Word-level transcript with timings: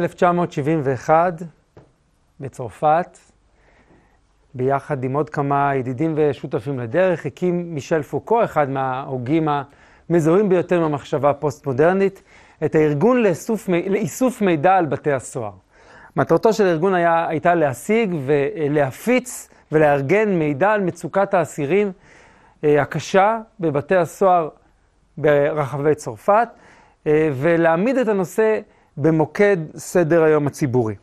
במאי 0.00 0.04
1971, 0.04 1.42
בצרפת, 2.40 3.18
ביחד 4.54 5.04
עם 5.04 5.14
עוד 5.14 5.30
כמה 5.30 5.72
ידידים 5.74 6.14
ושותפים 6.16 6.78
לדרך, 6.78 7.26
הקים 7.26 7.74
מישל 7.74 8.02
פוקו, 8.02 8.44
אחד 8.44 8.70
מההוגים 8.70 9.48
המזוהים 10.10 10.48
ביותר 10.48 10.80
מהמחשבה 10.80 11.30
הפוסט-מודרנית, 11.30 12.22
את 12.64 12.74
הארגון 12.74 13.22
לאיסוף, 13.22 13.68
לאיסוף 13.68 14.42
מידע 14.42 14.76
על 14.76 14.86
בתי 14.86 15.12
הסוהר. 15.12 15.52
מטרתו 16.16 16.52
של 16.52 16.66
הארגון 16.66 16.94
היה, 16.94 17.28
הייתה 17.28 17.54
להשיג 17.54 18.14
ולהפיץ 18.26 19.48
ולארגן 19.72 20.28
מידע 20.28 20.70
על 20.70 20.80
מצוקת 20.80 21.34
האסירים 21.34 21.92
אה, 22.64 22.82
הקשה 22.82 23.38
בבתי 23.60 23.96
הסוהר 23.96 24.48
ברחבי 25.18 25.94
צרפת, 25.94 26.48
אה, 27.06 27.28
ולהעמיד 27.34 27.96
את 27.96 28.08
הנושא 28.08 28.60
במוקד 29.02 29.56
סדר 29.76 30.22
היום 30.22 30.46
הציבורי. 30.46 30.94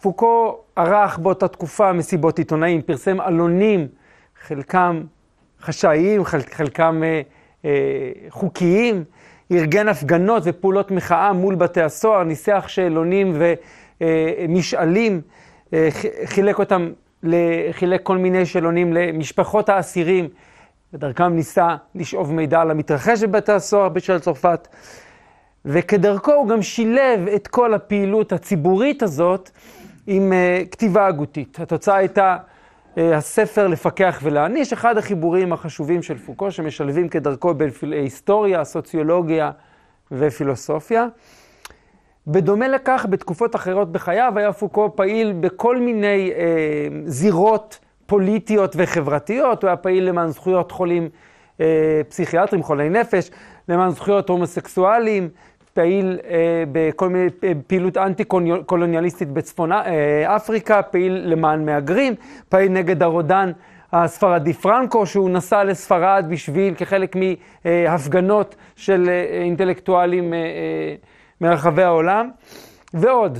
פוקו 0.00 0.58
ערך 0.76 1.18
באותה 1.18 1.48
תקופה 1.48 1.92
מסיבות 1.92 2.38
עיתונאים, 2.38 2.82
פרסם 2.82 3.20
עלונים, 3.20 3.88
חלקם 4.42 5.02
חשאיים, 5.60 6.24
חלקם 6.24 7.02
אה, 7.02 7.20
אה, 7.64 7.70
חוקיים, 8.28 9.04
ארגן 9.52 9.88
הפגנות 9.88 10.42
ופעולות 10.46 10.90
מחאה 10.90 11.32
מול 11.32 11.54
בתי 11.54 11.82
הסוהר, 11.82 12.24
ניסח 12.24 12.64
שאלונים 12.68 13.36
ומשאלים, 14.00 15.20
אה, 15.72 15.88
חילק 16.24 16.58
אותם, 16.58 16.90
חילק 17.72 18.02
כל 18.02 18.18
מיני 18.18 18.46
שאלונים 18.46 18.92
למשפחות 18.92 19.68
האסירים, 19.68 20.28
ודרכם 20.92 21.34
ניסה 21.34 21.76
לשאוב 21.94 22.32
מידע 22.32 22.60
על 22.60 22.70
המתרחש 22.70 23.22
בבתי 23.22 23.52
הסוהר 23.52 23.88
בשל 23.88 24.18
צרפת. 24.18 24.68
וכדרכו 25.64 26.32
הוא 26.32 26.48
גם 26.48 26.62
שילב 26.62 27.28
את 27.34 27.48
כל 27.48 27.74
הפעילות 27.74 28.32
הציבורית 28.32 29.02
הזאת 29.02 29.50
עם 30.06 30.32
uh, 30.32 30.68
כתיבה 30.68 31.06
הגותית. 31.06 31.60
התוצאה 31.60 31.96
הייתה 31.96 32.36
uh, 32.36 33.00
הספר 33.00 33.66
לפקח 33.66 34.20
ולהעניש, 34.22 34.72
אחד 34.72 34.98
החיבורים 34.98 35.52
החשובים 35.52 36.02
של 36.02 36.18
פוקו, 36.18 36.50
שמשלבים 36.50 37.08
כדרכו 37.08 37.54
בהיסטוריה, 37.82 38.64
סוציולוגיה 38.64 39.50
ופילוסופיה. 40.12 41.06
בדומה 42.26 42.68
לכך, 42.68 43.06
בתקופות 43.10 43.56
אחרות 43.56 43.92
בחייו 43.92 44.32
היה 44.36 44.52
פוקו 44.52 44.96
פעיל 44.96 45.32
בכל 45.40 45.76
מיני 45.76 46.30
uh, 46.32 46.38
זירות 47.04 47.78
פוליטיות 48.06 48.74
וחברתיות. 48.78 49.62
הוא 49.62 49.68
היה 49.68 49.76
פעיל 49.76 50.04
למען 50.04 50.28
זכויות 50.28 50.72
חולים 50.72 51.08
uh, 51.56 51.60
פסיכיאטרים, 52.08 52.62
חולי 52.62 52.88
נפש, 52.88 53.30
למען 53.68 53.90
זכויות 53.90 54.28
הומוסקסואלים, 54.28 55.28
פעיל 55.78 56.18
אה, 56.30 56.64
בכל 56.72 57.08
מיני 57.08 57.28
אה, 57.44 57.52
פעילות 57.66 57.96
אנטי-קולוניאליסטית 57.96 59.28
בצפון 59.28 59.72
אה, 59.72 60.36
אפריקה, 60.36 60.82
פעיל 60.82 61.22
למען 61.26 61.66
מהגרים, 61.66 62.14
פעיל 62.48 62.72
נגד 62.72 63.02
הרודן 63.02 63.52
הספרדי 63.92 64.52
פרנקו, 64.52 65.06
שהוא 65.06 65.30
נסע 65.30 65.64
לספרד 65.64 66.26
בשביל, 66.28 66.74
כחלק 66.74 67.16
מהפגנות 67.64 68.56
של 68.76 69.10
אינטלקטואלים 69.42 70.34
מרחבי 71.40 71.82
העולם, 71.82 72.30
ועוד. 72.94 73.38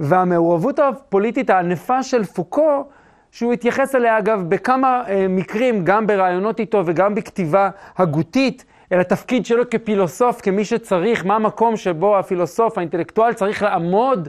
והמעורבות 0.00 0.78
הפוליטית 0.78 1.50
הענפה 1.50 2.02
של 2.02 2.24
פוקו, 2.24 2.84
שהוא 3.30 3.52
התייחס 3.52 3.94
אליה 3.94 4.18
אגב 4.18 4.44
בכמה 4.48 5.02
מקרים, 5.28 5.84
גם 5.84 6.06
בראיונות 6.06 6.60
איתו 6.60 6.82
וגם 6.86 7.14
בכתיבה 7.14 7.70
הגותית, 7.98 8.64
אל 8.92 9.00
התפקיד 9.00 9.46
שלו 9.46 9.70
כפילוסוף, 9.70 10.40
כמי 10.40 10.64
שצריך, 10.64 11.26
מה 11.26 11.34
המקום 11.34 11.76
שבו 11.76 12.18
הפילוסוף, 12.18 12.78
האינטלקטואל, 12.78 13.32
צריך 13.32 13.62
לעמוד 13.62 14.28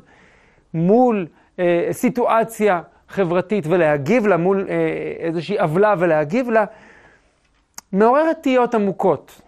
מול 0.73 1.27
אה, 1.59 1.87
סיטואציה 1.91 2.81
חברתית 3.09 3.67
ולהגיב 3.67 4.27
לה, 4.27 4.37
מול 4.37 4.65
אה, 4.69 4.75
איזושהי 5.19 5.59
עוולה 5.59 5.95
ולהגיב 5.99 6.49
לה, 6.49 6.65
מעוררת 7.91 8.37
תהיות 8.43 8.75
עמוקות, 8.75 9.41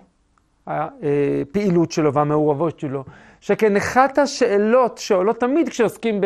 הפעילות 0.68 1.92
שלו 1.92 2.14
והמעורבות 2.14 2.80
שלו. 2.80 3.04
שכן 3.42 3.76
אחת 3.76 4.18
השאלות 4.18 4.98
שעולות 4.98 5.40
תמיד 5.40 5.70
כשעוסקים 5.70 6.22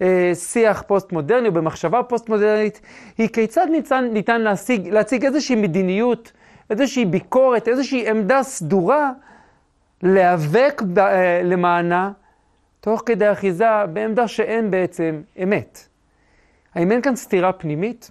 בשיח 0.00 0.82
פוסט-מודרני 0.86 1.48
או 1.48 1.52
במחשבה 1.52 2.02
פוסט-מודרנית, 2.02 2.80
היא 3.18 3.28
כיצד 3.28 3.66
ניתן, 3.70 4.08
ניתן 4.12 4.40
להשיג, 4.40 4.88
להציג 4.88 5.24
איזושהי 5.24 5.56
מדיניות 5.56 6.32
איזושהי 6.70 7.04
ביקורת, 7.04 7.68
איזושהי 7.68 8.10
עמדה 8.10 8.42
סדורה, 8.42 9.12
להיאבק 10.02 10.82
אה, 10.98 11.40
למענה, 11.44 12.12
תוך 12.80 13.02
כדי 13.06 13.32
אחיזה 13.32 13.86
בעמדה 13.92 14.28
שאין 14.28 14.70
בעצם 14.70 15.20
אמת. 15.42 15.88
האם 16.74 16.92
אין 16.92 17.02
כאן 17.02 17.16
סתירה 17.16 17.52
פנימית? 17.52 18.10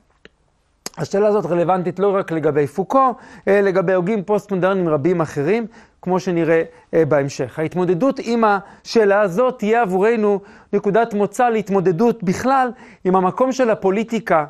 השאלה 0.97 1.27
הזאת 1.27 1.45
רלוונטית 1.45 1.99
לא 1.99 2.15
רק 2.15 2.31
לגבי 2.31 2.67
פוקו, 2.67 3.13
אלא 3.47 3.59
לגבי 3.59 3.93
הוגים 3.93 4.23
פוסט-מודרניים 4.23 4.89
רבים 4.89 5.21
אחרים, 5.21 5.67
כמו 6.01 6.19
שנראה 6.19 6.63
אה, 6.93 7.05
בהמשך. 7.05 7.59
ההתמודדות 7.59 8.19
עם 8.23 8.43
השאלה 8.43 9.21
הזאת 9.21 9.59
תהיה 9.59 9.81
עבורנו 9.81 10.39
נקודת 10.73 11.13
מוצא 11.13 11.49
להתמודדות 11.49 12.23
בכלל 12.23 12.71
עם 13.03 13.15
המקום 13.15 13.51
של 13.51 13.69
הפוליטיקה 13.69 14.45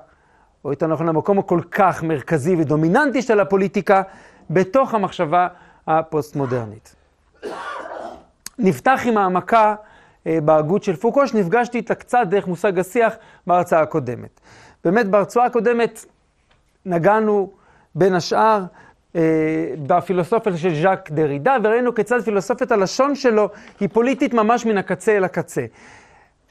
או 0.66 0.70
יותר 0.70 0.88
נכון 0.88 1.10
המקום 1.10 1.40
הכל 1.40 1.60
כך 1.72 2.04
מרכזי 2.04 2.56
ודומיננטי 2.56 3.22
של 3.22 3.40
הפוליטיקה 3.40 4.02
בתוך 4.50 4.94
המחשבה 4.94 5.48
הפוסט-מודרנית. 5.88 6.96
נפתח 8.60 9.02
עם 9.06 9.18
העמקה 9.18 9.76
אה, 10.28 10.38
בהגות 10.42 10.84
של 10.84 10.96
פוקו, 10.96 11.28
שנפגשתי 11.28 11.78
איתה 11.78 11.96
קצת 11.96 12.28
דרך 12.30 12.48
מושג 12.48 12.80
השיח 12.80 13.14
בהרצאה 13.48 13.82
הקודמת. 13.82 14.40
באמת 14.84 15.08
בהרצאה 15.08 15.46
הקודמת 15.46 16.06
נגענו 16.86 17.52
בין 17.96 18.16
השאר 18.16 18.64
אה, 19.16 19.22
בפילוסופיה 19.88 20.58
של 20.58 20.82
ז'אק 20.82 21.12
דרידה, 21.12 21.58
וראינו 21.64 21.96
כיצד 21.96 22.22
פילוסופיית 22.22 22.72
הלשון 22.72 23.16
שלו 23.16 23.50
היא 23.80 23.90
פוליטית 23.94 24.34
ממש 24.34 24.66
מן 24.66 24.78
הקצה 24.78 25.18
אל 25.18 25.24
הקצה. 25.24 25.66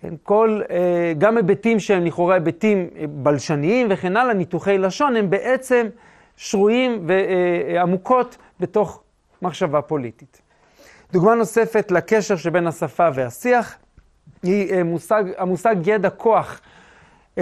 כן, 0.04 0.14
כל, 0.22 0.60
אה, 0.70 1.12
גם 1.18 1.36
היבטים 1.36 1.80
שהם 1.80 2.04
לכאורה 2.04 2.34
היבטים 2.34 2.88
אה, 2.96 3.04
בלשניים 3.08 3.86
וכן 3.90 4.16
הלאה, 4.16 4.34
ניתוחי 4.34 4.78
לשון, 4.78 5.16
הם 5.16 5.30
בעצם 5.30 5.86
שרויים 6.36 7.06
ועמוקות 7.06 8.36
בתוך 8.60 9.02
מחשבה 9.42 9.82
פוליטית. 9.82 10.40
דוגמה 11.12 11.34
נוספת 11.34 11.90
לקשר 11.90 12.36
שבין 12.36 12.66
השפה 12.66 13.08
והשיח 13.14 13.76
היא 14.42 14.74
אה, 14.74 14.84
מושג, 14.84 15.24
המושג 15.38 15.76
ידע 15.86 16.10
כוח 16.10 16.60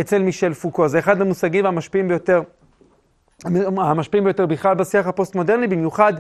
אצל 0.01 0.23
מישל 0.23 0.55
פוקו. 0.55 0.89
זה 0.89 0.99
אחד 0.99 1.21
המושגים 1.21 1.67
המשפיעים 1.67 2.09
ביותר, 2.09 2.43
המשפיעים 3.77 4.25
ביותר 4.25 4.47
בכלל 4.47 4.75
בשיח 4.75 5.07
הפוסט-מודרני, 5.07 5.67
במיוחד 5.67 6.13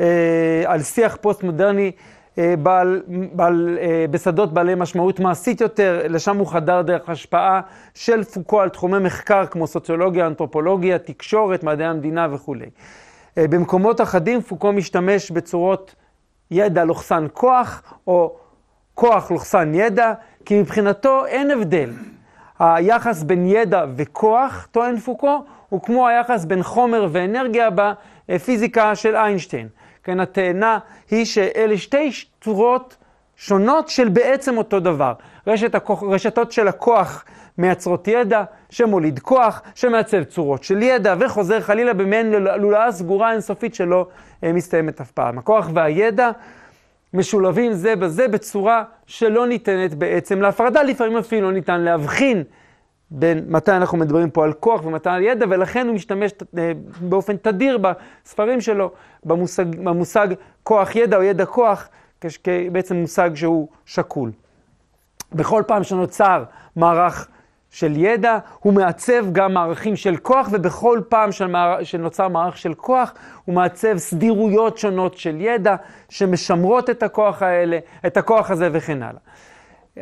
אה, 0.00 0.62
על 0.66 0.82
שיח 0.82 1.16
פוסט-מודרני 1.20 1.86
אה, 1.86 2.15
בעל, 2.58 3.02
בעל, 3.32 3.78
אה, 3.80 4.04
בשדות 4.10 4.52
בעלי 4.52 4.74
משמעות 4.74 5.20
מעשית 5.20 5.60
יותר, 5.60 6.00
לשם 6.08 6.36
הוא 6.36 6.46
חדר 6.46 6.82
דרך 6.82 7.08
השפעה 7.08 7.60
של 7.94 8.24
פוקו 8.24 8.60
על 8.60 8.68
תחומי 8.68 8.98
מחקר 8.98 9.46
כמו 9.46 9.66
סוציולוגיה, 9.66 10.26
אנתרופולוגיה, 10.26 10.98
תקשורת, 10.98 11.64
מדעי 11.64 11.86
המדינה 11.86 12.28
וכולי. 12.30 12.66
אה, 13.38 13.48
במקומות 13.48 14.00
אחדים 14.00 14.40
פוקו 14.40 14.72
משתמש 14.72 15.30
בצורות 15.30 15.94
ידע 16.50 16.84
לוחסן 16.84 17.26
כוח, 17.32 17.82
או 18.06 18.36
כוח 18.94 19.30
לוחסן 19.30 19.74
ידע, 19.74 20.12
כי 20.44 20.60
מבחינתו 20.60 21.26
אין 21.26 21.50
הבדל. 21.50 21.90
היחס 22.58 23.22
בין 23.22 23.46
ידע 23.46 23.84
וכוח, 23.96 24.68
טוען 24.70 24.98
פוקו, 24.98 25.44
הוא 25.68 25.82
כמו 25.82 26.08
היחס 26.08 26.44
בין 26.44 26.62
חומר 26.62 27.08
ואנרגיה 27.12 27.68
בפיזיקה 28.28 28.94
של 28.94 29.16
איינשטיין. 29.16 29.68
כן, 30.06 30.20
התאנה 30.20 30.78
היא 31.10 31.24
שאלה 31.24 31.78
שתי 31.78 32.10
צורות 32.40 32.96
שונות 33.36 33.88
של 33.88 34.08
בעצם 34.08 34.58
אותו 34.58 34.80
דבר. 34.80 35.12
רשת 35.46 35.74
הכוח, 35.74 36.02
רשתות 36.02 36.52
של 36.52 36.68
הכוח 36.68 37.24
מייצרות 37.58 38.08
ידע, 38.08 38.44
שמוליד 38.70 39.18
כוח, 39.18 39.62
שמעצב 39.74 40.24
צורות 40.24 40.64
של 40.64 40.82
ידע, 40.82 41.14
וחוזר 41.20 41.60
חלילה 41.60 41.94
במעין 41.94 42.32
לולאה 42.32 42.92
סגורה 42.92 43.32
אינסופית 43.32 43.74
שלא 43.74 44.06
אה, 44.44 44.52
מסתיימת 44.52 45.00
אף 45.00 45.10
פעם. 45.10 45.38
הכוח 45.38 45.70
והידע 45.74 46.30
משולבים 47.14 47.72
זה 47.72 47.96
בזה 47.96 48.28
בצורה 48.28 48.84
שלא 49.06 49.46
ניתנת 49.46 49.94
בעצם 49.94 50.40
להפרדה, 50.40 50.82
לפעמים 50.82 51.16
אפילו 51.16 51.46
לא 51.46 51.52
ניתן 51.52 51.80
להבחין 51.80 52.44
בין 53.10 53.44
מתי 53.48 53.72
אנחנו 53.72 53.98
מדברים 53.98 54.30
פה 54.30 54.44
על 54.44 54.52
כוח 54.52 54.84
ומתי 54.84 55.10
על 55.10 55.22
ידע, 55.22 55.46
ולכן 55.50 55.86
הוא 55.86 55.94
משתמש 55.94 56.32
אה, 56.58 56.72
באופן 57.00 57.36
תדיר 57.36 57.78
בספרים 57.78 58.60
שלו 58.60 58.90
במושג, 59.24 59.64
במושג 59.84 60.28
כוח 60.62 60.96
ידע 60.96 61.16
או 61.16 61.22
ידע 61.22 61.46
כוח, 61.46 61.88
כבעצם 62.44 62.96
מושג 62.96 63.30
שהוא 63.34 63.68
שקול. 63.84 64.32
בכל 65.32 65.62
פעם 65.66 65.84
שנוצר 65.84 66.44
מערך 66.76 67.28
של 67.70 67.96
ידע, 67.96 68.38
הוא 68.60 68.72
מעצב 68.72 69.32
גם 69.32 69.54
מערכים 69.54 69.96
של 69.96 70.16
כוח, 70.16 70.48
ובכל 70.52 71.00
פעם 71.08 71.30
שנוצר 71.82 72.28
מערך 72.28 72.58
של 72.58 72.74
כוח, 72.74 73.14
הוא 73.44 73.54
מעצב 73.54 73.96
סדירויות 73.96 74.78
שונות 74.78 75.18
של 75.18 75.40
ידע, 75.40 75.76
שמשמרות 76.08 76.90
את 76.90 77.02
הכוח 77.02 77.42
האלה, 77.42 77.78
את 78.06 78.16
הכוח 78.16 78.50
הזה 78.50 78.68
וכן 78.72 79.02
הלאה. 79.02 79.20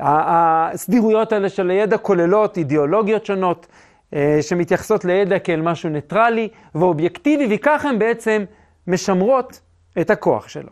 הסדירויות 0.01 1.33
האלה 1.33 1.49
של 1.49 1.71
הידע 1.71 1.99
כוללות 1.99 2.59
אידיאולוגיות 2.59 3.27
שונות, 3.27 3.67
אה, 4.15 4.39
שמתייחסות 4.41 5.05
לידע 5.05 5.39
כאל 5.39 5.61
משהו 5.61 5.91
ניטרלי 5.91 6.49
ואובייקטיבי, 6.75 7.57
וכך 7.57 7.85
הן 7.85 7.99
בעצם 7.99 8.45
משמרות 8.87 9.61
את 10.01 10.11
הכוח 10.11 10.49
שלו. 10.49 10.71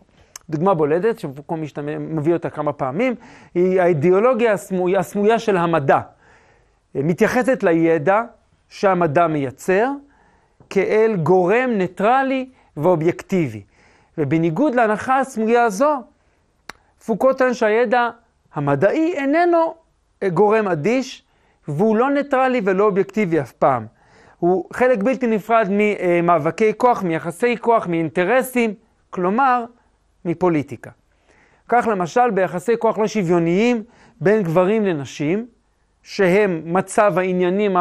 דוגמה 0.51 0.75
בולדת, 0.75 1.19
שפוקו 1.19 1.57
מביא 1.99 2.33
אותה 2.33 2.51
כמה 2.51 2.73
פעמים, 2.73 3.15
היא 3.55 3.81
האידיאולוגיה 3.81 4.53
הסמויה, 4.53 5.01
הסמויה 5.01 5.39
של 5.39 5.57
המדע. 5.57 6.01
מתייחסת 6.95 7.63
לידע 7.63 8.23
שהמדע 8.69 9.27
מייצר 9.27 9.89
כאל 10.71 11.17
גורם 11.23 11.71
ניטרלי 11.71 12.49
ואובייקטיבי. 12.77 13.63
ובניגוד 14.19 14.75
להנחה 14.75 15.19
הסמויה 15.19 15.65
הזו, 15.65 16.03
פוקו 17.07 17.33
טוען 17.33 17.55
שהידע 17.55 18.11
המדעי 18.55 19.15
איננו 19.15 19.75
גורם 20.29 20.69
אדיש, 20.69 21.25
והוא 21.69 21.97
לא 21.97 22.11
ניטרלי 22.11 22.61
ולא 22.65 22.85
אובייקטיבי 22.85 23.41
אף 23.41 23.53
פעם. 23.53 23.87
הוא 24.39 24.65
חלק 24.73 25.03
בלתי 25.03 25.27
נפרד 25.27 25.67
ממאבקי 25.71 26.73
כוח, 26.77 27.03
מיחסי 27.03 27.57
כוח, 27.61 27.87
מאינטרסים, 27.87 28.75
כלומר, 29.11 29.65
מפוליטיקה. 30.25 30.91
כך 31.69 31.89
למשל 31.91 32.31
ביחסי 32.31 32.73
כוח 32.79 32.99
לא 32.99 33.07
שוויוניים 33.07 33.83
בין 34.21 34.43
גברים 34.43 34.85
לנשים, 34.85 35.47
שהם 36.03 36.63
מצב 36.65 37.19
העניינים 37.19 37.77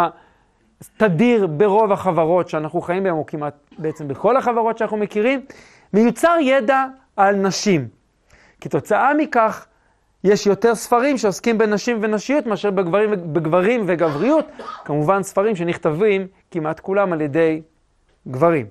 התדיר 0.81 1.47
ברוב 1.47 1.91
החברות 1.91 2.50
שאנחנו 2.50 2.81
חיים 2.81 3.03
בהן, 3.03 3.13
או 3.13 3.25
כמעט 3.25 3.53
בעצם 3.77 4.07
בכל 4.07 4.38
החברות 4.38 4.77
שאנחנו 4.77 4.97
מכירים, 4.97 5.41
מיוצר 5.94 6.35
ידע 6.41 6.85
על 7.15 7.35
נשים. 7.35 7.88
כתוצאה 8.62 9.13
מכך, 9.13 9.65
יש 10.23 10.47
יותר 10.47 10.75
ספרים 10.75 11.18
שעוסקים 11.18 11.57
בנשים 11.57 11.97
ונשיות 12.01 12.45
מאשר 12.45 12.71
בגברים, 12.71 13.33
בגברים 13.33 13.83
וגבריות, 13.88 14.45
כמובן 14.85 15.23
ספרים 15.23 15.56
שנכתבים 15.56 16.27
כמעט 16.51 16.79
כולם 16.79 17.13
על 17.13 17.21
ידי 17.21 17.62
גברים. 18.27 18.65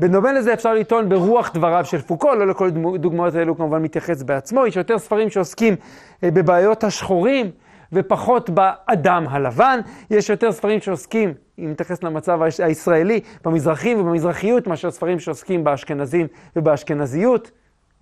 בדומה 0.00 0.32
לזה 0.32 0.54
אפשר 0.54 0.74
לטעון 0.74 1.08
ברוח 1.08 1.50
דבריו 1.54 1.84
של 1.84 2.00
פוקו, 2.00 2.34
לא 2.34 2.46
לכל 2.46 2.70
דוגמאות 2.98 3.34
האלו 3.34 3.56
כמובן 3.56 3.82
מתייחס 3.82 4.22
בעצמו, 4.22 4.66
יש 4.66 4.76
יותר 4.76 4.98
ספרים 4.98 5.30
שעוסקים 5.30 5.76
אה, 6.24 6.30
בבעיות 6.30 6.84
השחורים 6.84 7.50
ופחות 7.92 8.50
באדם 8.50 9.24
הלבן, 9.28 9.80
יש 10.10 10.30
יותר 10.30 10.52
ספרים 10.52 10.80
שעוסקים, 10.80 11.34
אם 11.58 11.70
נתייחס 11.70 12.02
למצב 12.02 12.40
הישראלי, 12.42 13.20
במזרחים 13.44 14.00
ובמזרחיות, 14.00 14.66
מאשר 14.66 14.90
ספרים 14.90 15.18
שעוסקים 15.18 15.64
באשכנזים 15.64 16.26
ובאשכנזיות. 16.56 17.50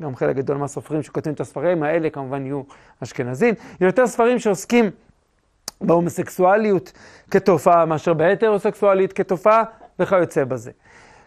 גם 0.03 0.17
חלק 0.17 0.37
גדול 0.37 0.57
מהסופרים 0.57 1.03
שכותבים 1.03 1.35
את 1.35 1.41
הספרים 1.41 1.83
האלה 1.83 2.11
כמובן 2.11 2.47
יהיו 2.47 2.63
אשכנזים. 3.03 3.55
יותר 3.81 4.07
ספרים 4.07 4.39
שעוסקים 4.39 4.91
בהומוסקסואליות 5.81 6.93
כתופעה 7.31 7.85
מאשר 7.85 8.15
בהטרוסקסואליות 8.15 9.13
כתופעה 9.13 9.63
וכיוצא 9.99 10.45
בזה. 10.45 10.71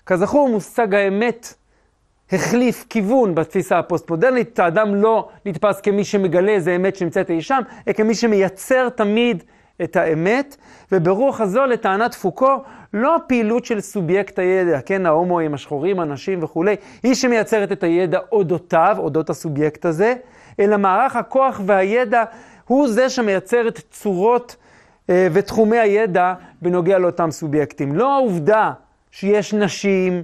כזכור, 0.05 0.49
מושג 0.49 0.93
האמת 0.95 1.53
החליף 2.31 2.85
כיוון 2.89 3.35
בתפיסה 3.35 3.79
הפוסט-מודרנית. 3.79 4.59
האדם 4.59 4.95
לא 4.95 5.29
נתפס 5.45 5.81
כמי 5.81 6.03
שמגלה 6.03 6.51
איזה 6.51 6.75
אמת 6.75 6.95
שנמצאת 6.95 7.29
אי 7.29 7.41
שם, 7.41 7.61
אלא 7.87 7.93
כמי 7.93 8.15
שמייצר 8.15 8.89
תמיד 8.89 9.43
את 9.83 9.95
האמת, 9.95 10.57
וברוח 10.91 11.41
הזו, 11.41 11.65
לטענת 11.65 12.13
פוקו, 12.13 12.63
לא 12.93 13.15
הפעילות 13.15 13.65
של 13.65 13.81
סובייקט 13.81 14.39
הידע, 14.39 14.81
כן, 14.81 15.05
ההומואים, 15.05 15.53
השחורים, 15.53 15.99
הנשים 15.99 16.43
וכולי, 16.43 16.75
היא 17.03 17.15
שמייצרת 17.15 17.71
את 17.71 17.83
הידע 17.83 18.19
אודותיו, 18.31 18.95
אודות 18.99 19.29
הסובייקט 19.29 19.85
הזה, 19.85 20.13
אלא 20.59 20.77
מערך 20.77 21.15
הכוח 21.15 21.61
והידע 21.65 22.23
הוא 22.67 22.87
זה 22.87 23.09
שמייצר 23.09 23.67
את 23.67 23.79
צורות 23.91 24.55
אה, 25.09 25.27
ותחומי 25.33 25.77
הידע 25.77 26.33
בנוגע 26.61 26.97
לאותם 26.97 27.31
סובייקטים. 27.31 27.95
לא 27.95 28.13
העובדה 28.13 28.71
שיש 29.11 29.53
נשים, 29.53 30.23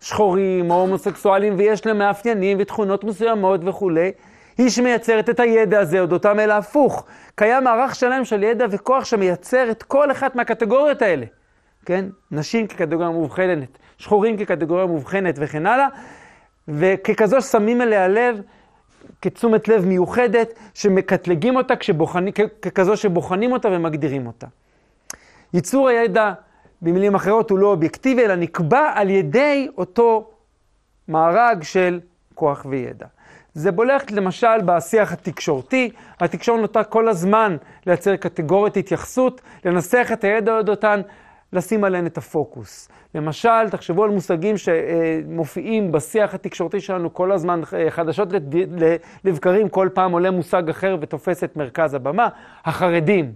שחורים 0.00 0.70
או 0.70 0.80
הומוסקסואלים 0.80 1.54
ויש 1.58 1.86
להם 1.86 1.98
מאפיינים 1.98 2.56
ותכונות 2.60 3.04
מסוימות 3.04 3.60
וכולי, 3.64 4.12
היא 4.58 4.70
שמייצרת 4.70 5.30
את 5.30 5.40
הידע 5.40 5.80
הזה 5.80 6.00
אודותם 6.00 6.40
אלא 6.40 6.52
הפוך. 6.52 7.06
קיים 7.34 7.64
מערך 7.64 7.94
שלם 7.94 8.24
של 8.24 8.42
ידע 8.42 8.66
וכוח 8.70 9.04
שמייצר 9.04 9.70
את 9.70 9.82
כל 9.82 10.10
אחת 10.10 10.34
מהקטגוריות 10.34 11.02
האלה. 11.02 11.26
כן? 11.86 12.04
נשים 12.30 12.66
כקטגוריה 12.66 13.10
מובחנת, 13.10 13.78
שחורים 13.98 14.36
כקטגוריה 14.36 14.86
מובחנת 14.86 15.34
וכן 15.38 15.66
הלאה, 15.66 15.88
וככזו 16.68 17.42
שמים 17.42 17.82
אליה 17.82 18.08
לב, 18.08 18.40
כתשומת 19.22 19.68
לב 19.68 19.84
מיוחדת, 19.84 20.54
שמקטלגים 20.74 21.56
אותה 21.56 21.76
כשבוחנים, 21.76 22.32
ככזו 22.62 22.96
שבוחנים 22.96 23.52
אותה 23.52 23.68
ומגדירים 23.68 24.26
אותה. 24.26 24.46
ייצור 25.54 25.88
הידע, 25.88 26.32
במילים 26.82 27.14
אחרות, 27.14 27.50
הוא 27.50 27.58
לא 27.58 27.66
אובייקטיבי, 27.66 28.24
אלא 28.24 28.34
נקבע 28.34 28.92
על 28.94 29.10
ידי 29.10 29.68
אותו 29.78 30.30
מארג 31.08 31.62
של 31.62 32.00
כוח 32.34 32.66
וידע. 32.68 33.06
זה 33.58 33.72
בולט 33.72 34.10
למשל 34.10 34.62
בשיח 34.64 35.12
התקשורתי, 35.12 35.90
התקשורת 36.20 36.60
נוטה 36.60 36.84
כל 36.84 37.08
הזמן 37.08 37.56
לייצר 37.86 38.16
קטגוריית 38.16 38.76
התייחסות, 38.76 39.40
לנסח 39.64 40.08
את 40.12 40.24
הידע 40.24 40.52
עוד 40.52 40.68
אותן, 40.68 41.00
לשים 41.52 41.84
עליהן 41.84 42.06
את 42.06 42.18
הפוקוס. 42.18 42.88
למשל, 43.14 43.68
תחשבו 43.70 44.04
על 44.04 44.10
מושגים 44.10 44.54
שמופיעים 44.56 45.92
בשיח 45.92 46.34
התקשורתי 46.34 46.80
שלנו 46.80 47.14
כל 47.14 47.32
הזמן, 47.32 47.60
חדשות 47.88 48.28
לבקרים, 49.24 49.68
כל 49.68 49.88
פעם 49.94 50.12
עולה 50.12 50.30
מושג 50.30 50.68
אחר 50.68 50.96
ותופס 51.00 51.44
את 51.44 51.56
מרכז 51.56 51.94
הבמה. 51.94 52.28
החרדים, 52.64 53.32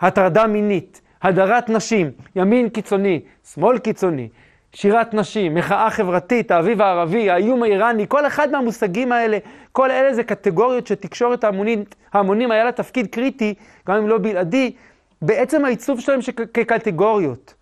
הטרדה 0.00 0.46
מינית, 0.46 1.00
הדרת 1.22 1.70
נשים, 1.70 2.10
ימין 2.36 2.68
קיצוני, 2.68 3.20
שמאל 3.54 3.78
קיצוני, 3.78 4.28
שירת 4.74 5.14
נשים, 5.14 5.54
מחאה 5.54 5.90
חברתית, 5.90 6.50
האביב 6.50 6.82
הערבי, 6.82 7.30
האיום 7.30 7.62
האיראני, 7.62 8.04
כל 8.08 8.26
אחד 8.26 8.50
מהמושגים 8.50 9.12
האלה, 9.12 9.38
כל 9.72 9.90
אלה 9.90 10.14
זה 10.14 10.24
קטגוריות 10.24 10.86
שתקשורת 10.86 11.44
ההמונים, 11.44 11.84
ההמונים 12.12 12.50
היה 12.50 12.64
לה 12.64 12.72
תפקיד 12.72 13.06
קריטי, 13.06 13.54
גם 13.88 13.96
אם 13.96 14.08
לא 14.08 14.18
בלעדי, 14.18 14.72
בעצם 15.22 15.64
העיצוב 15.64 16.00
שלהם 16.00 16.20
כקטגוריות. 16.54 17.54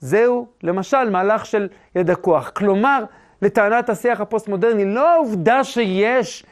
זהו, 0.00 0.46
למשל, 0.62 1.10
מהלך 1.10 1.46
של 1.46 1.68
ידע 1.94 2.14
כוח. 2.14 2.50
כלומר, 2.54 3.04
לטענת 3.42 3.90
השיח 3.90 4.20
הפוסט-מודרני, 4.20 4.84
לא 4.84 5.08
העובדה 5.14 5.64
שיש 5.64 6.44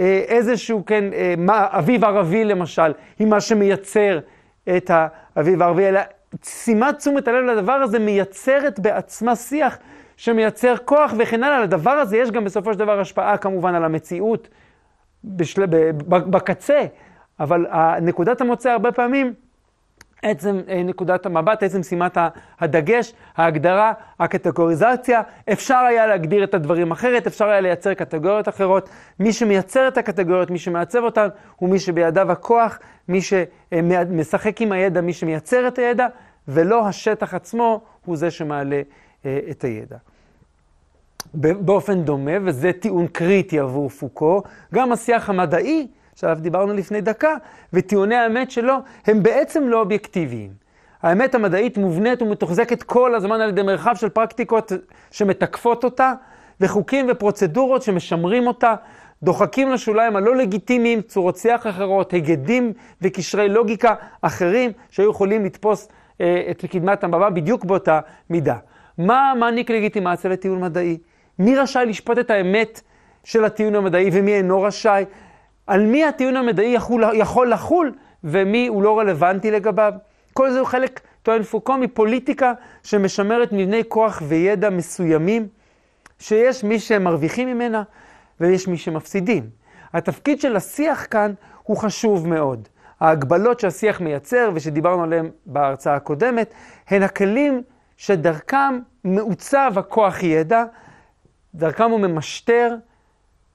אה, 0.00 0.22
איזשהו, 0.28 0.82
כן, 0.86 1.12
אה, 1.12 1.34
מה, 1.38 1.66
אביב 1.70 2.04
ערבי 2.04 2.44
למשל, 2.44 2.92
היא 3.18 3.26
מה 3.26 3.40
שמייצר 3.40 4.18
את 4.76 4.90
האביב 4.94 5.62
הערבי, 5.62 5.88
אלא 5.88 6.00
שימת 6.44 6.98
תשומת 6.98 7.28
הלב 7.28 7.44
לדבר 7.44 7.72
הזה 7.72 7.98
מייצרת 7.98 8.80
בעצמה 8.80 9.36
שיח 9.36 9.78
שמייצר 10.16 10.74
כוח 10.84 11.14
וכן 11.18 11.42
הלאה. 11.42 11.60
לדבר 11.60 11.90
הזה 11.90 12.16
יש 12.16 12.30
גם 12.30 12.44
בסופו 12.44 12.72
של 12.72 12.78
דבר 12.78 13.00
השפעה 13.00 13.36
כמובן 13.36 13.74
על 13.74 13.84
המציאות 13.84 14.48
בשל... 15.24 15.66
בקצה, 16.06 16.80
אבל 17.40 17.66
נקודת 18.02 18.40
המוצא 18.40 18.70
הרבה 18.70 18.92
פעמים 18.92 19.34
עצם 20.22 20.60
אה, 20.68 20.82
נקודת 20.82 21.26
המבט, 21.26 21.62
עצם 21.62 21.82
שימת 21.82 22.18
הדגש, 22.60 23.14
ההגדרה, 23.36 23.92
הקטגוריזציה, 24.20 25.22
אפשר 25.52 25.76
היה 25.76 26.06
להגדיר 26.06 26.44
את 26.44 26.54
הדברים 26.54 26.90
אחרת, 26.90 27.26
אפשר 27.26 27.48
היה 27.48 27.60
לייצר 27.60 27.94
קטגוריות 27.94 28.48
אחרות. 28.48 28.88
מי 29.20 29.32
שמייצר 29.32 29.88
את 29.88 29.98
הקטגוריות, 29.98 30.50
מי 30.50 30.58
שמעצב 30.58 31.02
אותן, 31.02 31.28
הוא 31.56 31.68
מי 31.68 31.78
שבידיו 31.78 32.32
הכוח, 32.32 32.78
מי 33.08 33.20
שמשחק 33.22 34.60
עם 34.60 34.72
הידע, 34.72 35.00
מי 35.00 35.12
שמייצר 35.12 35.68
את 35.68 35.78
הידע, 35.78 36.06
ולא 36.48 36.86
השטח 36.86 37.34
עצמו 37.34 37.80
הוא 38.04 38.16
זה 38.16 38.30
שמעלה 38.30 38.82
אה, 39.26 39.38
את 39.50 39.64
הידע. 39.64 39.96
באופן 41.34 42.02
דומה, 42.02 42.32
וזה 42.44 42.72
טיעון 42.72 43.06
קריטי 43.06 43.58
עבור 43.58 43.88
פוקו, 43.88 44.42
גם 44.74 44.92
השיח 44.92 45.30
המדעי 45.30 45.86
שעליו 46.14 46.38
דיברנו 46.40 46.72
לפני 46.72 47.00
דקה, 47.00 47.34
וטיעוני 47.72 48.14
האמת 48.14 48.50
שלו 48.50 48.74
הם 49.06 49.22
בעצם 49.22 49.68
לא 49.68 49.80
אובייקטיביים. 49.80 50.50
האמת 51.02 51.34
המדעית 51.34 51.78
מובנית 51.78 52.22
ומתוחזקת 52.22 52.82
כל 52.82 53.14
הזמן 53.14 53.40
על 53.40 53.48
ידי 53.48 53.62
מרחב 53.62 53.94
של 53.96 54.08
פרקטיקות 54.08 54.72
שמתקפות 55.10 55.84
אותה, 55.84 56.12
וחוקים 56.60 57.06
ופרוצדורות 57.10 57.82
שמשמרים 57.82 58.46
אותה, 58.46 58.74
דוחקים 59.22 59.70
לשוליים 59.70 60.16
הלא 60.16 60.36
לגיטימיים 60.36 61.02
צורות 61.02 61.36
שיח 61.36 61.66
אחרות, 61.66 62.12
היגדים 62.12 62.72
וקשרי 63.02 63.48
לוגיקה 63.48 63.94
אחרים 64.22 64.70
שהיו 64.90 65.10
יכולים 65.10 65.44
לתפוס 65.44 65.88
אה, 66.20 66.42
את 66.50 66.64
קדמת 66.64 67.04
הבמה 67.04 67.30
בדיוק 67.30 67.64
באותה 67.64 68.00
מידה. 68.30 68.56
מה 68.98 69.32
מעניק 69.38 69.70
לגיטימציה 69.70 70.30
לטיעון 70.30 70.60
מדעי? 70.60 70.98
מי 71.38 71.56
רשאי 71.56 71.86
לשפוט 71.86 72.18
את 72.18 72.30
האמת 72.30 72.80
של 73.24 73.44
הטיעון 73.44 73.74
המדעי 73.74 74.10
ומי 74.12 74.34
אינו 74.34 74.62
רשאי? 74.62 75.04
על 75.66 75.86
מי 75.86 76.04
הטיעון 76.04 76.36
המדעי 76.36 76.66
יכול, 76.66 77.04
יכול 77.14 77.52
לחול 77.52 77.92
ומי 78.24 78.66
הוא 78.66 78.82
לא 78.82 78.98
רלוונטי 78.98 79.50
לגביו. 79.50 79.92
כל 80.32 80.50
זה 80.50 80.58
הוא 80.58 80.66
חלק, 80.66 81.00
טוען 81.22 81.42
פוקו, 81.42 81.76
מפוליטיקה 81.76 82.52
שמשמרת 82.82 83.52
מבני 83.52 83.82
כוח 83.88 84.22
וידע 84.28 84.70
מסוימים, 84.70 85.48
שיש 86.18 86.64
מי 86.64 86.80
שמרוויחים 86.80 87.48
ממנה 87.48 87.82
ויש 88.40 88.68
מי 88.68 88.76
שמפסידים. 88.76 89.50
התפקיד 89.92 90.40
של 90.40 90.56
השיח 90.56 91.06
כאן 91.10 91.32
הוא 91.62 91.76
חשוב 91.76 92.28
מאוד. 92.28 92.68
ההגבלות 93.00 93.60
שהשיח 93.60 94.00
מייצר, 94.00 94.50
ושדיברנו 94.54 95.02
עליהן 95.02 95.30
בהרצאה 95.46 95.94
הקודמת, 95.94 96.54
הן 96.88 97.02
הכלים 97.02 97.62
שדרכם 97.96 98.78
מעוצב 99.04 99.72
הכוח 99.76 100.22
ידע, 100.22 100.64
דרכם 101.54 101.90
הוא 101.90 102.00
ממשטר 102.00 102.74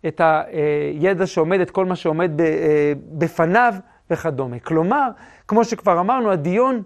את 0.08 0.22
הידע 0.22 1.26
שעומד, 1.26 1.60
את 1.60 1.72
כל 1.72 1.86
מה 1.86 1.96
שעומד 1.96 2.42
אה, 2.42 2.94
בפניו 3.12 3.74
וכדומה. 4.10 4.60
כלומר, 4.60 5.10
כמו 5.48 5.66
שכבר 5.66 6.00
אמרנו, 6.00 6.32
הדיון 6.32 6.82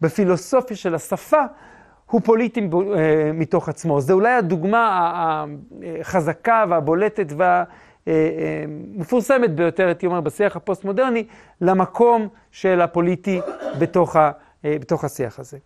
בפילוסופיה 0.00 0.76
של 0.76 0.94
השפה 0.94 1.42
הוא 2.10 2.20
פוליטי 2.24 2.60
אה, 2.60 3.30
מתוך 3.34 3.68
עצמו. 3.68 4.00
זו 4.00 4.14
אולי 4.14 4.32
הדוגמה 4.32 5.44
החזקה 6.00 6.64
והבולטת 6.68 7.32
והמפורסמת 8.06 9.54
ביותר, 9.54 9.86
הייתי 9.86 10.06
אומר, 10.06 10.20
בשיח 10.20 10.56
הפוסט-מודרני, 10.56 11.26
למקום 11.60 12.28
של 12.50 12.80
הפוליטי 12.80 13.40
בתוך, 13.78 14.16
ה, 14.16 14.30
אה, 14.64 14.76
בתוך 14.80 15.04
השיח 15.04 15.38
הזה. 15.38 15.58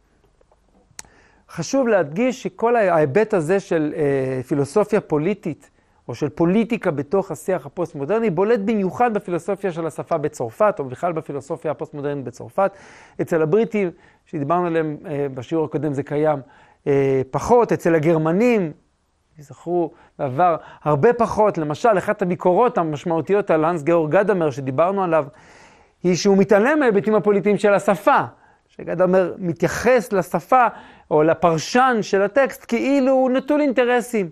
חשוב 1.50 1.88
להדגיש 1.88 2.42
שכל 2.42 2.76
ההיבט 2.76 3.34
הזה 3.34 3.60
של 3.60 3.94
אה, 3.96 4.42
פילוסופיה 4.42 5.00
פוליטית, 5.00 5.70
או 6.08 6.14
של 6.14 6.28
פוליטיקה 6.28 6.90
בתוך 6.90 7.30
השיח 7.30 7.66
הפוסט-מודרני, 7.66 8.30
בולט 8.30 8.60
במיוחד 8.60 9.14
בפילוסופיה 9.14 9.72
של 9.72 9.86
השפה 9.86 10.18
בצרפת, 10.18 10.76
או 10.78 10.84
בכלל 10.84 11.12
בפילוסופיה 11.12 11.70
הפוסט-מודרנית 11.70 12.24
בצרפת. 12.24 12.72
אצל 13.20 13.42
הבריטים, 13.42 13.90
שדיברנו 14.26 14.66
עליהם 14.66 14.96
אה, 15.06 15.26
בשיעור 15.34 15.64
הקודם, 15.64 15.92
זה 15.92 16.02
קיים 16.02 16.38
אה, 16.86 17.22
פחות. 17.30 17.72
אצל 17.72 17.94
הגרמנים, 17.94 18.72
הוזכרו 19.38 19.90
בעבר, 20.18 20.56
הרבה 20.82 21.12
פחות. 21.12 21.58
למשל, 21.58 21.98
אחת 21.98 22.22
הביקורות 22.22 22.78
המשמעותיות 22.78 23.50
על 23.50 23.64
האנס 23.64 23.82
גאורג 23.82 24.10
גדמר, 24.10 24.50
שדיברנו 24.50 25.04
עליו, 25.04 25.26
היא 26.02 26.16
שהוא 26.16 26.38
מתעלם 26.38 26.78
מההיבטים 26.78 27.14
הפוליטיים 27.14 27.58
של 27.58 27.74
השפה. 27.74 28.20
שגדמר 28.68 29.34
מתייחס 29.38 30.12
לשפה 30.12 30.66
או 31.10 31.22
לפרשן 31.22 31.96
של 32.02 32.22
הטקסט 32.22 32.64
כאילו 32.68 33.12
הוא 33.12 33.30
נטול 33.30 33.60
אינטרסים. 33.60 34.30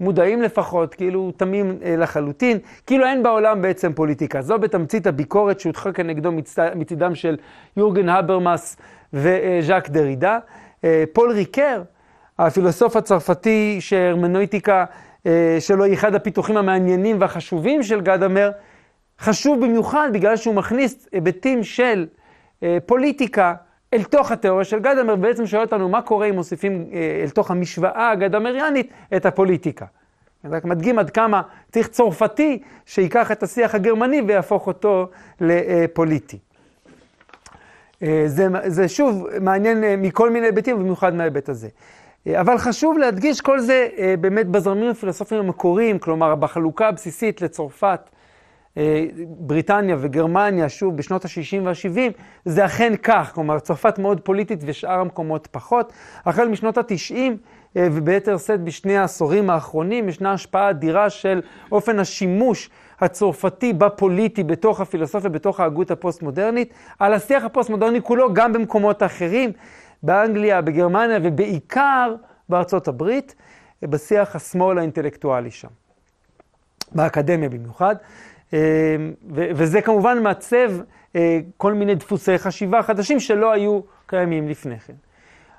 מודעים 0.00 0.42
לפחות, 0.42 0.94
כאילו 0.94 1.32
תמים 1.36 1.78
אה, 1.84 1.96
לחלוטין, 1.96 2.58
כאילו 2.86 3.06
אין 3.06 3.22
בעולם 3.22 3.62
בעצם 3.62 3.92
פוליטיקה. 3.92 4.42
זו 4.42 4.58
בתמצית 4.58 5.06
הביקורת 5.06 5.60
שהוטחה 5.60 5.92
כנגדו 5.92 6.32
מצידם 6.74 7.14
של 7.14 7.36
יורגן 7.76 8.08
הברמאס 8.08 8.76
וז'אק 9.12 9.88
דרידה. 9.88 10.38
אה, 10.84 11.04
פול 11.12 11.32
ריקר, 11.32 11.82
הפילוסוף 12.38 12.96
הצרפתי 12.96 13.76
שהרמנויטיקה 13.80 14.84
אה, 15.26 15.56
שלו 15.60 15.84
היא 15.84 15.94
אחד 15.94 16.14
הפיתוחים 16.14 16.56
המעניינים 16.56 17.16
והחשובים 17.20 17.82
של 17.82 18.00
גדמר, 18.00 18.50
חשוב 19.20 19.64
במיוחד 19.64 20.08
בגלל 20.12 20.36
שהוא 20.36 20.54
מכניס 20.54 21.08
היבטים 21.12 21.64
של 21.64 22.06
פוליטיקה 22.86 23.54
אל 23.94 24.02
תוך 24.02 24.32
התיאוריה 24.32 24.64
של 24.64 24.78
גדמר, 24.78 25.14
ובעצם 25.14 25.46
שואל 25.46 25.62
אותנו 25.62 25.88
מה 25.88 26.02
קורה 26.02 26.26
אם 26.26 26.34
מוסיפים 26.34 26.86
אה, 26.92 27.20
אל 27.24 27.30
תוך 27.30 27.50
המשוואה 27.50 28.10
הגדמריאנית 28.10 28.92
את 29.16 29.26
הפוליטיקה. 29.26 29.86
אני 30.44 30.56
רק 30.56 30.64
מדגים 30.64 30.98
עד 30.98 31.10
כמה 31.10 31.42
צריך 31.72 31.88
צרפתי 31.88 32.62
שיקח 32.86 33.32
את 33.32 33.42
השיח 33.42 33.74
הגרמני 33.74 34.22
ויהפוך 34.26 34.66
אותו 34.66 35.08
לפוליטי. 35.40 36.38
אה, 38.02 38.22
זה, 38.26 38.46
זה 38.66 38.88
שוב 38.88 39.26
מעניין 39.40 39.84
אה, 39.84 39.94
מכל 39.96 40.30
מיני 40.30 40.46
היבטים, 40.46 40.78
במיוחד 40.78 41.14
מההיבט 41.14 41.48
הזה. 41.48 41.68
אבל 42.40 42.58
חשוב 42.58 42.98
להדגיש 42.98 43.40
כל 43.40 43.60
זה 43.60 43.88
באמת 44.20 44.46
בזרמים 44.46 44.90
הפילוסופיים 44.90 45.40
המקוריים, 45.40 45.98
כלומר 45.98 46.34
בחלוקה 46.34 46.88
הבסיסית 46.88 47.42
לצרפת 47.42 48.00
בריטניה 49.26 49.96
וגרמניה, 49.98 50.68
שוב, 50.68 50.96
בשנות 50.96 51.24
ה-60 51.24 51.62
וה-70, 51.64 52.20
זה 52.44 52.64
אכן 52.64 52.92
כך. 53.02 53.32
כלומר, 53.34 53.58
צרפת 53.58 53.98
מאוד 53.98 54.20
פוליטית 54.20 54.60
ושאר 54.66 55.00
המקומות 55.00 55.48
פחות. 55.50 55.92
החל 56.24 56.48
משנות 56.48 56.78
ה-90, 56.78 57.14
אה, 57.76 57.88
וביתר 57.92 58.38
שאת 58.38 58.60
בשני 58.64 58.98
העשורים 58.98 59.50
האחרונים, 59.50 60.08
ישנה 60.08 60.32
השפעה 60.32 60.70
אדירה 60.70 61.10
של 61.10 61.42
אופן 61.72 61.98
השימוש 61.98 62.70
הצרפתי 63.00 63.72
בפוליטי, 63.72 64.42
בתוך 64.42 64.80
הפילוסופיה, 64.80 65.30
בתוך 65.30 65.60
ההגות 65.60 65.90
הפוסט-מודרנית, 65.90 66.74
על 66.98 67.12
השיח 67.12 67.44
הפוסט-מודרני 67.44 68.02
כולו, 68.02 68.34
גם 68.34 68.52
במקומות 68.52 69.02
אחרים, 69.02 69.52
באנגליה, 70.02 70.60
בגרמניה 70.60 71.18
ובעיקר 71.22 72.14
בארצות 72.48 72.88
הברית, 72.88 73.34
בשיח 73.82 74.36
השמאל 74.36 74.78
האינטלקטואלי 74.78 75.50
שם. 75.50 75.68
באקדמיה 76.92 77.48
במיוחד. 77.48 77.96
אמ, 78.52 78.58
וזה 79.30 79.82
כמובן 79.82 80.22
מעצב 80.22 80.70
אה, 81.16 81.40
כל 81.56 81.72
מיני 81.72 81.94
דפוסי 81.94 82.38
חשיבה 82.38 82.82
חדשים 82.82 83.20
שלא 83.20 83.52
היו 83.52 83.80
קיימים 84.06 84.48
לפני 84.48 84.78
כן. 84.78 84.92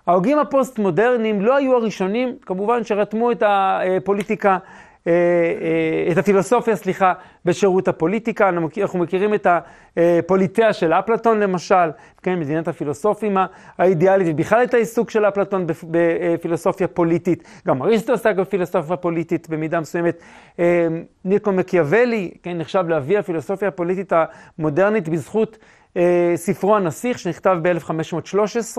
ההוגים 0.08 0.40
הפוסט-מודרניים 0.40 1.42
לא 1.42 1.56
היו 1.56 1.76
הראשונים, 1.76 2.36
כמובן, 2.46 2.84
שרתמו 2.84 3.32
את 3.32 3.44
הפוליטיקה 3.46 4.52
אה, 4.52 4.58
את 6.12 6.18
הפילוסופיה, 6.18 6.76
סליחה, 6.76 7.14
בשירות 7.46 7.88
הפוליטיקה. 7.88 8.50
אנחנו 8.50 9.00
מכירים 9.00 9.34
את 9.34 9.48
הפוליטאה 9.98 10.74
של 10.74 10.94
אפלטון 10.94 11.40
למשל, 11.40 11.90
כן, 12.24 12.40
מדינת 12.40 12.68
הפילוסופים 12.68 13.38
האידיאלית, 13.78 14.28
ובכלל 14.32 14.64
את 14.64 14.74
העיסוק 14.74 15.10
של 15.10 15.26
אפלטון 15.26 15.68
בפילוסופיה 15.92 16.88
פוליטית. 16.88 17.44
גם 17.68 17.82
אריסטו 17.84 18.14
עסק 18.14 18.36
בפילוסופיה 18.36 18.98
פוליטית 18.98 19.50
במידה 19.50 19.80
מסוימת. 19.80 20.22
אה, 20.60 20.88
ניקו 21.26 21.52
מקיאוולי, 21.52 22.32
כן, 22.44 22.58
נחשב 22.58 22.84
לאבי 22.88 23.18
הפילוסופיה 23.18 23.68
הפוליטית 23.68 24.14
המודרנית 24.58 25.10
בזכות 25.10 25.58
ספרו 26.36 26.76
הנסיך 26.76 27.20
שנכתב 27.20 27.58
ב-1513. 27.62 28.78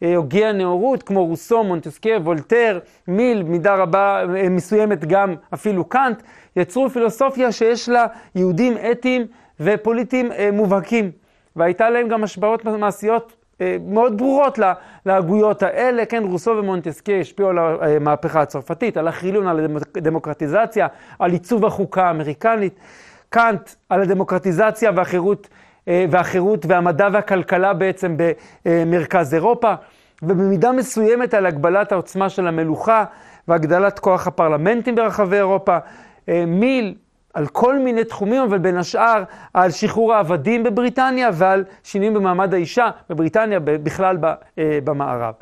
הוגי 0.00 0.44
הנאורות, 0.44 1.02
כמו 1.02 1.26
רוסו, 1.26 1.64
מונטסקיה, 1.64 2.18
וולטר, 2.18 2.78
מיל, 3.08 3.42
מידה 3.42 3.74
רבה 3.74 4.24
אה, 4.36 4.48
מסוימת 4.48 5.04
גם 5.04 5.34
אפילו 5.54 5.84
קאנט, 5.84 6.22
יצרו 6.56 6.90
פילוסופיה 6.90 7.52
שיש 7.52 7.88
לה 7.88 8.06
יהודים 8.34 8.76
אתיים 8.90 9.26
ופוליטיים 9.60 10.32
אה, 10.32 10.50
מובהקים. 10.52 11.10
והייתה 11.56 11.90
להם 11.90 12.08
גם 12.08 12.24
השפעות 12.24 12.64
מעשיות 12.64 13.32
אה, 13.60 13.76
מאוד 13.88 14.18
ברורות 14.18 14.58
להגויות 15.06 15.62
האלה, 15.62 16.06
כן, 16.06 16.22
רוסו 16.24 16.50
ומונטסקיה 16.50 17.20
השפיעו 17.20 17.48
על 17.48 17.58
המהפכה 17.58 18.40
הצרפתית, 18.40 18.96
על 18.96 19.08
החילון, 19.08 19.46
על 19.46 19.66
הדמוקרטיזציה, 19.96 20.86
על 21.18 21.32
עיצוב 21.32 21.64
החוקה 21.64 22.04
האמריקנית. 22.06 22.78
קאנט 23.28 23.70
על 23.88 24.02
הדמוקרטיזציה 24.02 24.90
והחירות 24.96 25.48
אה, 25.50 25.56
והחירות 25.86 26.66
והמדע 26.68 27.08
והכלכלה 27.12 27.74
בעצם 27.74 28.16
במרכז 28.64 29.34
אירופה, 29.34 29.74
ובמידה 30.22 30.72
מסוימת 30.72 31.34
על 31.34 31.46
הגבלת 31.46 31.92
העוצמה 31.92 32.28
של 32.28 32.46
המלוכה 32.46 33.04
והגדלת 33.48 33.98
כוח 33.98 34.26
הפרלמנטים 34.26 34.94
ברחבי 34.94 35.36
אירופה. 35.36 35.78
אה, 36.28 36.44
מיל 36.46 36.94
על 37.34 37.46
כל 37.46 37.78
מיני 37.78 38.04
תחומים, 38.04 38.42
אבל 38.42 38.58
בין 38.58 38.76
השאר 38.76 39.22
על 39.54 39.70
שחרור 39.70 40.14
העבדים 40.14 40.62
בבריטניה 40.62 41.30
ועל 41.32 41.64
שינויים 41.82 42.14
במעמד 42.14 42.54
האישה 42.54 42.90
בבריטניה, 43.10 43.60
בכלל 43.60 44.18
אה, 44.58 44.78
במערב. 44.84 45.34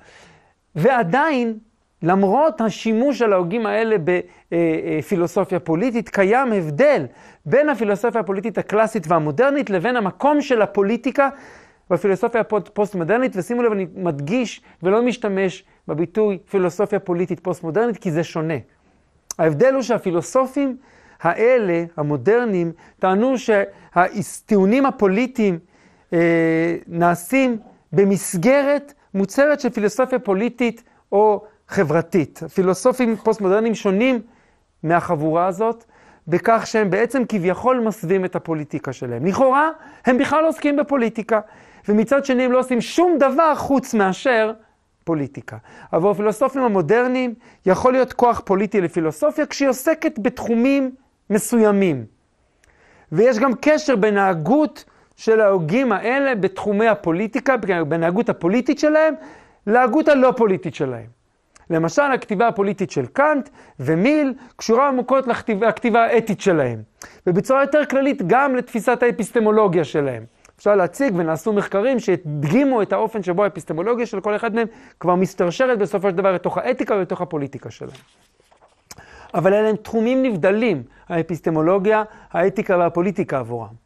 ועדיין, 0.75 1.59
למרות 2.03 2.61
השימוש 2.61 3.19
של 3.19 3.33
ההוגים 3.33 3.67
האלה 3.67 3.97
בפילוסופיה 4.51 5.61
פוליטית, 5.61 6.09
קיים 6.09 6.53
הבדל 6.53 7.07
בין 7.47 7.69
הפילוסופיה 7.69 8.21
הפוליטית 8.21 8.59
הקלאסית 8.59 9.05
והמודרנית 9.09 9.71
לבין 9.71 9.97
המקום 9.97 10.41
של 10.41 10.63
הפוליטיקה 10.63 11.29
בפילוסופיה 11.91 12.41
הפוסט-מודרנית, 12.41 13.33
ושימו 13.37 13.63
לב, 13.63 13.73
אני 13.73 13.87
מדגיש 13.95 14.61
ולא 14.83 15.03
משתמש 15.03 15.65
בביטוי 15.89 16.39
פילוסופיה 16.51 16.99
פוליטית 16.99 17.41
פוסט-מודרנית, 17.41 17.97
כי 17.97 18.11
זה 18.11 18.25
שונה. 18.25 18.55
ההבדל 19.39 19.75
הוא 19.75 19.83
שהפילוסופים 19.83 20.77
האלה, 21.21 21.85
המודרניים, 21.97 22.73
טענו 22.99 23.35
שהטיעונים 23.39 24.87
הפוליטיים 24.87 25.59
אה, 26.13 26.77
נעשים 26.87 27.59
במסגרת 27.93 28.95
מוצרת 29.15 29.61
של 29.61 29.71
פילוסופיה 29.71 30.19
פוליטית 30.19 30.83
או 31.13 31.45
חברתית. 31.73 32.41
פילוסופים 32.55 33.17
פוסט-מודרניים 33.17 33.75
שונים 33.75 34.21
מהחבורה 34.83 35.47
הזאת, 35.47 35.85
בכך 36.29 36.63
שהם 36.67 36.91
בעצם 36.91 37.23
כביכול 37.29 37.81
מסווים 37.81 38.25
את 38.25 38.37
הפוליטיקה 38.37 38.93
שלהם. 38.93 39.27
לכאורה, 39.27 39.71
הם 40.07 40.19
בכלל 40.19 40.43
לא 40.43 40.49
עוסקים 40.49 40.77
בפוליטיקה, 40.77 41.41
ומצד 41.89 42.25
שני 42.25 42.43
הם 42.43 42.53
לא 42.53 42.59
עושים 42.59 42.81
שום 42.81 43.19
דבר 43.19 43.55
חוץ 43.55 43.95
מאשר 43.95 44.53
פוליטיקה. 45.05 45.57
אבל 45.93 46.11
הפילוסופים 46.11 46.63
המודרניים 46.63 47.35
יכול 47.67 47.93
להיות 47.93 48.13
כוח 48.13 48.43
פוליטי 48.45 48.81
לפילוסופיה 48.81 49.47
כשהיא 49.47 49.69
עוסקת 49.69 50.19
בתחומים 50.19 50.91
מסוימים. 51.31 52.05
ויש 53.13 53.39
גם 53.39 53.53
קשר 53.61 53.97
בין 53.97 54.19
ההגות 54.19 54.85
של 55.17 55.41
ההוגים 55.41 55.93
האלה 55.93 56.35
בתחומי 56.35 56.89
הפוליטיקה, 56.89 57.57
בין 57.89 58.03
ההגות 58.03 58.29
הפוליטית 58.29 58.79
שלהם 58.79 59.15
להגות 59.67 60.09
הלא 60.09 60.33
פוליטית 60.37 60.75
שלהם. 60.75 61.22
למשל, 61.73 62.03
הכתיבה 62.03 62.49
הפוליטית 62.49 62.91
של 62.91 63.07
קאנט 63.07 63.49
ומיל 63.81 64.35
קשורה 64.57 64.89
עמוקות 64.89 65.27
לכתיבה 65.27 66.05
האתית 66.05 66.41
שלהם, 66.41 66.83
ובצורה 67.27 67.63
יותר 67.63 67.85
כללית 67.85 68.23
גם 68.27 68.57
לתפיסת 68.57 69.03
האפיסטמולוגיה 69.03 69.85
שלהם. 69.85 70.25
אפשר 70.57 70.75
להציג 70.75 71.15
ונעשו 71.17 71.53
מחקרים 71.53 72.01
שהדגימו 72.01 72.83
את 72.83 72.93
האופן 72.93 73.23
שבו 73.23 73.45
האפיסטמולוגיה 73.45 74.07
של 74.07 74.21
כל 74.21 74.37
אחד 74.37 74.55
מהם 74.55 74.67
כבר 75.01 75.15
מסתרשרת 75.15 75.79
בסופו 75.79 76.11
של 76.11 76.17
דבר 76.17 76.33
לתוך 76.33 76.59
האתיקה 76.59 76.95
ולתוך 76.95 77.21
הפוליטיקה 77.21 77.71
שלהם. 77.71 77.97
אבל 79.35 79.55
אלה 79.55 79.69
הם 79.69 79.77
תחומים 79.77 80.23
נבדלים, 80.23 80.83
האפיסטמולוגיה, 81.09 82.03
האתיקה 82.33 82.79
והפוליטיקה 82.79 83.39
עבורם. 83.39 83.82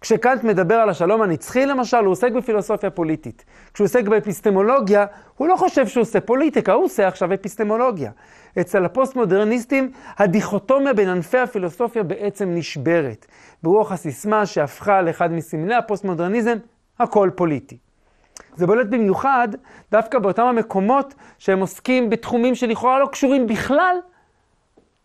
כשקאנט 0.00 0.44
מדבר 0.44 0.74
על 0.74 0.88
השלום 0.88 1.22
הנצחי 1.22 1.66
למשל, 1.66 1.96
הוא 1.96 2.12
עוסק 2.12 2.32
בפילוסופיה 2.32 2.90
פוליטית. 2.90 3.44
כשהוא 3.74 3.84
עוסק 3.84 4.04
באפיסטמולוגיה, 4.04 5.06
הוא 5.36 5.48
לא 5.48 5.56
חושב 5.56 5.86
שהוא 5.86 6.02
עושה 6.02 6.20
פוליטיקה, 6.20 6.72
הוא 6.72 6.84
עושה 6.84 7.08
עכשיו 7.08 7.34
אפיסטמולוגיה. 7.34 8.10
אצל 8.60 8.84
הפוסט-מודרניסטים, 8.84 9.92
הדיכוטומיה 10.18 10.92
בין 10.92 11.08
ענפי 11.08 11.38
הפילוסופיה 11.38 12.02
בעצם 12.02 12.54
נשברת. 12.54 13.26
ברוח 13.62 13.92
הסיסמה 13.92 14.46
שהפכה 14.46 15.02
לאחד 15.02 15.32
מסמלי 15.32 15.74
הפוסט-מודרניזם, 15.74 16.56
הכל 16.98 17.30
פוליטי. 17.34 17.78
זה 18.56 18.66
בולט 18.66 18.86
במיוחד 18.86 19.48
דווקא 19.92 20.18
באותם 20.18 20.42
המקומות 20.42 21.14
שהם 21.38 21.60
עוסקים 21.60 22.10
בתחומים 22.10 22.54
שלכאורה 22.54 22.98
לא 22.98 23.06
קשורים 23.06 23.46
בכלל 23.46 23.96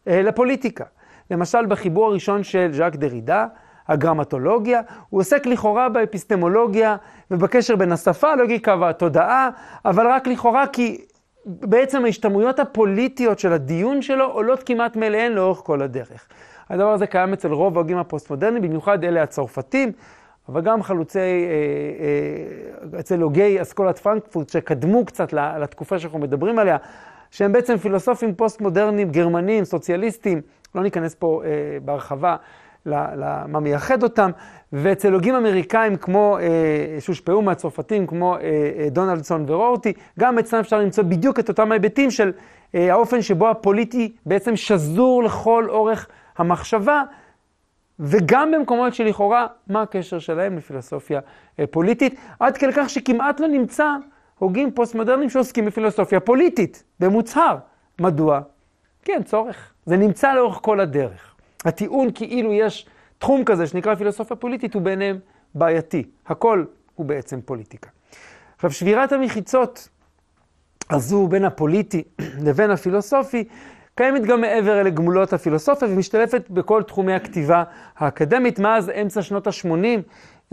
אה, 0.08 0.22
לפוליטיקה. 0.22 0.86
למשל, 1.32 1.66
בחיבור 1.66 2.06
הראשון 2.06 2.44
של 2.44 2.70
ז'אק 2.74 2.96
דרידה, 2.96 3.48
הגרמטולוגיה, 3.88 4.82
הוא 5.10 5.20
עוסק 5.20 5.46
לכאורה 5.46 5.90
באפיסטמולוגיה 5.90 6.96
ובקשר 7.32 7.76
בין 7.76 7.92
השפה, 7.92 8.32
הלוגיקה 8.32 8.76
והתודעה, 8.80 9.50
אבל 9.86 10.08
רק 10.08 10.28
לכאורה 10.28 10.68
כי 10.68 11.06
בעצם 11.46 12.06
ההשתמעויות 12.06 12.60
הפוליטיות 12.60 13.40
של 13.40 13.54
הדיון 13.54 14.02
שלו 14.02 14.26
עולות 14.26 14.64
כמעט 14.64 14.96
מאליהן 14.96 15.32
לאורך 15.32 15.58
כל 15.58 15.82
הדרך. 15.82 16.28
הדבר 16.70 16.92
הזה 16.92 17.08
קיים 17.08 17.34
אצל 17.34 17.52
רוב 17.52 17.78
ההוגים 17.78 17.98
הפוסט-מודרניים, 17.98 18.64
במיוחד 18.64 19.04
אלה 19.04 19.24
הצרפתים, 19.24 19.92
אבל 20.50 20.62
גם 20.62 20.84
חלוצי, 20.84 21.20
אה, 21.20 21.26
אה, 22.94 23.00
אצל 23.00 23.22
הוגי 23.22 23.62
אסכולת 23.62 24.00
פרנקפורט, 24.00 24.50
שקדמו 24.50 25.06
קצת 25.06 25.34
לתקופה 25.34 26.00
שאנחנו 26.00 26.20
מדברים 26.20 26.60
עליה, 26.60 26.78
שהם 27.32 27.52
בעצם 27.52 27.78
פילוסופים 27.78 28.36
פוסט-מודרניים, 28.36 29.12
גרמנים, 29.12 29.66
סוציאליסטים, 29.66 30.42
לא 30.76 30.84
ניכנס 30.84 31.16
פה 31.16 31.42
אה, 31.46 31.50
בהרחבה 31.86 32.36
למה 32.86 33.60
מייחד 33.60 34.04
אותם, 34.04 34.32
ואצל 34.74 35.14
הוגים 35.14 35.36
אמריקאים 35.36 35.96
כמו, 35.96 36.38
אה, 36.42 36.98
שהושפעו 37.00 37.42
מהצרפתים, 37.42 38.08
כמו 38.08 38.36
אה, 38.36 38.40
אה, 38.42 38.90
דונלדסון 38.90 39.46
ורורטי, 39.48 39.94
גם 40.20 40.40
אצלם 40.40 40.60
אפשר 40.60 40.80
למצוא 40.80 41.04
בדיוק 41.04 41.40
את 41.40 41.50
אותם 41.50 41.72
ההיבטים 41.72 42.12
של 42.12 42.32
אה, 42.76 42.92
האופן 42.92 43.22
שבו 43.22 43.50
הפוליטי 43.50 44.16
בעצם 44.26 44.56
שזור 44.56 45.24
לכל 45.24 45.66
אורך 45.70 46.08
המחשבה, 46.38 47.04
וגם 48.00 48.52
במקומות 48.52 48.94
שלכאורה, 48.94 49.48
מה 49.68 49.82
הקשר 49.82 50.20
שלהם 50.20 50.58
לפילוסופיה 50.58 51.20
אה, 51.60 51.68
פוליטית, 51.68 52.16
עד 52.40 52.58
כדי 52.58 52.72
כך 52.76 52.90
שכמעט 52.90 53.40
לא 53.40 53.48
נמצא 53.48 53.96
הוגים 54.40 54.72
פוסט-מודרניים 54.72 55.30
שעוסקים 55.30 55.66
בפילוסופיה 55.66 56.20
פוליטית, 56.20 56.84
במוצהר. 57.00 57.58
מדוע? 58.02 58.42
כי 59.04 59.14
אין 59.14 59.24
צורך. 59.24 59.74
זה 59.86 59.98
נמצא 59.98 60.34
לאורך 60.34 60.60
כל 60.62 60.80
הדרך. 60.80 61.33
הטיעון 61.66 62.12
כאילו 62.14 62.54
יש 62.54 62.88
תחום 63.18 63.44
כזה 63.44 63.68
שנקרא 63.68 63.96
פילוסופיה 63.96 64.38
פוליטית 64.38 64.74
הוא 64.74 64.82
ביניהם 64.82 65.20
בעייתי. 65.56 66.04
הכל 66.28 66.66
הוא 66.96 67.06
בעצם 67.06 67.42
פוליטיקה. 67.42 67.90
עכשיו, 68.56 68.72
שבירת 68.72 69.12
המחיצות 69.12 69.90
הזו 70.90 71.28
בין 71.28 71.46
הפוליטי 71.46 72.04
לבין 72.46 72.72
הפילוסופי 72.72 73.44
קיימת 73.96 74.26
גם 74.26 74.42
מעבר 74.42 74.84
לגמולות 74.84 75.34
הפילוסופיה 75.34 75.88
ומשתלפת 75.88 76.50
בכל 76.50 76.84
תחומי 76.84 77.14
הכתיבה 77.14 77.64
האקדמית. 77.98 78.60
מאז 78.60 78.90
אמצע 79.02 79.22
שנות 79.22 79.48
ה-80 79.48 79.68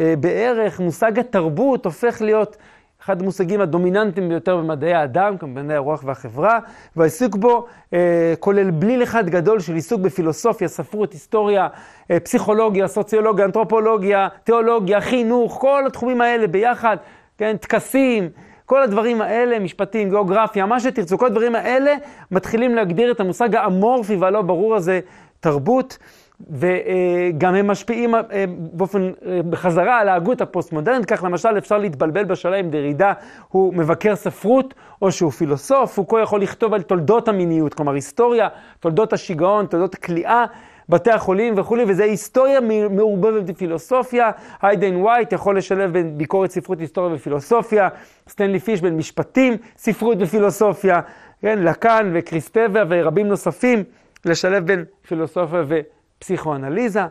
אה, 0.01 0.15
בערך 0.21 0.81
מושג 0.81 1.19
התרבות 1.19 1.85
הופך 1.85 2.23
להיות 2.23 2.57
אחד 3.05 3.23
המושגים 3.23 3.61
הדומיננטיים 3.61 4.29
ביותר 4.29 4.57
במדעי 4.57 4.95
האדם, 4.95 5.39
כמו 5.39 5.55
במדעי 5.55 5.77
הרוח 5.77 6.05
והחברה, 6.05 6.59
והעיסוק 6.97 7.37
בו 7.37 7.67
אה, 7.95 8.35
כולל 8.41 8.71
בליל 8.71 9.03
אחד 9.03 9.31
גדול 9.31 9.61
של 9.61 9.75
עיסוק 9.75 10.01
בפילוסופיה, 10.01 10.69
ספרות, 10.69 11.13
היסטוריה, 11.13 11.69
אה, 12.11 12.21
פסיכולוגיה, 12.21 12.89
סוציולוגיה, 12.89 13.45
אנתרופולוגיה, 13.45 14.29
תיאולוגיה, 14.45 15.01
חינוך, 15.01 15.59
כל 15.61 15.87
התחומים 15.87 16.21
האלה 16.21 16.47
ביחד, 16.47 16.97
כן, 17.39 17.57
טקסים, 17.57 18.29
כל 18.67 18.83
הדברים 18.83 19.23
האלה, 19.23 19.59
משפטים, 19.59 20.11
גיאוגרפיה, 20.11 20.67
מה 20.67 20.81
שתרצו, 20.81 21.19
כל 21.19 21.27
הדברים 21.27 21.55
האלה 21.55 21.95
מתחילים 22.31 22.75
להגדיר 22.75 23.11
את 23.11 23.21
המושג 23.21 23.55
האמורפי 23.55 24.17
והלא 24.17 24.43
ברור 24.43 24.75
הזה, 24.75 25.01
תרבות. 25.41 25.99
וגם 26.51 27.55
הם 27.55 27.67
משפיעים 27.67 28.15
אה, 28.15 28.45
באופן, 28.49 29.11
אה, 29.27 29.41
בחזרה 29.51 29.99
על 29.99 30.09
ההגות 30.09 30.41
הפוסט-מודרנית, 30.41 31.07
כך 31.07 31.25
למשל 31.25 31.59
אפשר 31.59 31.79
להתבלבל 31.79 32.25
בשאלה 32.25 32.61
אם 32.61 32.71
דרידה 32.71 33.13
הוא 33.49 33.75
מבקר 33.75 34.17
ספרות 34.17 34.75
או 35.03 35.13
שהוא 35.13 35.31
פילוסוף, 35.31 35.95
פוקו 35.95 36.19
יכול 36.19 36.43
לכתוב 36.43 36.75
על 36.75 36.83
תולדות 36.83 37.29
המיניות, 37.29 37.75
כלומר 37.75 37.93
היסטוריה, 37.93 38.49
תולדות 38.81 39.13
השיגעון, 39.13 39.67
תולדות 39.67 39.95
הכליאה. 39.95 40.45
בתי 40.89 41.11
החולים 41.11 41.55
וכולי, 41.57 41.85
וזה 41.89 42.05
היסטוריה 42.05 42.61
מעורבבת 42.91 43.43
בפילוסופיה. 43.43 44.31
היידן 44.63 44.97
ווייט 44.97 45.33
יכול 45.33 45.59
לשלב 45.59 45.93
בין 45.93 46.19
ביקורת 46.19 46.51
ספרות, 46.51 46.81
היסטוריה 46.81 47.15
ופילוסופיה. 47.15 47.89
סטנלי 48.29 48.59
פיש 48.59 48.81
בין 48.81 48.97
משפטים, 48.97 49.57
ספרות 49.77 50.19
ופילוסופיה. 50.21 51.01
כן, 51.41 51.59
לאקאן 51.59 52.11
וקריסטבה 52.15 52.83
ורבים 52.89 53.27
נוספים, 53.27 53.85
לשלב 54.25 54.67
בין 54.67 54.85
פילוסופיה 55.09 55.63
ו... 55.69 55.81
פסיכואנליזה, 56.21 57.03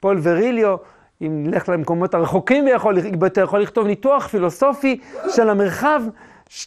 פול 0.00 0.18
ויריליו, 0.22 0.76
אם 1.22 1.44
נלך 1.46 1.68
למקומות 1.68 2.14
הרחוקים 2.14 2.64
ויכול 2.64 2.98
יכול 3.42 3.60
לכתוב 3.60 3.86
ניתוח 3.86 4.26
פילוסופי 4.26 5.00
של 5.28 5.50
המרחב, 5.50 6.02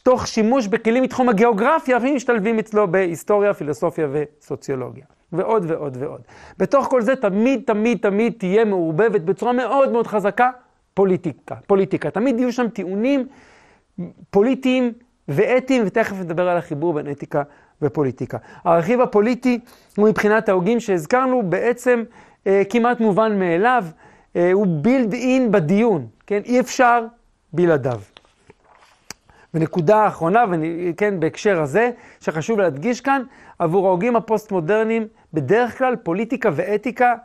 תוך 0.03 0.27
שימוש 0.27 0.67
בכלים 0.67 1.03
מתחום 1.03 1.29
הגיאוגרפיה, 1.29 1.97
ומשתלבים 2.01 2.59
אצלו 2.59 2.87
בהיסטוריה, 2.87 3.53
פילוסופיה 3.53 4.07
וסוציולוגיה. 4.11 5.05
ועוד 5.31 5.65
ועוד 5.67 5.97
ועוד. 5.99 6.21
בתוך 6.57 6.87
כל 6.87 7.01
זה 7.01 7.15
תמיד, 7.15 7.61
תמיד, 7.65 7.97
תמיד 8.01 8.33
תהיה 8.37 8.65
מעורבבת 8.65 9.21
בצורה 9.21 9.53
מאוד 9.53 9.91
מאוד 9.91 10.07
חזקה 10.07 10.49
פוליטיקה. 10.93 11.55
פוליטיקה. 11.67 12.11
תמיד 12.11 12.39
יהיו 12.39 12.51
שם 12.51 12.69
טיעונים 12.69 13.27
פוליטיים 14.29 14.93
ואתיים, 15.27 15.83
ותכף 15.85 16.15
נדבר 16.19 16.49
על 16.49 16.57
החיבור 16.57 16.93
בין 16.93 17.11
אתיקה 17.11 17.43
ופוליטיקה. 17.81 18.37
הרכיב 18.63 19.01
הפוליטי 19.01 19.59
הוא 19.97 20.09
מבחינת 20.09 20.49
ההוגים 20.49 20.79
שהזכרנו 20.79 21.43
בעצם 21.43 22.03
אה, 22.47 22.61
כמעט 22.69 22.99
מובן 22.99 23.39
מאליו, 23.39 23.85
אה, 24.35 24.51
הוא 24.51 24.67
בילד 24.81 25.13
אין 25.13 25.51
בדיון, 25.51 26.07
כן? 26.27 26.41
אי 26.45 26.59
אפשר 26.59 27.05
בלעדיו. 27.53 27.99
ונקודה 29.53 30.07
אחרונה, 30.07 30.45
וכן, 30.49 31.19
בהקשר 31.19 31.61
הזה, 31.61 31.91
שחשוב 32.21 32.59
להדגיש 32.59 33.01
כאן, 33.01 33.23
עבור 33.59 33.87
ההוגים 33.87 34.15
הפוסט-מודרניים, 34.15 35.07
בדרך 35.33 35.77
כלל 35.77 35.95
פוליטיקה 35.95 36.49
ואתיקה 36.53 37.15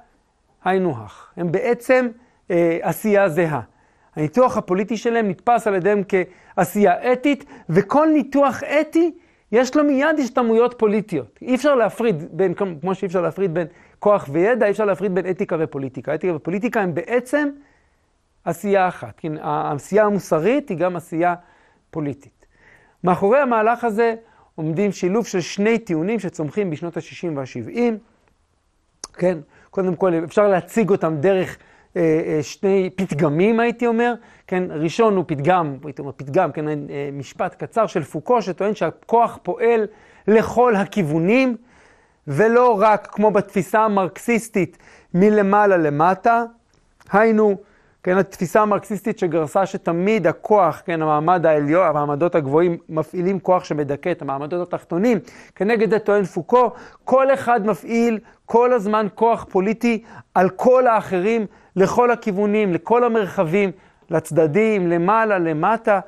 היינו 0.65 0.91
הך. 0.91 1.31
הם 1.37 1.53
בעצם 1.53 2.09
אה, 2.51 2.79
עשייה 2.83 3.29
זהה. 3.29 3.61
הניתוח 4.17 4.57
הפוליטי 4.57 4.97
שלהם 4.97 5.29
נתפס 5.29 5.67
על 5.67 5.75
ידיהם 5.75 6.03
כעשייה 6.09 7.13
אתית, 7.13 7.45
וכל 7.69 8.09
ניתוח 8.13 8.63
אתי 8.63 9.13
יש 9.55 9.77
לו 9.77 9.85
מיד 9.85 10.19
השתמעויות 10.19 10.75
פוליטיות. 10.79 11.39
אי 11.43 11.55
אפשר 11.55 11.75
להפריד 11.75 12.25
בין, 12.31 12.55
כמו 12.55 12.95
שאי 12.95 13.07
אפשר 13.07 13.21
להפריד 13.21 13.55
בין 13.55 13.67
כוח 13.99 14.29
וידע, 14.33 14.67
אי 14.67 14.71
אפשר 14.71 14.85
להפריד 14.85 15.15
בין 15.15 15.31
אתיקה 15.31 15.57
ופוליטיקה. 15.59 16.15
אתיקה 16.15 16.37
ופוליטיקה 16.37 16.81
הם 16.81 16.95
בעצם 16.95 17.49
עשייה 18.45 18.89
אחת. 18.89 19.15
כן, 19.17 19.33
העשייה 19.41 20.05
המוסרית 20.05 20.69
היא 20.69 20.79
גם 20.79 20.97
עשייה 20.97 21.35
פוליטית. 21.91 22.47
מאחורי 23.05 23.39
המהלך 23.39 23.85
הזה 23.85 24.15
עומדים 24.55 24.93
שילוב 24.93 25.27
של 25.27 25.41
שני 25.41 25.79
טיעונים 25.79 26.19
שצומחים 26.19 26.71
בשנות 26.71 26.97
ה-60 26.97 27.29
וה-70. 27.35 27.79
כן, 29.13 29.39
קודם 29.71 29.97
כל 29.97 30.13
אפשר 30.25 30.49
להציג 30.49 30.91
אותם 30.91 31.17
דרך 31.21 31.59
שני 32.43 32.91
פתגמים, 32.97 33.61
הייתי 33.61 33.87
אומר. 33.87 34.15
כן, 34.47 34.65
ראשון 34.71 35.17
הוא 35.17 35.25
פתגם, 35.27 35.77
הייתי 35.85 36.03
אומר 36.03 36.13
פתגם, 36.17 36.53
כן, 36.53 36.69
אה, 36.69 36.75
משפט 37.13 37.55
קצר 37.55 37.87
של 37.87 38.03
פוקו, 38.03 38.43
שטוען 38.43 38.75
שהכוח 38.75 39.39
פועל 39.43 39.87
לכל 40.29 40.77
הכיוונים, 40.77 41.57
ולא 42.29 42.77
רק 42.81 43.09
כמו 43.13 43.31
בתפיסה 43.31 43.81
המרקסיסטית 43.81 44.79
מלמעלה 45.15 45.77
למטה. 45.77 46.45
היינו, 47.13 47.57
כן, 48.03 48.19
התפיסה 48.19 48.63
המרקסיסטית 48.63 49.19
שגרסה 49.19 49.67
שתמיד 49.67 50.27
הכוח, 50.27 50.83
כן, 50.85 51.03
המעמד 51.03 51.47
העליון, 51.47 51.87
המעמדות 51.87 52.35
הגבוהים 52.35 52.77
מפעילים 52.89 53.41
כוח 53.41 53.65
שמדכא 53.65 54.11
את 54.11 54.23
המעמדות 54.23 54.69
התחתונים. 54.69 55.19
כנגד 55.55 55.91
זה 55.91 55.99
טוען 55.99 56.25
פוקו, 56.25 56.71
כל 57.05 57.35
אחד 57.35 57.67
מפעיל 57.67 58.19
כל 58.47 58.73
הזמן 58.73 59.07
כוח 59.15 59.47
פוליטי 59.51 60.03
על 60.35 60.51
כל 60.51 60.87
האחרים, 60.87 61.47
לכל 61.77 62.11
הכיוונים, 62.11 62.73
לכל 62.73 63.05
המרחבים, 63.05 63.71
לצדדים, 64.11 64.89
למעלה, 64.89 65.39
למטה. 65.39 66.01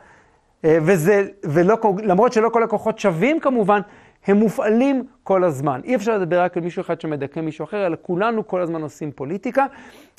וזה, 0.65 1.25
ולא, 1.45 1.77
למרות 2.03 2.33
שלא 2.33 2.49
כל 2.49 2.63
הכוחות 2.63 2.99
שווים 2.99 3.41
כמובן, 3.41 3.81
הם 4.27 4.37
מופעלים 4.37 5.05
כל 5.23 5.45
הזמן. 5.45 5.81
אי 5.85 5.95
אפשר 5.95 6.19
לדבר 6.19 6.41
רק 6.41 6.57
על 6.57 6.63
מישהו 6.63 6.81
אחד 6.81 7.01
שמדכא 7.01 7.41
מישהו 7.41 7.65
אחר, 7.65 7.87
אלא 7.87 7.97
כולנו 8.03 8.47
כל 8.47 8.61
הזמן 8.61 8.83
עושים 8.83 9.11
פוליטיקה. 9.13 9.67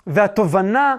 והתובנה, 0.07 0.95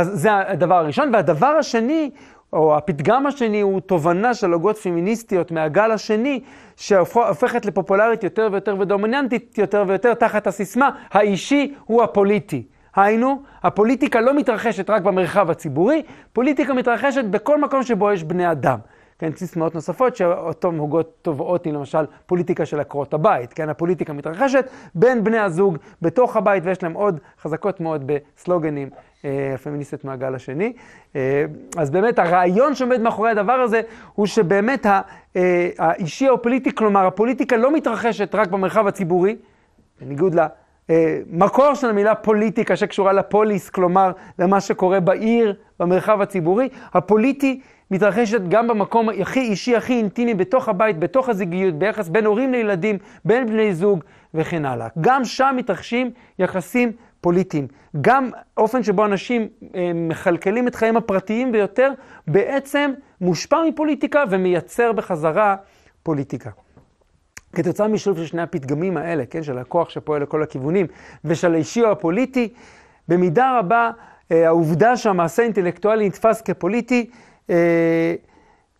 זה 0.00 0.36
הדבר 0.36 0.74
הראשון. 0.74 1.14
והדבר 1.14 1.46
השני 1.46 2.10
או 2.52 2.76
הפתגם 2.76 3.26
השני 3.26 3.60
הוא 3.60 3.80
תובנה 3.80 4.34
של 4.34 4.52
הוגות 4.52 4.76
פמיניסטיות 4.76 5.50
מהגל 5.50 5.90
השני, 5.90 6.40
שהופכת 6.76 7.66
לפופולרית 7.66 8.24
יותר 8.24 8.48
ויותר 8.52 8.76
ודומיננטית 8.78 9.58
יותר 9.58 9.84
ויותר 9.86 10.14
תחת 10.14 10.46
הסיסמה, 10.46 10.90
האישי 11.10 11.74
הוא 11.84 12.02
הפוליטי. 12.02 12.66
היינו, 12.96 13.42
הפוליטיקה 13.62 14.20
לא 14.20 14.34
מתרחשת 14.34 14.90
רק 14.90 15.02
במרחב 15.02 15.50
הציבורי, 15.50 16.02
פוליטיקה 16.32 16.74
מתרחשת 16.74 17.24
בכל 17.24 17.60
מקום 17.60 17.82
שבו 17.82 18.12
יש 18.12 18.24
בני 18.24 18.50
אדם. 18.50 18.78
כן, 19.18 19.30
סיסמאות 19.36 19.74
נוספות 19.74 20.16
שאותו 20.16 20.68
הוגות 20.68 21.12
תובעות 21.22 21.64
היא 21.64 21.72
למשל 21.72 22.04
פוליטיקה 22.26 22.66
של 22.66 22.80
עקרות 22.80 23.14
הבית, 23.14 23.52
כן, 23.52 23.68
הפוליטיקה 23.68 24.12
מתרחשת 24.12 24.70
בין 24.94 25.24
בני 25.24 25.38
הזוג 25.38 25.78
בתוך 26.02 26.36
הבית 26.36 26.62
ויש 26.66 26.82
להם 26.82 26.92
עוד 26.92 27.20
חזקות 27.42 27.80
מאוד 27.80 28.04
בסלוגנים 28.06 28.90
אה, 29.24 29.54
מהגל 30.04 30.34
השני. 30.34 30.72
אה, 31.16 31.44
אז 31.76 31.90
באמת 31.90 32.18
הרעיון 32.18 32.74
שעומד 32.74 33.00
מאחורי 33.00 33.30
הדבר 33.30 33.52
הזה 33.52 33.80
הוא 34.14 34.26
שבאמת 34.26 34.86
אה, 34.86 35.68
האישי 35.78 36.28
או 36.28 36.42
פוליטי, 36.42 36.74
כלומר 36.74 37.06
הפוליטיקה 37.06 37.56
לא 37.56 37.72
מתרחשת 37.72 38.34
רק 38.34 38.48
במרחב 38.48 38.86
הציבורי, 38.86 39.36
בניגוד 40.00 40.34
למקור 40.88 41.74
של 41.74 41.90
המילה 41.90 42.14
פוליטיקה 42.14 42.76
שקשורה 42.76 43.12
לפוליס, 43.12 43.70
כלומר 43.70 44.12
למה 44.38 44.60
שקורה 44.60 45.00
בעיר, 45.00 45.54
במרחב 45.80 46.20
הציבורי, 46.20 46.68
הפוליטי 46.94 47.60
מתרחשת 47.90 48.40
גם 48.48 48.68
במקום 48.68 49.08
הכי 49.08 49.40
אישי, 49.40 49.76
הכי 49.76 49.92
אינטימי, 49.92 50.34
בתוך 50.34 50.68
הבית, 50.68 50.98
בתוך 50.98 51.28
הזוגיות, 51.28 51.74
ביחס 51.74 52.08
בין 52.08 52.26
הורים 52.26 52.52
לילדים, 52.52 52.98
בין 53.24 53.46
בני 53.46 53.74
זוג 53.74 54.04
וכן 54.34 54.64
הלאה. 54.64 54.88
גם 55.00 55.24
שם 55.24 55.54
מתרחשים 55.56 56.10
יחסים 56.38 56.92
פוליטיים. 57.20 57.66
גם 58.00 58.30
אופן 58.56 58.82
שבו 58.82 59.04
אנשים 59.04 59.48
אה, 59.74 59.90
מכלכלים 59.94 60.68
את 60.68 60.74
חייהם 60.74 60.96
הפרטיים 60.96 61.52
ביותר, 61.52 61.92
בעצם 62.26 62.92
מושפע 63.20 63.56
מפוליטיקה 63.68 64.24
ומייצר 64.30 64.92
בחזרה 64.92 65.56
פוליטיקה. 66.02 66.50
כתוצאה 67.56 67.88
משילוב 67.88 68.18
של 68.18 68.26
שני 68.26 68.42
הפתגמים 68.42 68.96
האלה, 68.96 69.26
כן, 69.26 69.42
של 69.42 69.58
הכוח 69.58 69.90
שפועל 69.90 70.22
לכל 70.22 70.42
הכיוונים, 70.42 70.86
ושל 71.24 71.54
האישי 71.54 71.82
או 71.82 71.90
הפוליטי, 71.90 72.48
במידה 73.08 73.58
רבה 73.58 73.90
אה, 74.32 74.46
העובדה 74.46 74.96
שהמעשה 74.96 75.42
האינטלקטואלי 75.42 76.06
נתפס 76.06 76.42
כפוליטי, 76.42 77.10
אה, 77.50 78.14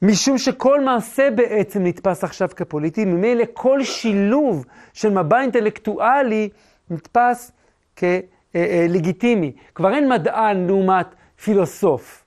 משום 0.03 0.39
שכל 0.39 0.81
מעשה 0.81 1.29
בעצם 1.31 1.85
נתפס 1.85 2.25
עכשיו 2.25 2.49
כפוליטי, 2.57 3.05
ממילא 3.05 3.45
כל 3.53 3.85
שילוב 3.85 4.67
של 4.93 5.11
מבע 5.11 5.41
אינטלקטואלי 5.41 6.49
נתפס 6.91 7.53
כלגיטימי. 7.99 9.53
כבר 9.75 9.95
אין 9.95 10.09
מדען 10.09 10.67
לעומת 10.67 11.07
פילוסוף. 11.45 12.26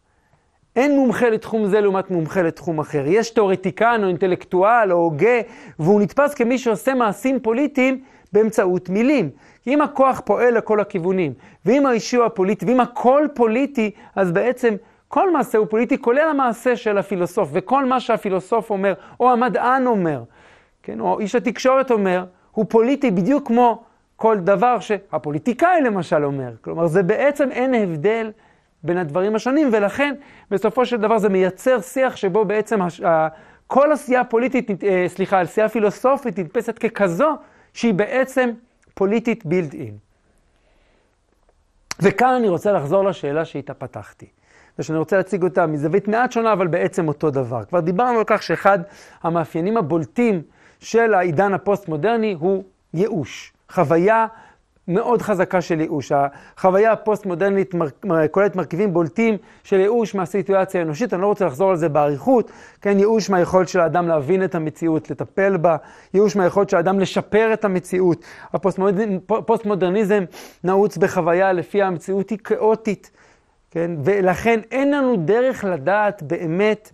אין 0.80 0.96
מומחה 0.96 1.30
לתחום 1.30 1.66
זה 1.68 1.82
לעומת 1.82 2.12
מומחה 2.12 2.42
לתחום 2.42 2.80
אחר. 2.80 3.04
יש 3.06 3.30
תיאורטיקן 3.30 4.00
או 4.04 4.08
אינטלקטואל 4.08 4.92
או 4.92 4.98
הוגה, 4.98 5.40
והוא 5.80 6.02
נתפס 6.02 6.34
כמי 6.34 6.58
שעושה 6.58 6.94
מעשים 6.94 7.40
פוליטיים 7.40 8.02
באמצעות 8.34 8.90
מילים. 8.90 9.30
אם 9.68 9.82
הכוח 9.82 10.22
פועל 10.26 10.58
לכל 10.58 10.80
הכיוונים, 10.80 11.34
ואם 11.66 11.86
האישי 11.86 12.18
הוא 12.18 12.26
הפוליטי, 12.26 12.66
ואם 12.66 12.80
הכל 12.80 13.28
פוליטי, 13.34 13.92
אז 14.16 14.32
בעצם 14.32 14.76
כל 15.08 15.34
מעשה 15.34 15.58
הוא 15.58 15.68
פוליטי, 15.70 15.98
כולל 15.98 16.30
המעשה 16.30 16.76
של 16.76 16.98
הפילוסוף, 16.98 17.50
וכל 17.52 17.86
מה 17.86 18.00
שהפילוסוף 18.00 18.70
אומר, 18.70 18.94
או 19.20 19.32
המדען 19.32 19.88
אומר, 19.88 20.24
כן, 20.84 21.00
או 21.00 21.20
איש 21.20 21.36
התקשורת 21.36 21.92
אומר, 21.92 22.26
הוא 22.52 22.66
פוליטי 22.70 23.12
בדיוק 23.12 23.48
כמו 23.48 23.84
כל 24.16 24.38
דבר 24.38 24.80
שהפוליטיקאי 24.80 25.82
למשל 25.82 26.26
אומר. 26.26 26.52
כלומר, 26.62 26.88
זה 26.88 27.04
בעצם 27.04 27.52
אין 27.52 27.74
הבדל 27.74 28.32
בין 28.84 28.98
הדברים 28.98 29.36
השונים, 29.36 29.70
ולכן 29.72 30.16
בסופו 30.52 30.86
של 30.86 30.98
דבר 30.98 31.18
זה 31.18 31.30
מייצר 31.30 31.82
שיח 31.82 32.16
שבו 32.16 32.46
בעצם 32.46 32.82
הש... 32.82 33.02
כל 33.68 33.92
עשייה 33.92 34.24
פוליטית, 34.24 34.84
אה, 34.84 35.06
סליחה, 35.08 35.42
עשייה 35.42 35.70
פילוסופית 35.70 36.40
נתפסת 36.40 36.78
ככזו 36.80 37.36
שהיא 37.74 37.94
בעצם 37.94 38.50
פוליטית 38.94 39.46
בילד 39.46 39.74
אין. 39.74 39.98
וכאן 42.02 42.34
אני 42.34 42.50
רוצה 42.50 42.72
לחזור 42.72 43.04
לשאלה 43.04 43.46
שאיתה 43.46 43.74
פתחתי. 43.74 44.26
ושאני 44.80 44.98
רוצה 44.98 45.18
להציג 45.18 45.44
אותה 45.44 45.68
מזווית 45.68 46.08
מעט 46.08 46.32
שונה, 46.32 46.54
אבל 46.54 46.68
בעצם 46.68 47.08
אותו 47.08 47.32
דבר. 47.32 47.64
כבר 47.64 47.80
דיברנו 47.80 48.18
על 48.18 48.24
כך 48.28 48.44
שאחד 48.44 48.80
המאפיינים 49.24 49.78
הבולטים 49.78 50.42
של 50.80 51.14
העידן 51.14 51.54
הפוסט-מודרני 51.54 52.36
הוא 52.40 52.64
ייאוש. 52.94 53.54
חוויה 53.70 54.28
מאוד 54.90 55.22
חזקה 55.22 55.62
של 55.62 55.82
ייאוש. 55.82 56.12
החוויה 56.12 56.92
הפוסט-מודרנית 56.92 57.74
מר... 57.74 57.88
כוללת 58.32 58.56
מרכיבים 58.56 58.94
בולטים 58.94 59.38
של 59.64 59.80
ייאוש 59.80 60.16
מהסיטואציה 60.16 60.82
האנושית, 60.82 61.14
אני 61.14 61.22
לא 61.22 61.28
רוצה 61.28 61.46
לחזור 61.46 61.70
על 61.70 61.76
זה 61.76 61.90
באריכות, 61.90 62.52
כן, 62.82 63.00
ייאוש 63.00 63.30
מהיכולת 63.30 63.68
של 63.68 63.80
האדם 63.80 64.08
להבין 64.08 64.44
את 64.44 64.56
המציאות, 64.56 65.12
לטפל 65.12 65.58
בה, 65.58 65.76
ייאוש 66.14 66.36
מהיכולת 66.36 66.70
של 66.70 66.78
האדם 66.78 67.00
לשפר 67.00 67.54
את 67.54 67.66
המציאות. 67.66 68.26
הפוסט-מודרניזם 68.54 70.24
נעוץ 70.64 70.98
בחוויה 70.98 71.54
לפיה 71.54 71.88
המציאות 71.88 72.30
היא 72.30 72.38
כאוטית, 72.44 73.12
כן, 73.72 73.92
ולכן 74.04 74.60
אין 74.72 74.92
לנו 74.92 75.16
דרך 75.16 75.64
לדעת 75.64 76.24
באמת 76.24 76.92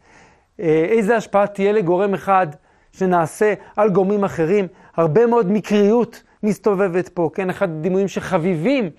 אה, 0.60 0.86
איזה 0.90 1.16
השפעה 1.16 1.48
תהיה 1.48 1.72
לגורם 1.72 2.14
אחד 2.14 2.48
שנעשה 2.92 3.54
על 3.76 3.90
גורמים 3.90 4.24
אחרים. 4.24 4.68
הרבה 4.96 5.26
מאוד 5.26 5.52
מקריות 5.52 6.24
מסתובבת 6.46 7.10
פה, 7.10 7.30
כן? 7.34 7.50
אחד 7.50 7.70
הדימויים 7.70 8.08
שחביבים 8.08 8.90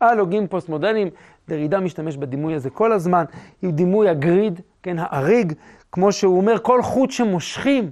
על 0.00 0.18
הוגים 0.18 0.46
פוסט-מודרניים, 0.46 1.08
דרידה 1.48 1.80
משתמש 1.80 2.16
בדימוי 2.16 2.54
הזה 2.54 2.70
כל 2.70 2.92
הזמן, 2.92 3.24
הוא 3.60 3.72
דימוי 3.72 4.08
הגריד, 4.08 4.60
כן, 4.82 4.96
האריג, 4.98 5.52
כמו 5.92 6.12
שהוא 6.12 6.36
אומר, 6.36 6.58
כל 6.62 6.82
חוט 6.82 7.10
שמושכים 7.10 7.90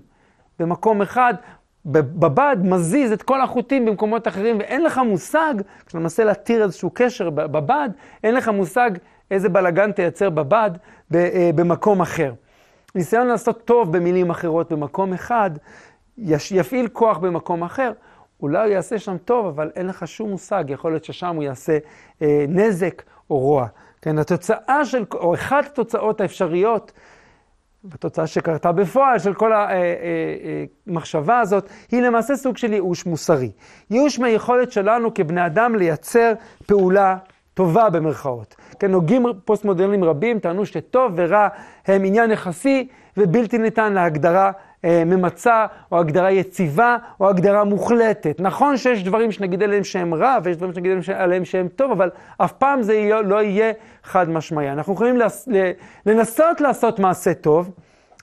במקום 0.58 1.02
אחד, 1.02 1.34
בבד 1.86 2.56
מזיז 2.62 3.12
את 3.12 3.22
כל 3.22 3.40
החוטים 3.40 3.84
במקומות 3.84 4.28
אחרים, 4.28 4.58
ואין 4.58 4.82
לך 4.82 4.98
מושג, 4.98 5.54
כשאתה 5.86 5.98
מנסה 5.98 6.24
להתיר 6.24 6.62
איזשהו 6.62 6.90
קשר 6.94 7.30
בבד, 7.30 7.88
אין 8.24 8.34
לך 8.34 8.48
מושג 8.48 8.90
איזה 9.30 9.48
בלאגן 9.48 9.92
תייצר 9.92 10.30
בבד 10.30 10.70
אה, 11.14 11.50
במקום 11.54 12.00
אחר. 12.00 12.32
ניסיון 12.94 13.26
לעשות 13.26 13.64
טוב 13.64 13.96
במילים 13.96 14.30
אחרות 14.30 14.72
במקום 14.72 15.12
אחד, 15.12 15.50
יפעיל 16.50 16.88
כוח 16.88 17.18
במקום 17.18 17.62
אחר, 17.62 17.92
אולי 18.42 18.58
הוא 18.58 18.74
יעשה 18.74 18.98
שם 18.98 19.16
טוב, 19.18 19.46
אבל 19.46 19.70
אין 19.76 19.86
לך 19.86 20.08
שום 20.08 20.30
מושג, 20.30 20.64
יכול 20.68 20.92
להיות 20.92 21.04
ששם 21.04 21.36
הוא 21.36 21.42
יעשה 21.42 21.78
אה, 22.22 22.44
נזק 22.48 23.02
או 23.30 23.38
רוע. 23.38 23.66
כן, 24.02 24.18
התוצאה 24.18 24.84
של, 24.84 25.04
או 25.14 25.34
אחת 25.34 25.66
התוצאות 25.66 26.20
האפשריות, 26.20 26.92
התוצאה 27.92 28.26
שקרתה 28.26 28.72
בפועל 28.72 29.18
של 29.18 29.34
כל 29.34 29.52
המחשבה 30.86 31.32
אה, 31.32 31.36
אה, 31.36 31.38
אה, 31.38 31.42
הזאת, 31.42 31.68
היא 31.90 32.02
למעשה 32.02 32.36
סוג 32.36 32.56
של 32.56 32.72
ייאוש 32.72 33.06
מוסרי. 33.06 33.50
ייאוש 33.90 34.18
מהיכולת 34.18 34.72
שלנו 34.72 35.14
כבני 35.14 35.46
אדם 35.46 35.74
לייצר 35.74 36.32
פעולה 36.66 37.16
טובה 37.54 37.90
במרכאות. 37.90 38.54
כן, 38.78 38.94
הוגים 38.94 39.26
פוסט-מודרניים 39.44 40.04
רבים 40.04 40.38
טענו 40.38 40.66
שטוב 40.66 41.12
ורע 41.16 41.48
הם 41.86 42.04
עניין 42.04 42.30
יחסי 42.30 42.88
ובלתי 43.16 43.58
ניתן 43.58 43.92
להגדרה 43.92 44.52
ממצה, 44.84 45.66
או 45.92 45.98
הגדרה 45.98 46.30
יציבה, 46.30 46.96
או 47.20 47.28
הגדרה 47.28 47.64
מוחלטת. 47.64 48.36
נכון 48.40 48.76
שיש 48.76 49.04
דברים 49.04 49.32
שנגיד 49.32 49.62
עליהם 49.62 49.84
שהם 49.84 50.14
רע, 50.14 50.38
ויש 50.42 50.56
דברים 50.56 50.72
שנגיד 50.72 50.92
עליהם 51.14 51.44
שהם 51.44 51.68
טוב, 51.68 51.90
אבל 51.90 52.10
אף 52.38 52.52
פעם 52.52 52.82
זה 52.82 52.94
יהיה, 52.94 53.22
לא 53.22 53.42
יהיה 53.42 53.72
חד 54.04 54.28
משמעי. 54.28 54.70
אנחנו 54.70 54.92
יכולים 54.92 55.18
לנסות 56.06 56.60
לעשות 56.60 56.98
מעשה 56.98 57.34
טוב, 57.34 57.70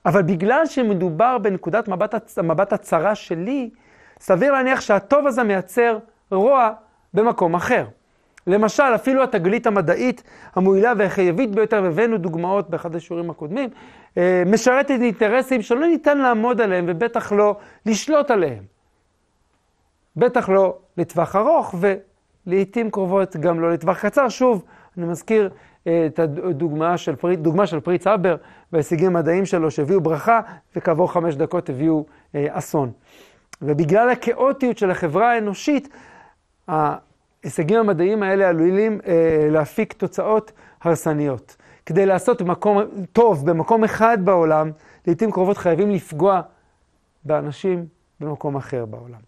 אבל 0.06 0.22
בגלל 0.22 0.65
שמדובר 0.65 1.38
בנקודת 1.38 1.88
מבט, 1.88 2.38
מבט 2.44 2.74
הצרה 2.74 3.15
שלי, 3.15 3.70
סביר 4.20 4.52
להניח 4.52 4.82
שהטוב 4.82 5.28
הזה 5.28 5.44
מייצר 5.44 5.98
רוע 6.32 6.70
במקום 7.13 7.56
אחר. 7.56 7.86
למשל, 8.47 8.84
אפילו 8.95 9.23
התגלית 9.23 9.67
המדעית 9.67 10.23
המועילה 10.55 10.93
והחיובית 10.97 11.55
ביותר, 11.55 11.81
והבאנו 11.84 12.17
דוגמאות 12.17 12.69
באחד 12.69 12.95
השיעורים 12.95 13.29
הקודמים, 13.29 13.69
אה, 14.17 14.43
משרתת 14.45 14.89
אינטרסים 15.01 15.62
שלא 15.62 15.88
ניתן 15.88 16.17
לעמוד 16.17 16.62
עליהם 16.62 16.86
ובטח 16.88 17.31
לא 17.31 17.55
לשלוט 17.86 18.31
עליהם. 18.31 18.63
בטח 20.15 20.49
לא 20.49 20.77
לטווח 20.97 21.36
ארוך 21.36 21.75
ולעיתים 21.79 22.91
קרובות 22.91 23.38
גם 23.38 23.60
לא 23.60 23.71
לטווח 23.71 24.05
קצר. 24.05 24.29
שוב, 24.29 24.63
אני 24.97 25.05
מזכיר 25.05 25.49
אה, 25.88 26.05
את 26.05 26.19
הדוגמה 26.19 26.97
של, 26.97 27.15
פריץ, 27.15 27.39
דוגמה 27.39 27.67
של 27.67 27.79
פריץ 27.79 28.08
הבר 28.08 28.36
וההישגים 28.71 29.15
המדעיים 29.15 29.45
שלו 29.45 29.71
שהביאו 29.71 30.01
ברכה 30.01 30.41
וכעבור 30.75 31.12
חמש 31.12 31.36
דקות 31.36 31.69
הביאו 31.69 32.05
אה, 32.36 32.45
אסון. 32.49 32.91
ובגלל 33.62 34.10
הכאוטיות 34.10 34.77
של 34.77 34.91
החברה 34.91 35.31
האנושית, 35.31 35.89
ההישגים 37.45 37.79
המדעיים 37.79 38.23
האלה 38.23 38.49
עלולים 38.49 38.99
אה, 39.08 39.47
להפיק 39.51 39.93
תוצאות 39.93 40.51
הרסניות. 40.81 41.55
כדי 41.86 42.05
לעשות 42.05 42.41
מקום 42.41 42.81
טוב 43.13 43.45
במקום 43.45 43.84
אחד 43.84 44.17
בעולם, 44.23 44.71
לעיתים 45.08 45.31
קרובות 45.31 45.58
חייבים 45.58 45.91
לפגוע 45.91 46.41
באנשים 47.23 47.86
במקום 48.19 48.55
אחר 48.55 48.86
בעולם. 48.86 49.19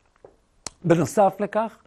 בנוסף 0.83 1.35
לכך, 1.39 1.77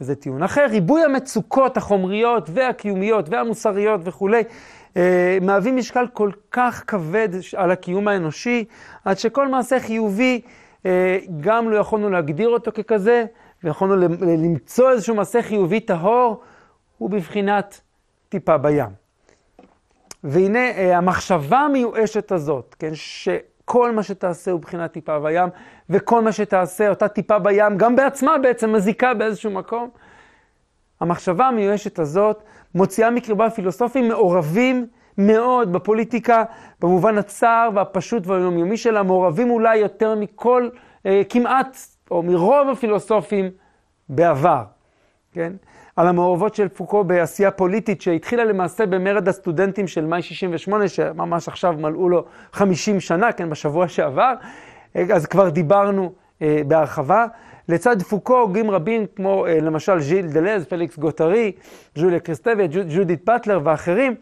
וזה 0.00 0.14
טיעון 0.14 0.42
אחר, 0.42 0.66
ריבוי 0.70 1.04
המצוקות 1.04 1.76
החומריות 1.76 2.50
והקיומיות 2.52 3.28
והמוסריות 3.28 4.00
וכולי, 4.04 4.42
אה, 4.96 5.38
מהווים 5.42 5.76
משקל 5.76 6.06
כל 6.12 6.30
כך 6.50 6.84
כבד 6.86 7.28
על 7.56 7.70
הקיום 7.70 8.08
האנושי, 8.08 8.64
עד 9.04 9.18
שכל 9.18 9.48
מעשה 9.48 9.80
חיובי, 9.80 10.40
אה, 10.86 11.18
גם 11.40 11.70
לא 11.70 11.76
יכולנו 11.76 12.10
להגדיר 12.10 12.48
אותו 12.48 12.70
ככזה, 12.72 13.24
ויכולנו 13.64 13.96
למצוא 14.20 14.90
איזשהו 14.90 15.14
מעשה 15.14 15.42
חיובי 15.42 15.80
טהור, 15.80 16.40
הוא 16.98 17.10
בבחינת 17.10 17.80
טיפה 18.28 18.58
בים. 18.58 19.06
והנה 20.24 20.58
אה, 20.58 20.96
המחשבה 20.96 21.58
המיואשת 21.58 22.32
הזאת, 22.32 22.76
כן, 22.78 22.90
שכל 22.94 23.92
מה 23.92 24.02
שתעשה 24.02 24.50
הוא 24.50 24.60
בבחינת 24.60 24.92
טיפה 24.92 25.18
בים, 25.18 25.48
וכל 25.90 26.22
מה 26.22 26.32
שתעשה, 26.32 26.88
אותה 26.88 27.08
טיפה 27.08 27.38
בים, 27.38 27.76
גם 27.76 27.96
בעצמה 27.96 28.38
בעצם 28.38 28.72
מזיקה 28.72 29.14
באיזשהו 29.14 29.50
מקום. 29.50 29.90
המחשבה 31.00 31.46
המיואשת 31.46 31.98
הזאת 31.98 32.42
מוציאה 32.74 33.10
מקרבה 33.10 33.50
פילוסופים 33.50 34.08
מעורבים 34.08 34.86
מאוד 35.18 35.72
בפוליטיקה, 35.72 36.44
במובן 36.80 37.18
הצר 37.18 37.70
והפשוט 37.74 38.26
והיומיומי 38.26 38.76
שלה, 38.76 39.02
מעורבים 39.02 39.50
אולי 39.50 39.76
יותר 39.76 40.14
מכל, 40.14 40.68
אה, 41.06 41.22
כמעט, 41.28 41.78
או 42.10 42.22
מרוב 42.22 42.68
הפילוסופים 42.68 43.50
בעבר, 44.08 44.62
כן? 45.32 45.52
על 45.96 46.08
המעורבות 46.08 46.54
של 46.54 46.68
פוקו 46.68 47.04
בעשייה 47.04 47.50
פוליטית 47.50 48.02
שהתחילה 48.02 48.44
למעשה 48.44 48.86
במרד 48.86 49.28
הסטודנטים 49.28 49.86
של 49.88 50.04
מאי 50.06 50.22
68, 50.22 50.88
שממש 50.88 51.48
עכשיו 51.48 51.74
מלאו 51.78 52.08
לו 52.08 52.24
50 52.52 53.00
שנה, 53.00 53.32
כן, 53.32 53.50
בשבוע 53.50 53.88
שעבר, 53.88 54.32
אז 54.94 55.26
כבר 55.26 55.48
דיברנו 55.48 56.12
אה, 56.42 56.60
בהרחבה. 56.66 57.26
לצד 57.68 58.02
פוקו 58.02 58.38
הוגים 58.38 58.70
רבים 58.70 59.06
כמו 59.16 59.46
אה, 59.46 59.60
למשל 59.60 60.00
ז'יל 60.00 60.26
דלז, 60.26 60.64
פליקס 60.64 60.98
גואטרי, 60.98 61.52
ז'וליה 61.94 62.20
קריסטבה, 62.20 62.66
ג'ודית 62.66 63.26
באטלר 63.26 63.60
ואחרים, 63.64 64.14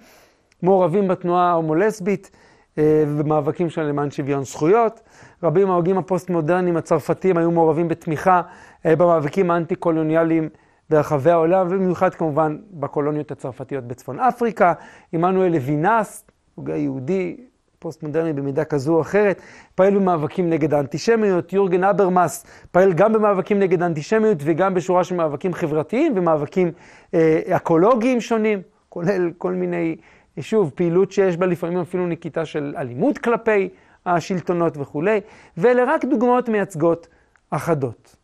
מעורבים 0.62 1.08
בתנועה 1.08 1.50
ההומו-לסבית 1.50 2.30
אה, 2.78 3.04
ובמאבקים 3.06 3.70
שלהם 3.70 3.88
למען 3.88 4.10
שוויון 4.10 4.44
זכויות. 4.44 5.00
רבים 5.44 5.68
מההוגים 5.68 5.98
הפוסט-מודרניים 5.98 6.76
הצרפתיים 6.76 7.36
היו 7.36 7.50
מעורבים 7.50 7.88
בתמיכה 7.88 8.42
אה, 8.86 8.96
במאבקים 8.96 9.50
האנטי-קולוניאליים 9.50 10.48
ברחבי 10.90 11.30
העולם, 11.30 11.66
ובמיוחד 11.66 12.14
כמובן 12.14 12.56
בקולוניות 12.70 13.30
הצרפתיות 13.30 13.84
בצפון 13.84 14.20
אפריקה. 14.20 14.72
עמנואל 15.12 15.52
לוינס, 15.52 16.24
הוגה 16.54 16.76
יהודי, 16.76 17.36
פוסט-מודרני 17.78 18.32
במידה 18.32 18.64
כזו 18.64 18.94
או 18.94 19.00
אחרת, 19.00 19.40
פעל 19.74 19.94
במאבקים 19.94 20.50
נגד 20.50 20.74
האנטישמיות. 20.74 21.52
יורגן 21.52 21.84
הברמאס 21.84 22.46
פעל 22.70 22.92
גם 22.92 23.12
במאבקים 23.12 23.58
נגד 23.58 23.82
האנטישמיות 23.82 24.38
וגם 24.40 24.74
בשורה 24.74 25.04
של 25.04 25.14
מאבקים 25.14 25.54
חברתיים 25.54 26.12
ומאבקים 26.16 26.72
אה, 27.14 27.40
אקולוגיים 27.48 28.20
שונים, 28.20 28.62
כולל 28.88 29.30
כל 29.38 29.52
מיני, 29.52 29.96
שוב, 30.40 30.72
פעילות 30.74 31.12
שיש 31.12 31.36
בה 31.36 31.46
לפעמים 31.46 31.78
אפילו 31.78 32.06
נקיטה 32.06 32.44
של 32.44 32.74
אלימות 32.76 33.18
כלפי 33.18 33.68
השלטונות 34.06 34.76
וכולי, 34.76 35.20
ואלה 35.56 35.84
רק 35.86 36.04
דוגמאות 36.04 36.48
מייצגות 36.48 37.08
אחדות. 37.50 38.16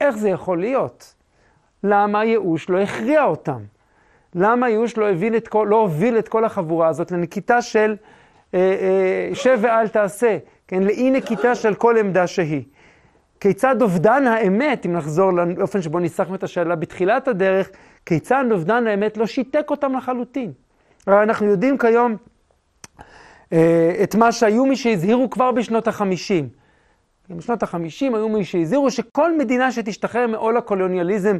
איך 0.00 0.16
זה 0.16 0.28
יכול 0.28 0.60
להיות? 0.60 1.14
למה 1.84 2.20
הייאוש 2.20 2.70
לא 2.70 2.78
הכריע 2.78 3.24
אותם? 3.24 3.60
למה 4.34 4.66
הייאוש 4.66 4.96
לא, 4.96 5.06
לא 5.66 5.76
הוביל 5.76 6.18
את 6.18 6.28
כל 6.28 6.44
החבורה 6.44 6.88
הזאת 6.88 7.12
לנקיטה 7.12 7.62
של 7.62 7.96
אה, 8.54 8.58
אה, 8.58 9.34
שב 9.34 9.58
ואל 9.60 9.88
תעשה, 9.88 10.38
כן, 10.68 10.82
לאי 10.82 11.10
נקיטה 11.10 11.54
של 11.54 11.74
כל 11.74 11.96
עמדה 11.96 12.26
שהיא. 12.26 12.62
כיצד 13.40 13.82
אובדן 13.82 14.26
האמת, 14.26 14.86
אם 14.86 14.92
נחזור 14.92 15.32
לאופן 15.32 15.82
שבו 15.82 15.98
ניסחנו 15.98 16.34
את 16.34 16.42
השאלה 16.42 16.76
בתחילת 16.76 17.28
הדרך, 17.28 17.70
כיצד 18.06 18.44
אובדן 18.50 18.86
האמת 18.86 19.16
לא 19.16 19.26
שיתק 19.26 19.66
אותם 19.70 19.96
לחלוטין. 19.96 20.52
הרי 21.06 21.22
אנחנו 21.22 21.46
יודעים 21.46 21.78
כיום 21.78 22.16
את 24.02 24.14
מה 24.14 24.32
שהיו 24.32 24.66
מי 24.66 24.76
שהזהירו 24.76 25.30
כבר 25.30 25.52
בשנות 25.52 25.88
החמישים. 25.88 26.48
בשנות 27.36 27.62
החמישים 27.62 28.14
היו 28.14 28.28
מי 28.28 28.44
שהזהירו 28.44 28.90
שכל 28.90 29.38
מדינה 29.38 29.72
שתשתחרר 29.72 30.26
מעול 30.26 30.56
הקולוניאליזם 30.56 31.38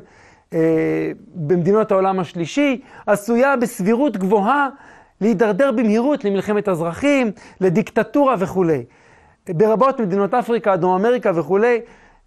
אה, 0.54 1.12
במדינות 1.34 1.92
העולם 1.92 2.20
השלישי, 2.20 2.80
עשויה 3.06 3.56
בסבירות 3.56 4.16
גבוהה 4.16 4.68
להידרדר 5.20 5.72
במהירות 5.72 6.24
למלחמת 6.24 6.68
אזרחים, 6.68 7.30
לדיקטטורה 7.60 8.34
וכולי. 8.38 8.84
ברבות 9.48 10.00
מדינות 10.00 10.34
אפריקה, 10.34 10.76
דרום 10.76 11.00
אמריקה 11.00 11.30
וכולי, 11.34 11.80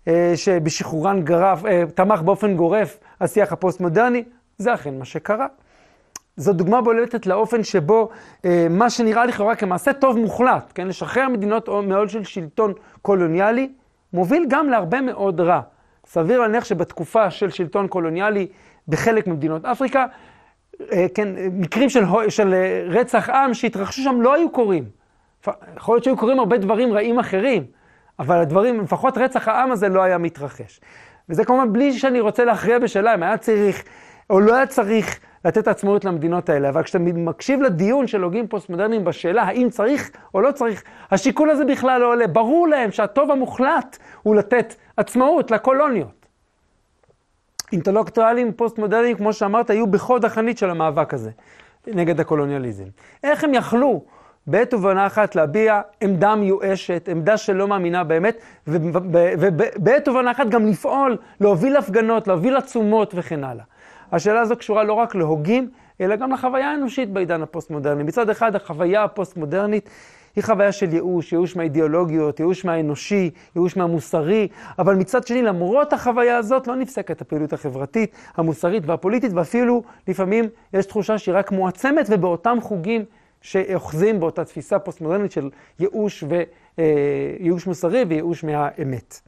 אה, 0.08 0.34
שבשחרורן 0.36 1.22
גרף, 1.22 1.66
אה, 1.66 1.84
תמך 1.96 2.22
באופן 2.22 2.56
גורף 2.56 3.00
השיח 3.22 3.52
הפוסט-מודרני, 3.52 4.24
זה 4.58 4.74
אכן 4.74 4.98
מה 5.00 5.06
שקרה. 5.06 5.48
זו 6.38 6.54
דוגמה 6.54 6.82
בולטת 6.82 7.26
לאופן 7.26 7.64
שבו 7.64 8.10
אה, 8.46 8.68
מה 8.70 8.90
שנראה 8.90 9.26
לכאורה 9.26 9.56
כמעשה 9.56 9.94
טוב 9.94 10.18
מוחלט, 10.18 10.72
כן, 10.76 10.88
לשחרר 10.88 11.30
מדינות 11.30 11.70
מעול 11.70 12.08
של 12.08 12.24
שלטון 12.24 12.74
קולוניאלי, 13.02 13.70
מוביל 14.14 14.46
גם 14.48 14.70
להרבה 14.70 15.02
מאוד 15.02 15.42
רע. 15.42 15.62
סביר 16.06 16.42
להניח 16.42 16.66
שבתקופה 16.66 17.32
של 17.32 17.50
שלטון 17.50 17.88
קולוניאלי 17.88 18.48
בחלק 18.88 19.28
ממדינות 19.28 19.66
אפריקה, 19.66 20.06
אה, 20.92 21.06
כן, 21.16 21.30
מקרים 21.52 21.90
של, 21.90 22.04
של 22.30 22.54
אה, 22.54 22.84
רצח 22.88 23.30
עם 23.30 23.54
שהתרחשו 23.54 24.02
שם 24.02 24.22
לא 24.22 24.34
היו 24.34 24.50
קורים. 24.50 24.84
יכול 25.76 25.96
להיות 25.96 26.04
שהיו 26.04 26.18
קורים 26.18 26.40
הרבה 26.40 26.58
דברים 26.58 26.94
רעים 26.94 27.20
אחרים, 27.20 27.64
אבל 28.20 28.38
הדברים, 28.42 28.82
לפחות 28.82 29.18
רצח 29.18 29.48
העם 29.48 29.72
הזה 29.72 29.90
לא 29.90 30.02
היה 30.02 30.18
מתרחש. 30.18 30.80
וזה 31.30 31.46
כמובן 31.46 31.74
בלי 31.74 31.94
שאני 31.94 32.20
רוצה 32.20 32.46
להכריע 32.46 32.80
בשאלה 32.80 33.14
אם 33.14 33.24
היה 33.24 33.38
צריך 33.38 33.84
או 34.34 34.40
לא 34.40 34.56
היה 34.56 34.68
צריך 34.68 35.20
לתת 35.46 35.68
עצמאות 35.68 36.06
למדינות 36.06 36.50
האלה. 36.50 36.70
אבל 36.70 36.84
כשאתה 36.84 37.00
מקשיב 37.00 37.62
לדיון 37.62 38.08
של 38.08 38.24
הוגים 38.24 38.48
פוסט-מודרניים 38.48 39.06
בשאלה 39.06 39.44
האם 39.44 39.70
צריך 39.70 40.12
או 40.34 40.42
לא 40.42 40.52
צריך, 40.52 40.84
השיקול 41.12 41.50
הזה 41.50 41.66
בכלל 41.66 42.02
לא 42.02 42.12
עולה. 42.12 42.28
ברור 42.28 42.68
להם 42.68 42.92
שהטוב 42.92 43.32
המוחלט 43.32 43.98
הוא 44.24 44.36
לתת 44.36 44.76
עצמאות 44.98 45.52
לקולוניות. 45.52 46.26
אינטלקטואלים 47.72 48.54
פוסט-מודרניים, 48.54 49.18
כמו 49.18 49.34
שאמרת, 49.34 49.70
היו 49.70 49.88
בחוד 49.88 50.26
החנית 50.26 50.58
של 50.58 50.70
המאבק 50.70 51.14
הזה 51.14 51.32
נגד 51.88 52.20
הקולוניאליזם. 52.20 52.86
איך 53.24 53.44
הם 53.44 53.54
יכלו 53.54 54.04
בעת 54.48 54.74
ובעונה 54.74 55.08
אחת 55.08 55.36
להביע 55.36 55.82
עמדה 56.02 56.36
מיואשת, 56.36 57.10
עמדה 57.12 57.38
שלא 57.38 57.68
מאמינה 57.68 58.04
באמת, 58.04 58.38
ובעת 58.68 60.08
ובעונה 60.08 60.32
אחת 60.32 60.50
גם 60.50 60.68
לפעול, 60.68 61.18
להוביל 61.40 61.76
הפגנות, 61.76 62.28
להוביל 62.28 62.58
עצומות 62.58 63.14
וכן 63.18 63.44
הלאה. 63.44 63.64
השאלה 64.14 64.42
הזו 64.42 64.56
קשורה 64.56 64.84
לא 64.84 64.94
רק 64.94 65.16
להוגים, 65.16 65.70
אלא 66.02 66.16
גם 66.16 66.32
לחוויה 66.32 66.72
האנושית 66.72 67.10
בעידן 67.10 67.42
הפוסט-מודרני. 67.42 68.04
מצד 68.04 68.30
אחד, 68.30 68.56
החוויה 68.56 69.04
הפוסט-מודרנית 69.04 69.90
היא 70.36 70.44
חוויה 70.44 70.72
של 70.72 70.94
ייאוש, 70.94 71.32
ייאוש 71.32 71.56
מהאידיאולוגיות, 71.56 72.40
ייאוש 72.40 72.66
מהאנושי, 72.66 73.30
ייאוש 73.56 73.78
מהמוסרי, 73.78 74.48
אבל 74.80 74.96
מצד 74.96 75.28
שני, 75.28 75.42
למרות 75.42 75.94
החוויה 75.94 76.38
הזאת, 76.38 76.68
לא 76.68 76.76
נפסקת 76.76 77.22
הפעילות 77.22 77.54
החברתית, 77.54 78.16
המוסרית 78.36 78.84
והפוליטית, 78.86 79.34
ואפילו 79.34 79.84
לפעמים 80.08 80.46
יש 80.74 80.86
תחושה 80.86 81.18
שהיא 81.18 81.36
רק 81.36 81.52
מועצמת, 81.52 82.06
ובאותם 82.10 82.58
חוגים 82.62 83.06
שאוחזים 83.42 84.20
באותה 84.20 84.46
תפיסה 84.46 84.80
פוסט-מודרנית 84.80 85.32
של 85.32 85.50
ייאוש, 85.80 86.24
ו, 86.30 86.42
אה, 86.80 86.84
ייאוש 87.40 87.68
מוסרי 87.68 88.04
וייאוש 88.08 88.44
מהאמת. 88.44 89.22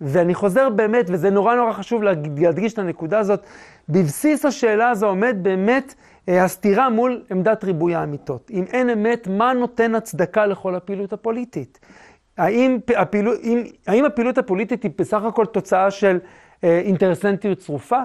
ואני 0.00 0.34
חוזר 0.34 0.70
באמת, 0.70 1.06
וזה 1.08 1.30
נורא 1.30 1.54
נורא 1.54 1.72
חשוב 1.72 2.02
להדגיש 2.02 2.72
את 2.72 2.78
הנקודה 2.78 3.18
הזאת, 3.18 3.46
בבסיס 3.88 4.44
השאלה 4.44 4.90
הזו 4.90 5.06
עומד 5.06 5.36
באמת 5.42 5.94
אה, 6.28 6.44
הסתירה 6.44 6.90
מול 6.90 7.24
עמדת 7.30 7.64
ריבוי 7.64 7.94
האמיתות. 7.94 8.50
אם 8.50 8.64
אין 8.72 8.90
אמת, 8.90 9.28
מה 9.28 9.52
נותן 9.52 9.94
הצדקה 9.94 10.46
לכל 10.46 10.74
הפעילות 10.74 11.12
הפוליטית? 11.12 11.80
האם, 12.38 12.78
הפעילו, 12.96 13.32
אם, 13.42 13.62
האם 13.86 14.04
הפעילות 14.04 14.38
הפוליטית 14.38 14.82
היא 14.82 14.90
בסך 14.98 15.22
הכל 15.22 15.46
תוצאה 15.46 15.90
של 15.90 16.18
אה, 16.64 16.78
אינטרסנטיות 16.78 17.58
צרופה? 17.58 18.00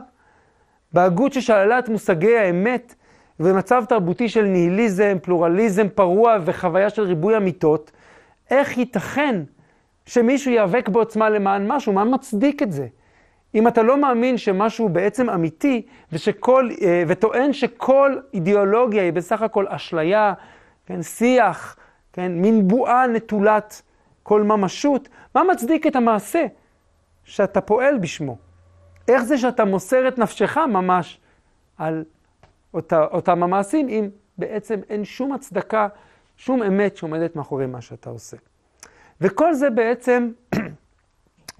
בהגות 0.93 1.33
ששללה 1.33 1.79
את 1.79 1.89
מושגי 1.89 2.37
האמת 2.37 2.95
ומצב 3.39 3.83
תרבותי 3.89 4.29
של 4.29 4.43
ניהיליזם, 4.43 5.17
פלורליזם 5.21 5.87
פרוע 5.95 6.37
וחוויה 6.45 6.89
של 6.89 7.01
ריבוי 7.01 7.37
אמיתות, 7.37 7.91
איך 8.51 8.77
ייתכן 8.77 9.43
שמישהו 10.05 10.51
ייאבק 10.51 10.89
בעוצמה 10.89 11.29
למען 11.29 11.67
משהו? 11.67 11.93
מה 11.93 12.03
מצדיק 12.03 12.63
את 12.63 12.71
זה? 12.71 12.87
אם 13.55 13.67
אתה 13.67 13.83
לא 13.83 13.97
מאמין 13.97 14.37
שמשהו 14.37 14.89
בעצם 14.89 15.29
אמיתי, 15.29 15.85
ושכל, 16.11 16.69
אה, 16.81 17.03
וטוען 17.07 17.53
שכל 17.53 18.17
אידיאולוגיה 18.33 19.03
היא 19.03 19.13
בסך 19.13 19.41
הכל 19.41 19.65
אשליה, 19.67 20.33
כן, 20.85 21.01
שיח, 21.01 21.75
כן, 22.13 22.31
מין 22.31 22.67
בועה 22.67 23.07
נטולת 23.07 23.81
כל 24.23 24.43
ממשות, 24.43 25.09
מה 25.35 25.43
מצדיק 25.43 25.87
את 25.87 25.95
המעשה 25.95 26.45
שאתה 27.23 27.61
פועל 27.61 27.97
בשמו? 27.97 28.37
איך 29.07 29.23
זה 29.23 29.37
שאתה 29.37 29.65
מוסר 29.65 30.07
את 30.07 30.17
נפשך 30.17 30.57
ממש 30.57 31.19
על 31.77 32.03
אותה, 32.73 33.03
אותם 33.03 33.43
המעשים, 33.43 33.89
אם 33.89 34.09
בעצם 34.37 34.79
אין 34.89 35.05
שום 35.05 35.33
הצדקה, 35.33 35.87
שום 36.37 36.63
אמת 36.63 36.97
שעומדת 36.97 37.35
מאחורי 37.35 37.65
מה 37.65 37.81
שאתה 37.81 38.09
עושה. 38.09 38.37
וכל 39.21 39.53
זה 39.53 39.69
בעצם 39.69 40.31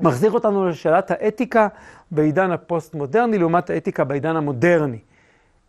מחזיר 0.01 0.31
אותנו 0.31 0.67
לשאלת 0.67 1.11
האתיקה 1.11 1.67
בעידן 2.11 2.51
הפוסט-מודרני 2.51 3.37
לעומת 3.37 3.69
האתיקה 3.69 4.03
בעידן 4.03 4.35
המודרני. 4.35 4.99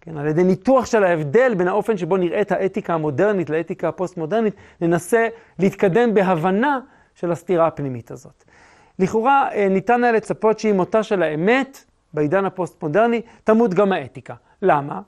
כן, 0.01 0.17
על 0.17 0.27
ידי 0.27 0.45
ניתוח 0.45 0.87
של 0.87 1.05
ההבדל 1.05 1.55
בין 1.55 1.69
האופן 1.69 1.97
שבו 1.97 2.17
נראית 2.17 2.53
האתיקה 2.53 2.95
המודרנית 2.95 3.51
לאתיקה 3.51 3.89
הפוסט-מודרנית, 3.89 4.55
ננסה 4.81 5.29
להתקדם 5.59 6.15
בהבנה 6.15 6.81
של 7.15 7.33
הסתירה 7.33 7.67
הפנימית 7.67 8.11
הזאת. 8.11 8.45
לכאורה 8.99 9.49
אה, 9.53 9.69
ניתן 9.69 10.05
היה 10.05 10.13
לצפות 10.13 10.59
שעם 10.59 10.77
מותה 10.77 11.03
של 11.03 11.23
האמת, 11.23 11.85
בעידן 12.15 12.45
הפוסט-מודרני, 12.45 13.21
תמות 13.45 13.75
גם 13.75 13.93
האתיקה. 13.93 14.35
למה? 14.63 15.01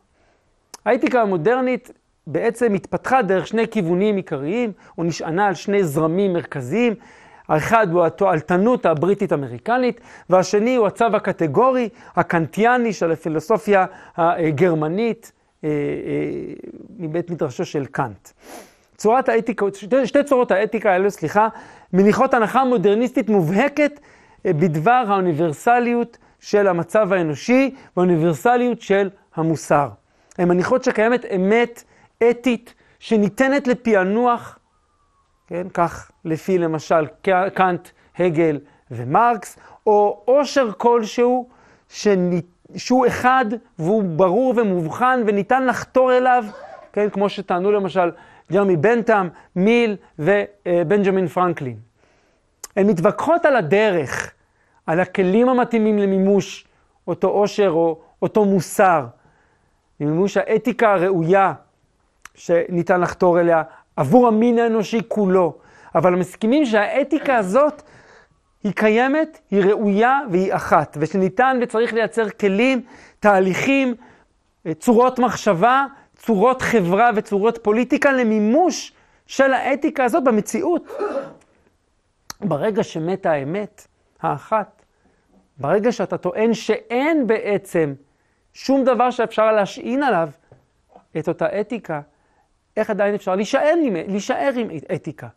האתיקה 0.84 1.22
המודרנית 1.22 1.90
בעצם 2.26 2.74
התפתחה 2.74 3.22
דרך 3.22 3.46
שני 3.46 3.68
כיוונים 3.68 4.16
עיקריים, 4.16 4.72
או 4.98 5.04
נשענה 5.04 5.46
על 5.46 5.54
שני 5.54 5.84
זרמים 5.84 6.32
מרכזיים. 6.32 6.94
האחד 7.48 7.92
הוא 7.92 8.04
התועלתנות 8.04 8.86
הבריטית-אמריקנית, 8.86 10.00
והשני 10.30 10.76
הוא 10.76 10.86
הצו 10.86 11.04
הקטגורי, 11.04 11.88
הקנטיאני 12.16 12.92
של 12.92 13.12
הפילוסופיה 13.12 13.86
הגרמנית 14.16 15.32
אה, 15.64 15.68
אה, 15.68 15.74
מבית 16.98 17.30
מדרשו 17.30 17.64
של 17.64 17.86
קאנט. 17.86 18.28
צורת 18.96 19.28
האתיקה, 19.28 19.66
שתי, 19.74 20.06
שתי 20.06 20.24
צורות 20.24 20.50
האתיקה 20.50 20.92
האלו, 20.92 21.10
סליחה, 21.10 21.48
מניחות 21.92 22.34
הנחה 22.34 22.64
מודרניסטית 22.64 23.28
מובהקת 23.28 24.00
אה, 24.46 24.52
בדבר 24.52 25.04
האוניברסליות 25.08 26.18
של 26.40 26.68
המצב 26.68 27.12
האנושי 27.12 27.74
והאוניברסליות 27.96 28.80
של 28.80 29.10
המוסר. 29.34 29.88
הן 30.38 30.48
מניחות 30.48 30.84
שקיימת 30.84 31.24
אמת 31.36 31.84
אתית 32.30 32.74
שניתנת 32.98 33.66
לפענוח, 33.66 34.58
כן, 35.46 35.66
כך 35.74 36.10
לפי 36.24 36.58
למשל 36.58 37.06
קאנט, 37.54 37.88
הגל 38.18 38.58
ומרקס, 38.90 39.58
או 39.86 40.22
עושר 40.24 40.70
כלשהו 40.78 41.48
שניתן 41.88 42.54
שהוא 42.76 43.06
אחד 43.06 43.44
והוא 43.78 44.02
ברור 44.02 44.54
ומובחן 44.56 45.22
וניתן 45.26 45.66
לחתור 45.66 46.12
אליו, 46.12 46.44
כן, 46.92 47.10
כמו 47.10 47.28
שטענו 47.28 47.72
למשל 47.72 48.10
ג'רמי 48.52 48.76
בנטאם, 48.76 49.28
מיל 49.56 49.96
ובנג'מין 50.18 51.26
פרנקלין. 51.26 51.76
הן 52.76 52.86
מתווכחות 52.86 53.44
על 53.44 53.56
הדרך, 53.56 54.32
על 54.86 55.00
הכלים 55.00 55.48
המתאימים 55.48 55.98
למימוש 55.98 56.66
אותו 57.08 57.28
עושר 57.28 57.70
או 57.70 58.00
אותו 58.22 58.44
מוסר, 58.44 59.06
למימוש 60.00 60.36
האתיקה 60.36 60.94
הראויה 60.94 61.52
שניתן 62.34 63.00
לחתור 63.00 63.40
אליה 63.40 63.62
עבור 63.96 64.26
המין 64.26 64.58
האנושי 64.58 65.00
כולו. 65.08 65.58
אבל 65.94 66.14
מסכימים 66.14 66.64
שהאתיקה 66.66 67.36
הזאת 67.36 67.82
היא 68.64 68.72
קיימת, 68.72 69.38
היא 69.50 69.64
ראויה 69.64 70.20
והיא 70.30 70.54
אחת, 70.54 70.96
ושניתן 71.00 71.58
וצריך 71.62 71.92
לייצר 71.92 72.30
כלים, 72.30 72.82
תהליכים, 73.20 73.94
צורות 74.78 75.18
מחשבה, 75.18 75.86
צורות 76.16 76.62
חברה 76.62 77.10
וצורות 77.14 77.58
פוליטיקה 77.62 78.12
למימוש 78.12 78.92
של 79.26 79.52
האתיקה 79.52 80.04
הזאת 80.04 80.24
במציאות. 80.24 80.88
ברגע 82.40 82.82
שמתה 82.82 83.32
האמת 83.32 83.86
האחת, 84.22 84.82
ברגע 85.58 85.92
שאתה 85.92 86.18
טוען 86.18 86.54
שאין 86.54 87.26
בעצם 87.26 87.94
שום 88.54 88.84
דבר 88.84 89.10
שאפשר 89.10 89.52
להשעין 89.52 90.02
עליו 90.02 90.28
את 91.18 91.28
אותה 91.28 91.60
אתיקה, 91.60 92.00
איך 92.76 92.90
עדיין 92.90 93.14
אפשר 93.14 93.36
להישאר 93.36 93.74
עם, 93.82 93.96
להישאר 94.08 94.50
עם 94.56 94.68
אתיקה? 94.94 95.28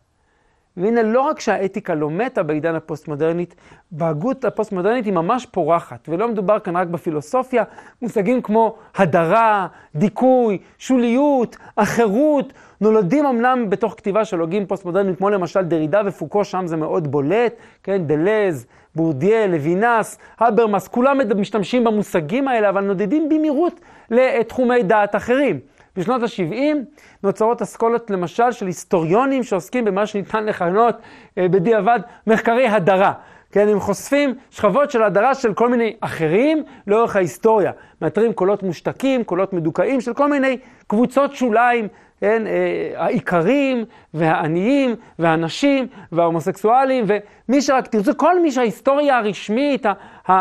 והנה, 0.78 1.02
לא 1.02 1.20
רק 1.20 1.40
שהאתיקה 1.40 1.94
לא 1.94 2.10
מתה 2.10 2.42
בעידן 2.42 2.74
הפוסט-מודרנית, 2.74 3.54
בהגות 3.90 4.44
הפוסט-מודרנית 4.44 5.04
היא 5.04 5.12
ממש 5.12 5.46
פורחת, 5.46 6.08
ולא 6.08 6.28
מדובר 6.28 6.58
כאן 6.58 6.76
רק 6.76 6.88
בפילוסופיה, 6.88 7.64
מושגים 8.02 8.42
כמו 8.42 8.76
הדרה, 8.96 9.66
דיכוי, 9.94 10.58
שוליות, 10.78 11.56
אחרות, 11.76 12.52
נולדים 12.80 13.26
אמנם 13.26 13.70
בתוך 13.70 13.94
כתיבה 13.96 14.24
של 14.24 14.40
הוגים 14.40 14.66
פוסט-מודרניים, 14.66 15.14
כמו 15.14 15.30
למשל 15.30 15.62
דרידה 15.62 16.00
ופוקו, 16.06 16.44
שם 16.44 16.66
זה 16.66 16.76
מאוד 16.76 17.10
בולט, 17.10 17.54
כן, 17.82 18.06
דלז, 18.06 18.66
בורדיה, 18.94 19.46
לוינס, 19.46 20.18
הברמאס, 20.38 20.88
כולם 20.88 21.18
משתמשים 21.36 21.84
במושגים 21.84 22.48
האלה, 22.48 22.68
אבל 22.68 22.84
נודדים 22.84 23.28
במהירות 23.28 23.80
לתחומי 24.10 24.82
דעת 24.82 25.16
אחרים. 25.16 25.60
בשנות 25.98 26.22
ה-70 26.22 26.76
נוצרות 27.22 27.62
אסכולות 27.62 28.10
למשל 28.10 28.52
של 28.52 28.66
היסטוריונים 28.66 29.42
שעוסקים 29.42 29.84
במה 29.84 30.06
שניתן 30.06 30.46
לכנות 30.46 30.94
אה, 31.38 31.48
בדיעבד 31.48 32.00
מחקרי 32.26 32.66
הדרה. 32.68 33.12
כן, 33.52 33.68
הם 33.68 33.80
חושפים 33.80 34.34
שכבות 34.50 34.90
של 34.90 35.02
הדרה 35.02 35.34
של 35.34 35.54
כל 35.54 35.68
מיני 35.68 35.96
אחרים 36.00 36.62
לאורך 36.86 37.16
ההיסטוריה. 37.16 37.72
מאתרים 38.02 38.32
קולות 38.32 38.62
מושתקים, 38.62 39.24
קולות 39.24 39.52
מדוכאים 39.52 40.00
של 40.00 40.14
כל 40.14 40.30
מיני 40.30 40.58
קבוצות 40.86 41.34
שוליים, 41.34 41.88
כן, 42.20 42.46
אה, 42.46 42.92
העיקרים 42.96 43.84
והעניים 44.14 44.94
והנשים 45.18 45.86
וההומוסקסואלים 46.12 47.04
ומי 47.08 47.62
שרק 47.62 47.86
תרצו, 47.86 48.16
כל 48.16 48.40
מי 48.40 48.52
שההיסטוריה 48.52 49.18
הרשמית, 49.18 49.86
ה, 49.86 49.92
ה, 50.26 50.32
ה, 50.32 50.34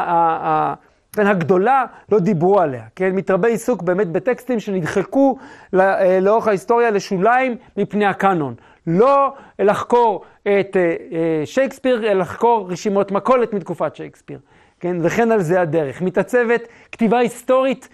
ה, 0.48 0.74
כן, 1.18 1.28
הגדולה, 1.28 1.86
לא 2.12 2.20
דיברו 2.20 2.60
עליה, 2.60 2.84
כן? 2.96 3.12
מתרבה 3.16 3.48
עיסוק 3.48 3.82
באמת 3.82 4.08
בטקסטים 4.08 4.60
שנדחקו 4.60 5.38
אה, 5.76 6.20
לאורך 6.20 6.48
ההיסטוריה 6.48 6.92
לשוליים 6.92 7.56
מפני 7.78 8.06
הקאנון. 8.06 8.54
לא 8.88 9.34
לחקור 9.60 10.26
את 10.42 10.78
אה, 10.78 10.82
אה, 10.82 11.46
שייקספיר, 11.46 12.12
אלא 12.12 12.14
לחקור 12.14 12.72
רשימות 12.72 13.12
מכולת 13.12 13.54
מתקופת 13.54 13.96
שייקספיר, 13.96 14.40
כן? 14.80 14.98
וכן 15.02 15.32
על 15.32 15.42
זה 15.42 15.62
הדרך. 15.62 16.02
מתעצבת 16.02 16.68
כתיבה 16.92 17.18
היסטורית 17.18 17.90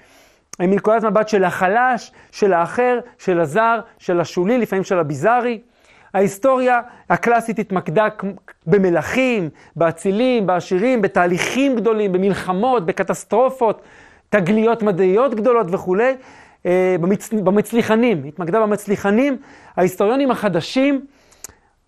מנקודת 0.60 1.04
מבט 1.04 1.28
של 1.28 1.44
החלש, 1.44 2.12
של 2.32 2.54
האחר, 2.54 3.00
של 3.18 3.40
הזר, 3.40 3.80
של 3.98 4.20
השולי, 4.20 4.58
לפעמים 4.58 4.84
של 4.84 5.00
הביזארי. 5.00 5.60
ההיסטוריה 6.14 6.82
הקלאסית 7.10 7.60
התמקדה 7.60 8.08
במלכים, 8.68 9.50
באצילים, 9.76 10.48
בעשירים, 10.48 11.02
בתהליכים 11.02 11.76
גדולים, 11.76 12.12
במלחמות, 12.12 12.86
בקטסטרופות, 12.86 13.82
תגליות 14.30 14.84
מדעיות 14.84 15.36
גדולות 15.36 15.68
וכולי. 15.70 16.16
אה, 16.66 16.96
במצ... 17.02 17.34
במצליחנים, 17.34 18.24
התמקדה 18.24 18.62
במצליחנים. 18.62 19.38
ההיסטוריונים 19.76 20.32
החדשים 20.32 21.06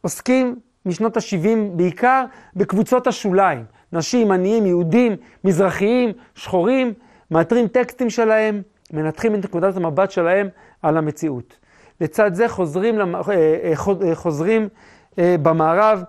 עוסקים 0.01 0.55
משנות 0.85 1.17
ה-70 1.17 1.57
בעיקר 1.75 2.25
בקבוצות 2.55 3.07
השוליים. 3.07 3.63
נשים, 3.93 4.31
עניים, 4.31 4.65
יהודים, 4.65 5.15
מזרחיים, 5.43 6.11
שחורים, 6.35 6.93
מאתרים 7.31 7.67
טקסטים 7.67 8.09
שלהם, 8.09 8.61
מנתחים 8.93 9.35
את 9.35 9.45
נקודת 9.45 9.77
המבט 9.77 10.11
שלהם 10.11 10.47
על 10.81 10.97
המציאות. 10.97 11.57
לצד 12.01 12.33
זה 12.33 12.47
חוזרים. 12.47 12.99
אה, 12.99 13.21
אה, 13.29 13.73
אה, 14.09 14.15
חוזרים 14.15 14.69
במערב, 15.17 16.03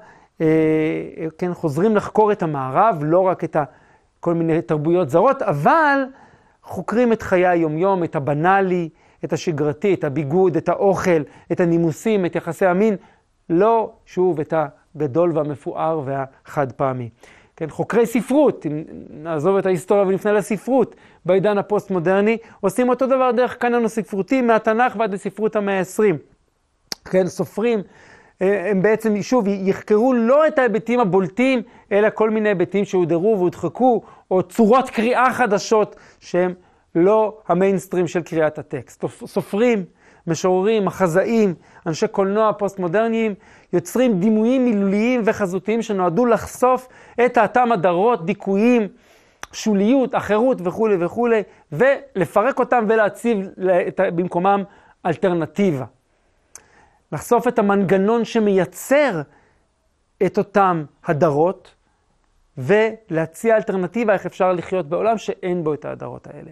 כן, 1.38 1.54
חוזרים 1.54 1.96
לחקור 1.96 2.32
את 2.32 2.42
המערב, 2.42 2.98
לא 3.02 3.20
רק 3.20 3.44
את 3.44 3.56
כל 4.20 4.34
מיני 4.34 4.62
תרבויות 4.62 5.10
זרות, 5.10 5.42
אבל 5.42 6.04
חוקרים 6.62 7.12
את 7.12 7.22
חיי 7.22 7.46
היומיום, 7.46 8.04
את 8.04 8.16
הבנאלי, 8.16 8.88
את 9.24 9.32
השגרתי, 9.32 9.94
את 9.94 10.04
הביגוד, 10.04 10.56
את 10.56 10.68
האוכל, 10.68 11.22
את 11.52 11.60
הנימוסים, 11.60 12.26
את 12.26 12.36
יחסי 12.36 12.66
המין, 12.66 12.96
לא, 13.50 13.92
שוב, 14.06 14.40
את 14.40 14.54
הגדול 14.96 15.32
והמפואר 15.34 16.00
והחד 16.04 16.72
פעמי. 16.72 17.10
כן, 17.56 17.70
חוקרי 17.70 18.06
ספרות, 18.06 18.66
אם 18.66 18.84
נעזוב 19.10 19.56
את 19.56 19.66
ההיסטוריה 19.66 20.04
ונפנה 20.06 20.32
לספרות, 20.32 20.94
בעידן 21.26 21.58
הפוסט-מודרני, 21.58 22.36
עושים 22.60 22.88
אותו 22.88 23.06
דבר 23.06 23.30
דרך 23.30 23.56
קנון 23.56 23.84
הספרותי, 23.84 24.42
מהתנ"ך 24.42 24.96
ועד 24.98 25.14
לספרות 25.14 25.56
המאה 25.56 25.78
ה-20. 25.78 26.16
כן, 27.04 27.26
סופרים, 27.26 27.80
אה, 28.42 28.70
הם 28.70 28.82
בעצם, 28.82 29.22
שוב, 29.22 29.48
יחקרו 29.48 30.12
לא 30.12 30.46
את 30.46 30.58
ההיבטים 30.58 31.00
הבולטים, 31.00 31.62
אלא 31.92 32.08
כל 32.14 32.30
מיני 32.30 32.48
היבטים 32.48 32.84
שהודרו 32.84 33.36
והודחקו, 33.38 34.02
או 34.30 34.42
צורות 34.42 34.90
קריאה 34.90 35.32
חדשות 35.32 35.96
שהם 36.20 36.54
לא 36.94 37.38
המיינסטרים 37.48 38.06
של 38.06 38.22
קריאת 38.22 38.58
הטקסט. 38.58 39.04
סופרים, 39.26 39.84
משוררים, 40.26 40.84
מחזאים, 40.84 41.54
אנשי 41.86 42.08
קולנוע 42.08 42.52
פוסט-מודרניים, 42.52 43.34
יוצרים 43.72 44.20
דימויים 44.20 44.64
מילוליים 44.64 45.22
וחזותיים 45.24 45.82
שנועדו 45.82 46.26
לחשוף 46.26 46.88
את 47.26 47.36
האטם 47.36 47.72
הדרות, 47.72 48.26
דיכויים, 48.26 48.88
שוליות, 49.52 50.14
אחרות 50.14 50.58
וכולי 50.64 51.04
וכולי, 51.04 51.42
ולפרק 51.72 52.58
אותם 52.58 52.84
ולהציב 52.88 53.48
במקומם 53.98 54.62
אלטרנטיבה. 55.06 55.84
לחשוף 57.12 57.48
את 57.48 57.58
המנגנון 57.58 58.24
שמייצר 58.24 59.22
את 60.26 60.38
אותם 60.38 60.84
הדרות, 61.04 61.74
ולהציע 62.58 63.56
אלטרנטיבה 63.56 64.12
איך 64.12 64.26
אפשר 64.26 64.52
לחיות 64.52 64.88
בעולם 64.88 65.18
שאין 65.18 65.64
בו 65.64 65.74
את 65.74 65.84
ההדרות 65.84 66.26
האלה. 66.26 66.50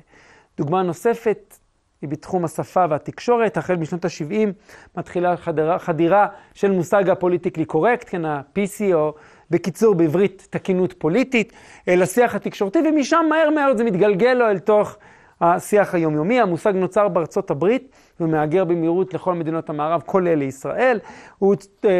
דוגמה 0.56 0.82
נוספת 0.82 1.58
היא 2.04 2.10
בתחום 2.10 2.44
השפה 2.44 2.84
והתקשורת. 2.90 3.56
החל 3.56 3.76
משנות 3.76 4.04
ה-70 4.04 4.48
מתחילה 4.96 5.36
חדירה, 5.36 5.78
חדירה 5.78 6.26
של 6.54 6.70
מושג 6.70 7.10
הפוליטיקלי 7.10 7.64
קורקט, 7.64 8.04
כן, 8.08 8.24
ה-PC, 8.24 8.94
או 8.94 9.14
בקיצור 9.50 9.94
בעברית 9.94 10.46
תקינות 10.50 10.94
פוליטית, 10.98 11.52
לשיח 11.86 12.34
התקשורתי, 12.34 12.78
ומשם 12.78 13.26
מהר 13.28 13.50
מהר 13.50 13.76
זה 13.76 13.84
מתגלגל 13.84 14.32
לו 14.32 14.46
אל 14.46 14.58
תוך 14.58 14.96
השיח 15.40 15.94
היומיומי. 15.94 16.40
המושג 16.40 16.72
נוצר 16.76 17.08
בארצות 17.08 17.50
הברית 17.50 17.88
ומהגר 18.20 18.64
במהירות 18.64 19.14
לכל 19.14 19.34
מדינות 19.34 19.70
המערב, 19.70 20.02
כולל 20.06 20.34
לישראל. 20.34 20.98
הוא 21.38 21.56
אה, 21.84 21.90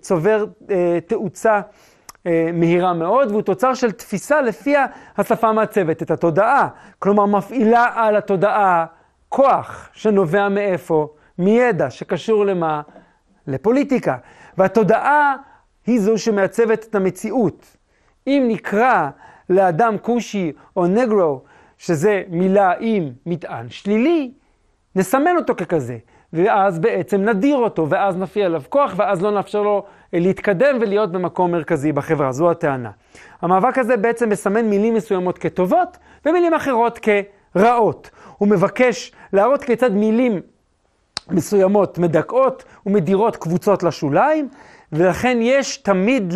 צובר 0.00 0.44
אה, 0.70 0.98
תאוצה 1.06 1.60
אה, 2.26 2.50
מהירה 2.52 2.92
מאוד, 2.92 3.30
והוא 3.30 3.42
תוצר 3.42 3.74
של 3.74 3.92
תפיסה 3.92 4.40
לפיה 4.40 4.86
השפה 5.16 5.52
מעצבת 5.52 6.02
את 6.02 6.10
התודעה. 6.10 6.68
כלומר, 6.98 7.26
מפעילה 7.26 7.86
על 7.94 8.16
התודעה 8.16 8.86
כוח 9.28 9.88
שנובע 9.92 10.48
מאיפה? 10.48 11.08
מידע 11.38 11.90
שקשור 11.90 12.46
למה? 12.46 12.82
לפוליטיקה. 13.46 14.16
והתודעה 14.58 15.36
היא 15.86 16.00
זו 16.00 16.18
שמעצבת 16.18 16.86
את 16.90 16.94
המציאות. 16.94 17.76
אם 18.26 18.44
נקרא 18.48 19.08
לאדם 19.50 19.98
כושי 19.98 20.52
או 20.76 20.86
נגרו, 20.86 21.42
שזה 21.78 22.22
מילה 22.28 22.72
עם 22.80 23.10
מטען 23.26 23.68
שלילי, 23.68 24.32
נסמן 24.96 25.36
אותו 25.36 25.54
ככזה. 25.56 25.98
ואז 26.32 26.78
בעצם 26.78 27.20
נדיר 27.20 27.56
אותו, 27.56 27.90
ואז 27.90 28.16
נפעיל 28.16 28.44
עליו 28.44 28.62
כוח, 28.68 28.94
ואז 28.96 29.22
לא 29.22 29.30
נאפשר 29.30 29.62
לו 29.62 29.84
להתקדם 30.12 30.78
ולהיות 30.80 31.12
במקום 31.12 31.52
מרכזי 31.52 31.92
בחברה. 31.92 32.32
זו 32.32 32.50
הטענה. 32.50 32.90
המאבק 33.42 33.78
הזה 33.78 33.96
בעצם 33.96 34.28
מסמן 34.28 34.64
מילים 34.64 34.94
מסוימות 34.94 35.38
כטובות, 35.38 35.96
ומילים 36.26 36.54
אחרות 36.54 36.98
כרעות. 36.98 38.10
הוא 38.38 38.48
מבקש 38.48 39.12
להראות 39.32 39.64
כיצד 39.64 39.92
מילים 39.92 40.40
מסוימות 41.30 41.98
מדכאות 41.98 42.64
ומדירות 42.86 43.36
קבוצות 43.36 43.82
לשוליים, 43.82 44.48
ולכן 44.92 45.38
יש 45.40 45.76
תמיד 45.76 46.32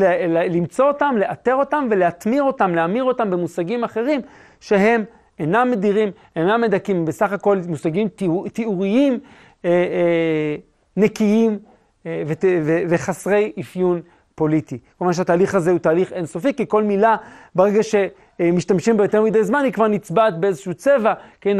למצוא 0.51 0.89
אותם, 0.89 1.15
לאתר 1.19 1.55
אותם 1.55 1.89
ולהטמיר 1.91 2.43
אותם, 2.43 2.75
להמיר 2.75 3.05
אותם 3.05 3.31
במושגים 3.31 3.85
אחרים 3.85 4.21
שהם 4.61 5.05
אינם 5.39 5.69
מדירים, 5.71 6.11
אינם 6.37 6.61
מדכאים, 6.61 7.05
בסך 7.05 7.33
הכל 7.33 7.59
מושגים 7.69 8.09
תיאור, 8.09 8.49
תיאוריים 8.49 9.19
אה, 9.65 9.71
אה, 9.71 10.57
נקיים 10.97 11.59
אה, 12.07 12.23
ות, 12.27 12.45
ו, 12.63 12.79
וחסרי 12.89 13.53
אפיון 13.61 14.01
פוליטי. 14.35 14.79
כלומר 14.99 15.13
שהתהליך 15.13 15.55
הזה 15.55 15.71
הוא 15.71 15.79
תהליך 15.79 16.13
אינסופי, 16.13 16.55
כי 16.55 16.65
כל 16.69 16.83
מילה, 16.83 17.17
ברגע 17.55 17.83
שמשתמשים 18.43 18.97
בה 18.97 19.05
יותר 19.05 19.23
מדי 19.23 19.45
זמן, 19.45 19.65
היא 19.65 19.73
כבר 19.73 19.89
נצבעת 19.89 20.41
באיזשהו 20.41 20.75
צבע, 20.75 21.15
כן, 21.41 21.57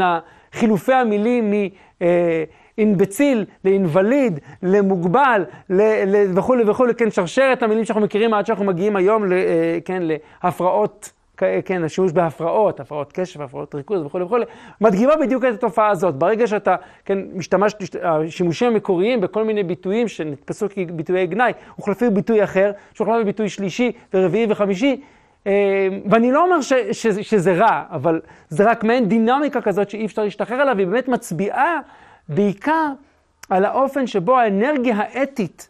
חילופי 0.53 0.93
המילים 0.93 1.51
מ... 1.51 1.53
אינבציל, 2.77 3.45
לאינווליד, 3.65 4.39
למוגבל, 4.63 5.45
וכולי 6.35 6.63
וכולי, 6.69 6.95
כן, 6.95 7.11
שרשרת 7.11 7.63
המילים 7.63 7.85
שאנחנו 7.85 8.03
מכירים 8.03 8.33
עד 8.33 8.45
שאנחנו 8.45 8.65
מגיעים 8.65 8.95
היום, 8.95 9.23
כן, 9.85 10.03
להפרעות 10.43 11.11
כן, 11.65 11.83
השימוש 11.83 12.11
בהפרעות, 12.11 12.79
הפרעות 12.79 13.11
קשב, 13.13 13.41
הפרעות 13.41 13.75
ריכוז 13.75 14.01
וכולי 14.01 14.23
וכולי, 14.23 14.45
מדגימה 14.81 15.15
בדיוק 15.15 15.45
את 15.45 15.53
התופעה 15.53 15.89
הזאת. 15.89 16.15
ברגע 16.15 16.47
שאתה, 16.47 16.75
כן, 17.05 17.19
משתמש, 17.33 17.73
השימושים 18.01 18.67
המקוריים 18.67 19.21
בכל 19.21 19.43
מיני 19.43 19.63
ביטויים 19.63 20.07
שנתפסו 20.07 20.67
כביטויי 20.69 21.27
גנאי, 21.27 21.51
הוחלפו 21.75 22.11
ביטוי 22.11 22.43
אחר, 22.43 22.71
שהוחלף 22.93 23.15
בביטוי 23.21 23.49
שלישי 23.49 23.91
ורביעי 24.13 24.45
וחמישי, 24.49 24.91
אה, 24.91 24.95
ואני 26.09 26.31
לא 26.31 26.43
אומר 26.43 26.61
ש, 26.61 26.73
ש, 26.73 27.07
שזה 27.07 27.53
רע, 27.53 27.83
אבל 27.91 28.21
זה 28.49 28.71
רק 28.71 28.83
מעין 28.83 29.09
דינמיקה 29.09 29.61
כזאת 29.61 29.89
שאי 29.89 30.05
אפשר 30.05 30.23
להשתחרר 30.23 30.61
עליו, 30.61 30.77
היא 30.77 30.87
באמת 30.87 31.07
מצביעה 31.07 31.79
בעיקר 32.29 32.91
על 33.49 33.65
האופן 33.65 34.07
שבו 34.07 34.39
האנרגיה 34.39 34.95
האתית 34.97 35.69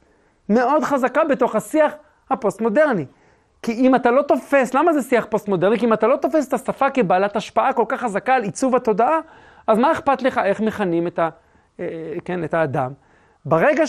מאוד 0.49 0.83
חזקה 0.83 1.23
בתוך 1.23 1.55
השיח 1.55 1.93
הפוסט-מודרני. 2.29 3.05
כי 3.61 3.71
אם 3.71 3.95
אתה 3.95 4.11
לא 4.11 4.21
תופס, 4.21 4.73
למה 4.73 4.93
זה 4.93 5.01
שיח 5.01 5.25
פוסט-מודרני? 5.29 5.79
כי 5.79 5.85
אם 5.85 5.93
אתה 5.93 6.07
לא 6.07 6.15
תופס 6.15 6.47
את 6.47 6.53
השפה 6.53 6.89
כבעלת 6.89 7.35
השפעה 7.35 7.73
כל 7.73 7.85
כך 7.87 8.01
חזקה 8.01 8.35
על 8.35 8.43
עיצוב 8.43 8.75
התודעה, 8.75 9.19
אז 9.67 9.77
מה 9.77 9.91
אכפת 9.91 10.21
לך 10.21 10.37
איך 10.37 10.61
מכנים 10.61 11.07
את, 11.07 11.19
ה, 11.19 11.29
אה, 11.79 11.85
כן, 12.25 12.43
את 12.43 12.53
האדם? 12.53 12.91
ברגע 13.45 13.83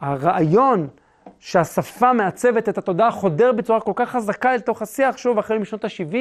שהרעיון 0.00 0.80
שה, 0.80 0.97
שהשפה 1.40 2.12
מעצבת 2.12 2.68
את 2.68 2.78
התודעה 2.78 3.10
חודר 3.10 3.52
בצורה 3.52 3.80
כל 3.80 3.92
כך 3.94 4.10
חזקה 4.10 4.54
אל 4.54 4.60
תוך 4.60 4.82
השיח, 4.82 5.16
שוב, 5.16 5.38
החל 5.38 5.58
משנות 5.58 5.84
ה-70, 5.84 6.14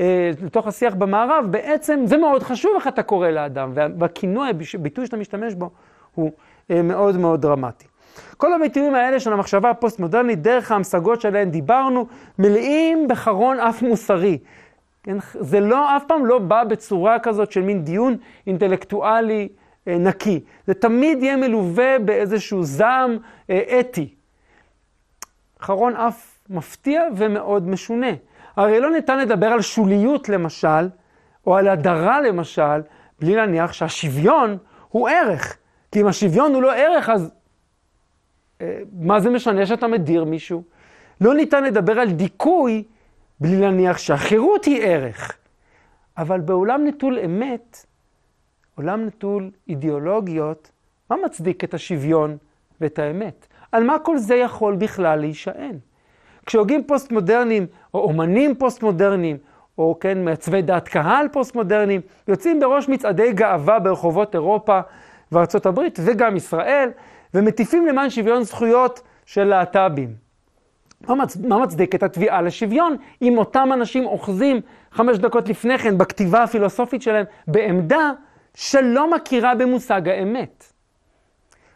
אה, 0.00 0.30
לתוך 0.42 0.66
השיח 0.66 0.94
במערב, 0.94 1.44
בעצם 1.50 2.00
זה 2.04 2.16
מאוד 2.16 2.42
חשוב 2.42 2.72
איך 2.74 2.88
אתה 2.88 3.02
קורא 3.02 3.28
לאדם, 3.28 3.72
והכינוי, 3.74 4.48
הביטוי 4.74 5.06
שאתה 5.06 5.16
משתמש 5.16 5.54
בו, 5.54 5.70
הוא 6.14 6.30
אה, 6.70 6.82
מאוד 6.82 7.16
מאוד 7.16 7.42
דרמטי. 7.42 7.86
כל 8.36 8.52
הביטויים 8.52 8.94
האלה 8.94 9.20
של 9.20 9.32
המחשבה 9.32 9.70
הפוסט-מודרנית, 9.70 10.42
דרך 10.42 10.72
ההמשגות 10.72 11.20
שעליהן 11.20 11.50
דיברנו, 11.50 12.06
מלאים 12.38 13.08
בחרון 13.08 13.60
אף 13.60 13.82
מוסרי. 13.82 14.38
כן? 15.02 15.16
זה 15.40 15.60
לא, 15.60 15.96
אף 15.96 16.04
פעם 16.06 16.26
לא 16.26 16.38
בא 16.38 16.64
בצורה 16.64 17.18
כזאת 17.18 17.52
של 17.52 17.60
מין 17.62 17.84
דיון 17.84 18.16
אינטלקטואלי 18.46 19.48
אה, 19.88 19.98
נקי. 19.98 20.40
זה 20.66 20.74
תמיד 20.74 21.22
יהיה 21.22 21.36
מלווה 21.36 21.98
באיזשהו 21.98 22.62
זעם 22.62 23.18
אתי. 23.80 24.14
חרון 25.60 25.96
אף 25.96 26.38
מפתיע 26.50 27.02
ומאוד 27.16 27.68
משונה. 27.68 28.10
הרי 28.56 28.80
לא 28.80 28.90
ניתן 28.90 29.18
לדבר 29.18 29.46
על 29.46 29.60
שוליות 29.60 30.28
למשל, 30.28 30.88
או 31.46 31.56
על 31.56 31.68
הדרה 31.68 32.20
למשל, 32.20 32.80
בלי 33.20 33.34
להניח 33.34 33.72
שהשוויון 33.72 34.58
הוא 34.88 35.08
ערך. 35.08 35.56
כי 35.92 36.00
אם 36.00 36.06
השוויון 36.06 36.54
הוא 36.54 36.62
לא 36.62 36.74
ערך, 36.74 37.08
אז 37.08 37.30
אה, 38.60 38.80
מה 38.92 39.20
זה 39.20 39.30
משנה 39.30 39.66
שאתה 39.66 39.86
מדיר 39.86 40.24
מישהו? 40.24 40.62
לא 41.20 41.34
ניתן 41.34 41.64
לדבר 41.64 42.00
על 42.00 42.10
דיכוי 42.10 42.84
בלי 43.40 43.60
להניח 43.60 43.98
שהחירות 43.98 44.64
היא 44.64 44.82
ערך. 44.82 45.36
אבל 46.18 46.40
בעולם 46.40 46.86
נטול 46.86 47.18
אמת, 47.18 47.86
עולם 48.74 49.06
נטול 49.06 49.50
אידיאולוגיות, 49.68 50.70
מה 51.10 51.16
מצדיק 51.24 51.64
את 51.64 51.74
השוויון 51.74 52.36
ואת 52.80 52.98
האמת? 52.98 53.46
על 53.72 53.84
מה 53.84 53.98
כל 53.98 54.18
זה 54.18 54.34
יכול 54.34 54.76
בכלל 54.76 55.20
להישען? 55.20 55.78
כשהוגים 56.46 56.84
פוסט-מודרניים, 56.84 57.66
או 57.94 58.00
אומנים 58.00 58.54
פוסט-מודרניים, 58.54 59.36
או 59.78 59.96
כן, 60.00 60.24
מעצבי 60.24 60.62
דעת 60.62 60.88
קהל 60.88 61.28
פוסט-מודרניים, 61.28 62.00
יוצאים 62.28 62.60
בראש 62.60 62.88
מצעדי 62.88 63.32
גאווה 63.32 63.78
ברחובות 63.78 64.34
אירופה 64.34 64.80
וארצות 65.32 65.66
הברית, 65.66 65.98
וגם 66.04 66.36
ישראל, 66.36 66.90
ומטיפים 67.34 67.86
למען 67.86 68.10
שוויון 68.10 68.42
זכויות 68.42 69.00
של 69.26 69.44
להט"בים. 69.44 70.14
מה, 71.08 71.14
מצ... 71.14 71.36
מה 71.36 71.58
מצדיק 71.58 71.94
את 71.94 72.02
התביעה 72.02 72.42
לשוויון 72.42 72.96
אם 73.22 73.38
אותם 73.38 73.68
אנשים 73.72 74.06
אוחזים 74.06 74.60
חמש 74.92 75.18
דקות 75.18 75.48
לפני 75.48 75.78
כן 75.78 75.98
בכתיבה 75.98 76.42
הפילוסופית 76.42 77.02
שלהם 77.02 77.24
בעמדה 77.46 78.10
שלא 78.54 79.10
מכירה 79.10 79.54
במושג 79.54 80.08
האמת? 80.08 80.69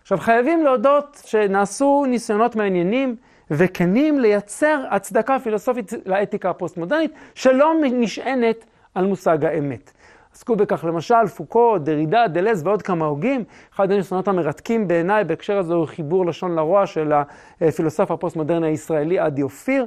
עכשיו 0.04 0.18
חייבים 0.18 0.64
להודות 0.64 1.22
שנעשו 1.24 2.04
ניסיונות 2.08 2.56
מעניינים 2.56 3.16
וכנים 3.50 4.18
לייצר 4.18 4.84
הצדקה 4.90 5.38
פילוסופית 5.38 5.92
לאתיקה 6.06 6.50
הפוסט-מודרנית 6.50 7.12
שלא 7.34 7.72
נשענת 7.82 8.64
על 8.94 9.06
מושג 9.06 9.44
האמת. 9.44 9.92
עסקו 10.34 10.56
בכך 10.56 10.84
למשל 10.84 11.26
פוקו, 11.36 11.78
דרידה, 11.78 12.28
דלז 12.28 12.66
ועוד 12.66 12.82
כמה 12.82 13.04
הוגים. 13.04 13.44
אחד 13.74 13.90
הניסיונות 13.90 14.28
המרתקים 14.28 14.88
בעיניי 14.88 15.24
בהקשר 15.24 15.58
הזה 15.58 15.74
הוא 15.74 15.86
חיבור 15.86 16.26
לשון 16.26 16.54
לרוע 16.54 16.86
של 16.86 17.12
הפילוסוף 17.60 18.10
הפוסט-מודרני 18.10 18.66
הישראלי 18.66 19.18
עדי 19.18 19.42
אופיר. 19.42 19.86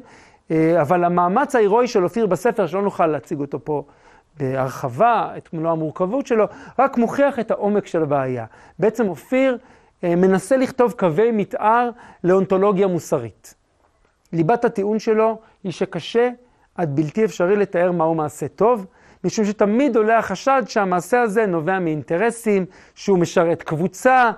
אה, 0.52 0.82
אבל 0.82 1.04
המאמץ 1.04 1.56
ההירואי 1.56 1.88
של 1.88 2.04
אופיר 2.04 2.26
בספר, 2.26 2.68
שלא 2.68 2.82
נוכל 2.82 3.08
להציג 3.08 3.40
אותו 3.40 3.66
פה 3.66 3.84
בהרחבה, 4.40 5.30
את 5.38 5.54
מלוא 5.54 5.72
המורכבות 5.72 6.28
שלו, 6.28 6.46
רק 6.80 6.98
מוכיח 6.98 7.40
את 7.40 7.52
העומק 7.52 7.88
של 7.88 8.04
הבעיה. 8.04 8.46
בעצם 8.80 9.08
אופיר 9.10 9.58
מנסה 10.04 10.58
לכתוב 10.58 10.92
קווי 10.92 11.32
מתאר 11.32 11.90
לאונתולוגיה 12.24 12.88
מוסרית. 12.88 13.56
ליבת 14.34 14.66
הטיעון 14.66 15.00
שלו 15.00 15.38
היא 15.64 15.72
שקשה 15.72 16.30
עד 16.76 16.96
בלתי 16.96 17.26
אפשרי 17.26 17.56
לתאר 17.56 17.92
מהו 17.92 18.16
מעשה 18.16 18.48
טוב. 18.48 18.86
משום 19.24 19.46
שתמיד 19.46 19.96
עולה 19.96 20.18
החשד 20.18 20.64
שהמעשה 20.68 21.22
הזה 21.22 21.46
נובע 21.46 21.80
מאינטרסים, 21.80 22.66
שהוא 22.96 23.20
משרת 23.20 23.64
קבוצה, 23.64 24.32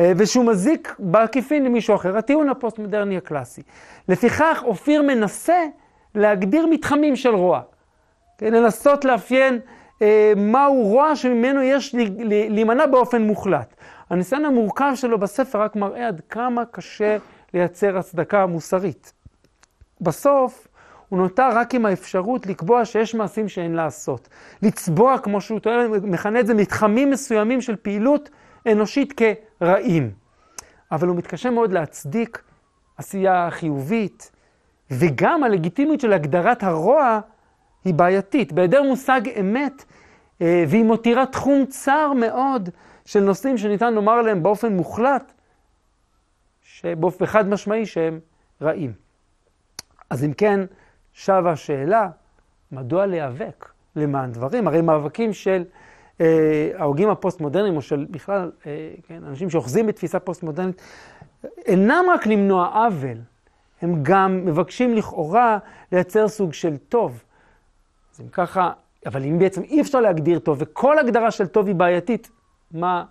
אה, 0.00 0.12
ושהוא 0.16 0.44
מזיק 0.44 0.94
בעקיפין 0.98 1.64
למישהו 1.64 1.94
אחר. 1.94 2.16
הטיעון 2.16 2.48
הפוסט-מודרני 2.48 3.16
הקלאסי. 3.16 3.62
לפיכך, 4.08 4.62
אופיר 4.66 5.02
מנסה 5.02 5.64
להגדיר 6.14 6.66
מתחמים 6.66 7.16
של 7.16 7.34
רוע. 7.34 7.60
כן, 8.38 8.52
לנסות 8.52 9.04
לאפיין 9.04 9.58
אה, 10.02 10.32
מהו 10.36 10.82
רוע 10.82 11.16
שממנו 11.16 11.62
יש 11.62 11.94
להימנע 12.50 12.86
באופן 12.86 13.22
מוחלט. 13.22 13.74
הניסיון 14.10 14.44
המורכב 14.44 14.92
שלו 14.94 15.18
בספר 15.18 15.62
רק 15.62 15.76
מראה 15.76 16.08
עד 16.08 16.20
כמה 16.28 16.64
קשה 16.64 17.16
לייצר 17.54 17.98
הצדקה 17.98 18.46
מוסרית. 18.46 19.12
בסוף, 20.00 20.68
הוא 21.08 21.18
נותר 21.18 21.48
רק 21.52 21.74
עם 21.74 21.86
האפשרות 21.86 22.46
לקבוע 22.46 22.84
שיש 22.84 23.14
מעשים 23.14 23.48
שאין 23.48 23.74
לעשות. 23.74 24.28
לצבוע, 24.62 25.18
כמו 25.18 25.40
שהוא 25.40 25.60
טוען, 25.60 25.90
מכנה 25.90 26.40
את 26.40 26.46
זה, 26.46 26.54
מתחמים 26.54 27.10
מסוימים 27.10 27.60
של 27.60 27.76
פעילות 27.76 28.30
אנושית 28.72 29.12
כרעים. 29.60 30.10
אבל 30.92 31.08
הוא 31.08 31.16
מתקשה 31.16 31.50
מאוד 31.50 31.72
להצדיק 31.72 32.42
עשייה 32.96 33.48
חיובית, 33.50 34.32
וגם 34.90 35.44
הלגיטימיות 35.44 36.00
של 36.00 36.12
הגדרת 36.12 36.62
הרוע 36.62 37.20
היא 37.84 37.94
בעייתית. 37.94 38.52
בהיעדר 38.52 38.82
מושג 38.82 39.20
אמת, 39.40 39.84
והיא 40.40 40.84
מותירה 40.84 41.26
תחום 41.26 41.66
צר 41.66 42.12
מאוד 42.12 42.68
של 43.04 43.20
נושאים 43.20 43.58
שניתן 43.58 43.94
לומר 43.94 44.12
עליהם 44.12 44.42
באופן 44.42 44.72
מוחלט, 44.72 45.32
שבאופן 46.62 47.26
חד 47.26 47.48
משמעי 47.48 47.86
שהם 47.86 48.20
רעים. 48.62 48.92
אז 50.10 50.24
אם 50.24 50.32
כן, 50.32 50.60
שבה 51.12 51.52
השאלה, 51.52 52.08
מדוע 52.72 53.06
להיאבק 53.06 53.68
למען 53.96 54.32
דברים? 54.32 54.68
הרי 54.68 54.80
מאבקים 54.80 55.32
של 55.32 55.64
אה, 56.20 56.70
ההוגים 56.76 57.10
הפוסט-מודרניים, 57.10 57.76
או 57.76 57.82
של 57.82 58.06
בכלל, 58.10 58.50
אה, 58.66 58.90
כן, 59.06 59.24
אנשים 59.24 59.50
שאוחזים 59.50 59.86
בתפיסה 59.86 60.18
פוסט-מודרנית, 60.18 60.82
אינם 61.66 62.04
רק 62.14 62.26
למנוע 62.26 62.66
עוול, 62.66 63.18
הם 63.82 64.02
גם 64.02 64.44
מבקשים 64.44 64.94
לכאורה 64.94 65.58
לייצר 65.92 66.28
סוג 66.28 66.52
של 66.52 66.76
טוב. 66.76 67.22
אז 68.14 68.20
אם 68.20 68.28
ככה, 68.28 68.72
אבל 69.06 69.24
אם 69.24 69.38
בעצם 69.38 69.62
אי 69.62 69.80
אפשר 69.80 70.00
להגדיר 70.00 70.38
טוב, 70.38 70.56
וכל 70.60 70.98
הגדרה 70.98 71.30
של 71.30 71.46
טוב 71.46 71.66
היא 71.66 71.74
בעייתית, 71.74 72.30
מה 72.72 73.04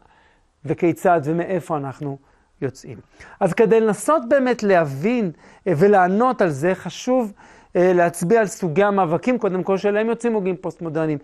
וכיצד 0.66 1.22
ומאיפה 1.24 1.78
אנחנו 1.78 2.18
יוצאים. 2.62 2.98
אז 3.40 3.54
כדי 3.54 3.80
לנסות 3.80 4.30
באמת 4.30 4.64
להבין 4.64 5.32
אה, 5.68 5.74
ולענות 5.78 6.42
על 6.42 6.50
זה, 6.50 6.76
חשוב 6.76 7.34
אה, 7.76 7.94
להצביע 7.94 8.40
על 8.40 8.48
סוגי 8.48 8.84
המאבקים, 8.84 9.38
קודם 9.38 9.64
כל 9.64 9.78
שאליהם 9.78 10.10
יוצאים 10.10 10.34
הוגים 10.34 10.56
פוסט-מודרניים. 10.56 11.18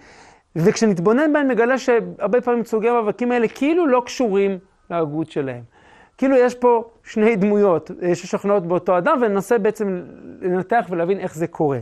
וכשנתבונן 0.56 1.34
בהם 1.34 1.48
נגלה 1.48 1.78
שהרבה 1.78 2.42
פעמים 2.42 2.66
סוגי 2.66 2.90
המאבקים 2.90 3.32
האלה 3.32 3.48
כאילו 3.48 3.88
לא 3.88 4.02
קשורים 4.06 4.58
להגות 4.90 5.32
שלהם. 5.32 5.64
כאילו 6.18 6.36
יש 6.36 6.56
פה 6.56 6.92
שני 7.04 7.36
דמויות 7.36 7.92
אה, 8.02 8.16
ששוכנעות 8.16 8.68
באותו 8.68 8.98
אדם, 8.98 9.18
וננסה 9.22 9.58
בעצם 9.58 10.02
לנתח 10.42 10.86
ולהבין 10.90 11.20
איך 11.20 11.36
זה 11.36 11.48
קורה. 11.48 11.80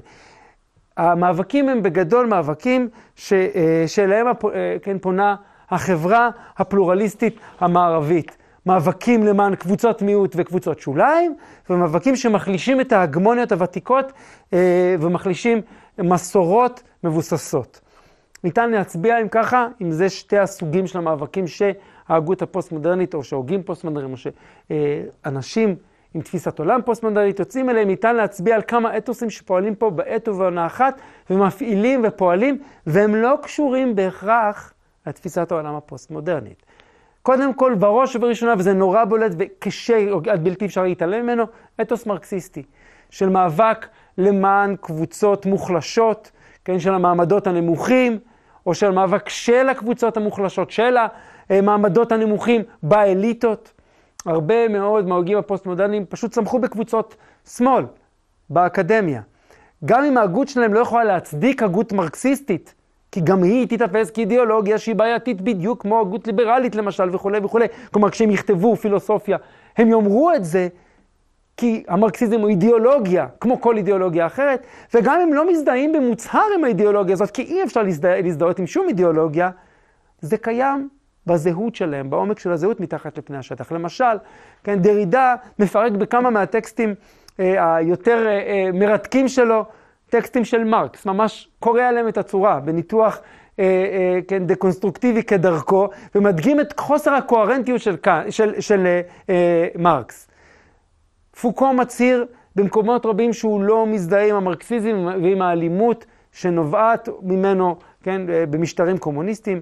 המאבקים 1.00 1.70
הם 1.70 1.84
בגדול 1.84 2.26
מאבקים 2.26 2.90
ש, 3.16 3.34
שאליהם 3.88 4.28
כן, 4.82 5.00
פונה 5.00 5.36
החברה 5.70 6.30
הפלורליסטית 6.58 7.40
המערבית. 7.60 8.38
מאבקים 8.66 9.26
למען 9.26 9.56
קבוצות 9.56 10.02
מיעוט 10.02 10.36
וקבוצות 10.38 10.80
שוליים, 10.80 11.36
ומאבקים 11.70 12.16
שמחלישים 12.16 12.82
את 12.82 12.92
ההגמוניות 12.92 13.52
הוותיקות 13.52 14.12
אה, 14.54 14.96
ומחלישים 15.00 15.62
מסורות 15.98 16.84
מבוססות. 17.04 17.82
ניתן 18.44 18.72
להצביע 18.72 19.22
אם 19.22 19.28
ככה, 19.28 19.68
אם 19.82 19.92
זה 19.92 20.10
שתי 20.10 20.38
הסוגים 20.38 20.88
של 20.88 20.98
המאבקים 20.98 21.46
שההגות 21.48 22.42
הפוסט-מודרנית, 22.42 23.14
או 23.14 23.24
שהוגים 23.24 23.64
פוסט-מודרניים, 23.64 24.14
או 24.14 24.18
שאנשים 25.26 25.76
עם 26.14 26.22
תפיסת 26.22 26.60
עולם 26.60 26.82
פוסט-מודרנית 26.86 27.40
יוצאים 27.40 27.70
אליהם, 27.70 27.88
ניתן 27.88 28.16
להצביע 28.16 28.56
על 28.56 28.62
כמה 28.68 28.98
אתוסים 28.98 29.30
שפועלים 29.30 29.76
פה 29.76 29.90
בעת 29.90 30.28
ובעונה 30.28 30.66
אחת, 30.66 31.02
ומפעילים 31.30 32.02
ופועלים, 32.08 32.58
והם 32.88 33.16
לא 33.16 33.36
קשורים 33.42 33.96
בהכרח 33.96 34.74
לתפיסת 35.08 35.52
העולם 35.52 35.76
הפוסט-מודרנית. 35.76 36.64
קודם 37.22 37.54
כל, 37.54 37.76
בראש 37.80 38.16
ובראשונה, 38.16 38.54
וזה 38.58 38.74
נורא 38.74 39.06
בולט 39.06 39.32
וקשה, 39.38 40.06
עד 40.32 40.44
בלתי 40.44 40.66
אפשר 40.66 40.84
להתעלם 40.84 41.24
ממנו, 41.24 41.44
אתוס 41.82 42.06
מרקסיסטי, 42.06 42.64
של 43.10 43.30
מאבק 43.30 43.88
למען 44.18 44.76
קבוצות 44.82 45.46
מוחלשות, 45.46 46.32
כן, 46.66 46.80
של 46.80 46.94
המעמדות 46.94 47.48
הנמוכים, 47.48 48.20
או 48.66 48.74
של 48.74 48.92
מאבק 48.92 49.30
של 49.30 49.70
הקבוצות 49.70 50.18
המוחלשות, 50.18 50.72
של 50.72 50.98
המעמדות 51.50 52.12
הנמוכים 52.12 52.62
באליטות. 52.84 53.74
הרבה 54.26 54.68
מאוד 54.68 55.08
מההוגים 55.08 55.38
הפוסט-מודרניים 55.38 56.06
פשוט 56.06 56.32
צמחו 56.32 56.60
בקבוצות 56.60 57.16
שמאל, 57.46 57.86
באקדמיה. 58.50 59.22
גם 59.86 60.04
אם 60.04 60.18
ההגות 60.18 60.48
שלהם 60.48 60.74
לא 60.74 60.80
יכולה 60.80 61.04
להצדיק 61.04 61.64
הגות 61.64 61.94
מרקסיסטית, 61.94 62.74
כי 63.12 63.22
גם 63.22 63.44
היא 63.44 63.68
תיתפס 63.68 64.12
כאידיאולוגיה 64.12 64.78
שהיא 64.78 64.96
בעייתית 64.96 65.42
בדיוק 65.42 65.82
כמו 65.82 66.02
הגות 66.02 66.28
ליברלית 66.28 66.76
למשל 66.76 67.16
וכולי 67.16 67.40
וכולי. 67.44 67.66
כלומר, 67.92 68.10
כשהם 68.10 68.32
יכתבו 68.32 68.76
פילוסופיה, 68.76 69.38
הם 69.78 69.90
יאמרו 69.90 70.32
את 70.32 70.46
זה 70.46 70.68
כי 71.58 71.84
המרקסיזם 71.88 72.40
הוא 72.42 72.50
אידיאולוגיה, 72.50 73.28
כמו 73.40 73.62
כל 73.62 73.78
אידיאולוגיה 73.78 74.26
אחרת, 74.26 74.66
וגם 74.94 75.20
אם 75.22 75.34
לא 75.34 75.52
מזדהים 75.52 75.94
במוצהר 75.94 76.46
עם 76.58 76.64
האידיאולוגיה 76.64 77.14
הזאת, 77.14 77.32
כי 77.32 77.42
אי 77.42 77.64
אפשר 77.64 77.84
להזדה, 77.84 78.22
להזדהות 78.22 78.60
עם 78.60 78.68
שום 78.68 78.88
אידיאולוגיה, 78.88 79.50
זה 80.22 80.38
קיים 80.38 80.90
בזהות 81.26 81.76
שלהם, 81.76 82.10
בעומק 82.10 82.40
של 82.40 82.52
הזהות 82.52 82.80
מתחת 82.80 83.18
לפני 83.18 83.38
השטח. 83.38 83.72
למשל, 83.72 84.18
כן, 84.64 84.80
דרידה 84.80 85.36
מפרק 85.60 85.92
בכמה 85.92 86.30
מהטקסטים 86.30 86.96
אה, 87.40 87.76
היותר 87.76 88.28
אה, 88.28 88.32
אה, 88.32 88.72
מרתקים 88.74 89.28
שלו, 89.28 89.66
טקסטים 90.10 90.46
של 90.46 90.64
מרקס, 90.64 91.06
ממש 91.06 91.50
קורע 91.60 91.88
עליהם 91.88 92.08
את 92.08 92.18
הצורה, 92.18 92.60
בניתוח 92.60 93.22
אה, 93.60 93.66
אה, 93.66 94.20
כן, 94.28 94.48
דקונסטרוקטיבי 94.48 95.24
כדרכו, 95.24 95.90
ומדגים 96.16 96.60
את 96.60 96.80
חוסר 96.80 97.14
הקוהרנטיות 97.14 97.82
של, 97.82 97.96
של, 98.30 98.62
של 98.62 98.86
אה, 98.86 99.02
אה, 99.30 99.68
מרקס. 99.76 100.28
פוקו 101.42 101.74
מצהיר 101.74 102.26
במקומות 102.56 103.06
רבים 103.06 103.34
שהוא 103.34 103.64
לא 103.64 103.88
מזדהה 103.88 104.30
עם 104.30 104.36
המרקסיזם 104.36 105.08
ועם 105.24 105.42
האלימות 105.42 106.06
שנובעת 106.32 107.10
ממנו, 107.22 107.76
כן, 108.04 108.30
אה, 108.30 108.46
במשטרים 108.46 108.98
קומוניסטיים. 108.98 109.62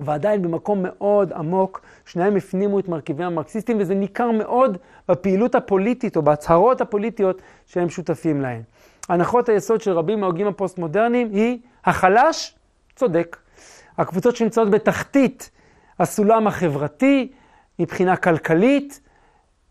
ועדיין 0.00 0.42
במקום 0.42 0.78
מאוד 0.82 1.32
עמוק, 1.32 1.80
שניהם 2.06 2.36
הפנימו 2.36 2.78
את 2.78 2.88
מרכיבי 2.88 3.24
המרקסיסטים, 3.24 3.76
וזה 3.80 3.94
ניכר 3.94 4.30
מאוד 4.30 4.78
בפעילות 5.08 5.54
הפוליטית 5.54 6.16
או 6.16 6.22
בהצהרות 6.22 6.80
הפוליטיות 6.80 7.42
שהם 7.66 7.90
שותפים 7.90 8.40
להן. 8.40 8.62
הנחות 9.08 9.48
היסוד 9.48 9.80
של 9.80 9.90
רבים 9.90 10.20
מההוגים 10.20 10.46
הפוסט-מודרניים 10.46 11.30
היא 11.32 11.58
החלש 11.84 12.54
צודק. 12.96 13.36
הקבוצות 13.98 14.36
שנמצאות 14.36 14.70
בתחתית 14.70 15.50
הסולם 15.98 16.46
החברתי, 16.46 17.32
מבחינה 17.78 18.16
כלכלית, 18.16 19.00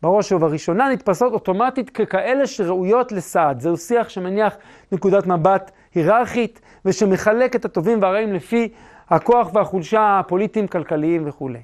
בראש 0.02 0.32
ובראשונה 0.32 0.90
נתפסות 0.90 1.34
אוטומטית 1.34 1.90
ככאלה 1.90 2.48
שראויות 2.48 3.12
לסעד. 3.12 3.60
זהו 3.60 3.78
שיח 3.78 4.10
שמניח 4.10 4.58
נקודת 4.92 5.28
מבט 5.28 5.72
היררכית 5.96 6.62
ושמחלק 6.86 7.56
את 7.56 7.66
הטובים 7.66 8.02
והרעים 8.02 8.34
לפי 8.34 8.70
הכוח 9.10 9.50
והחולשה 9.54 10.20
הפוליטיים, 10.20 10.68
כלכליים 10.68 11.24
וכולי. 11.28 11.60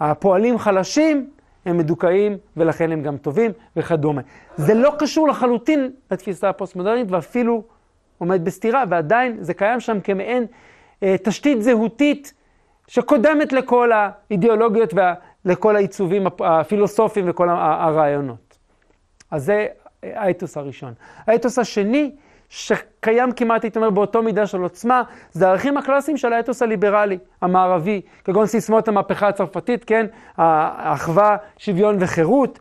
הפועלים 0.00 0.58
חלשים 0.58 1.30
הם 1.66 1.78
מדוכאים 1.78 2.36
ולכן 2.56 2.92
הם 2.92 3.02
גם 3.02 3.16
טובים 3.16 3.50
וכדומה. 3.76 4.22
זה 4.56 4.74
לא 4.74 4.92
קשור 4.98 5.28
לחלוטין 5.28 5.90
לתפיסה 6.10 6.48
הפוסט-מודרנית 6.48 7.06
ואפילו 7.10 7.62
עומד 8.18 8.44
בסתירה, 8.44 8.84
ועדיין 8.88 9.36
זה 9.40 9.54
קיים 9.54 9.80
שם 9.80 10.00
כמעין 10.00 10.46
אה, 11.02 11.16
תשתית 11.24 11.62
זהותית 11.62 12.34
שקודמת 12.88 13.52
לכל 13.52 13.90
האידיאולוגיות 13.92 14.94
ולכל 15.44 15.76
העיצובים 15.76 16.26
הפילוסופיים 16.40 17.30
וכל 17.30 17.48
הרעיונות. 17.48 18.58
אז 19.30 19.44
זה 19.44 19.66
האתוס 20.02 20.56
הראשון. 20.56 20.92
האתוס 21.26 21.58
השני, 21.58 22.10
שקיים 22.48 23.32
כמעט, 23.32 23.64
הייתי 23.64 23.78
אומר, 23.78 23.90
באותו 23.90 24.22
מידה 24.22 24.46
של 24.46 24.60
עוצמה, 24.60 25.02
זה 25.32 25.46
הערכים 25.46 25.76
הקלאסיים 25.76 26.16
של 26.16 26.32
האתוס 26.32 26.62
הליברלי, 26.62 27.18
המערבי, 27.42 28.00
כגון 28.24 28.46
סיסמאות 28.46 28.88
המהפכה 28.88 29.28
הצרפתית, 29.28 29.84
כן? 29.84 30.06
האחווה, 30.36 31.36
שוויון 31.58 31.96
וחירות, 32.00 32.58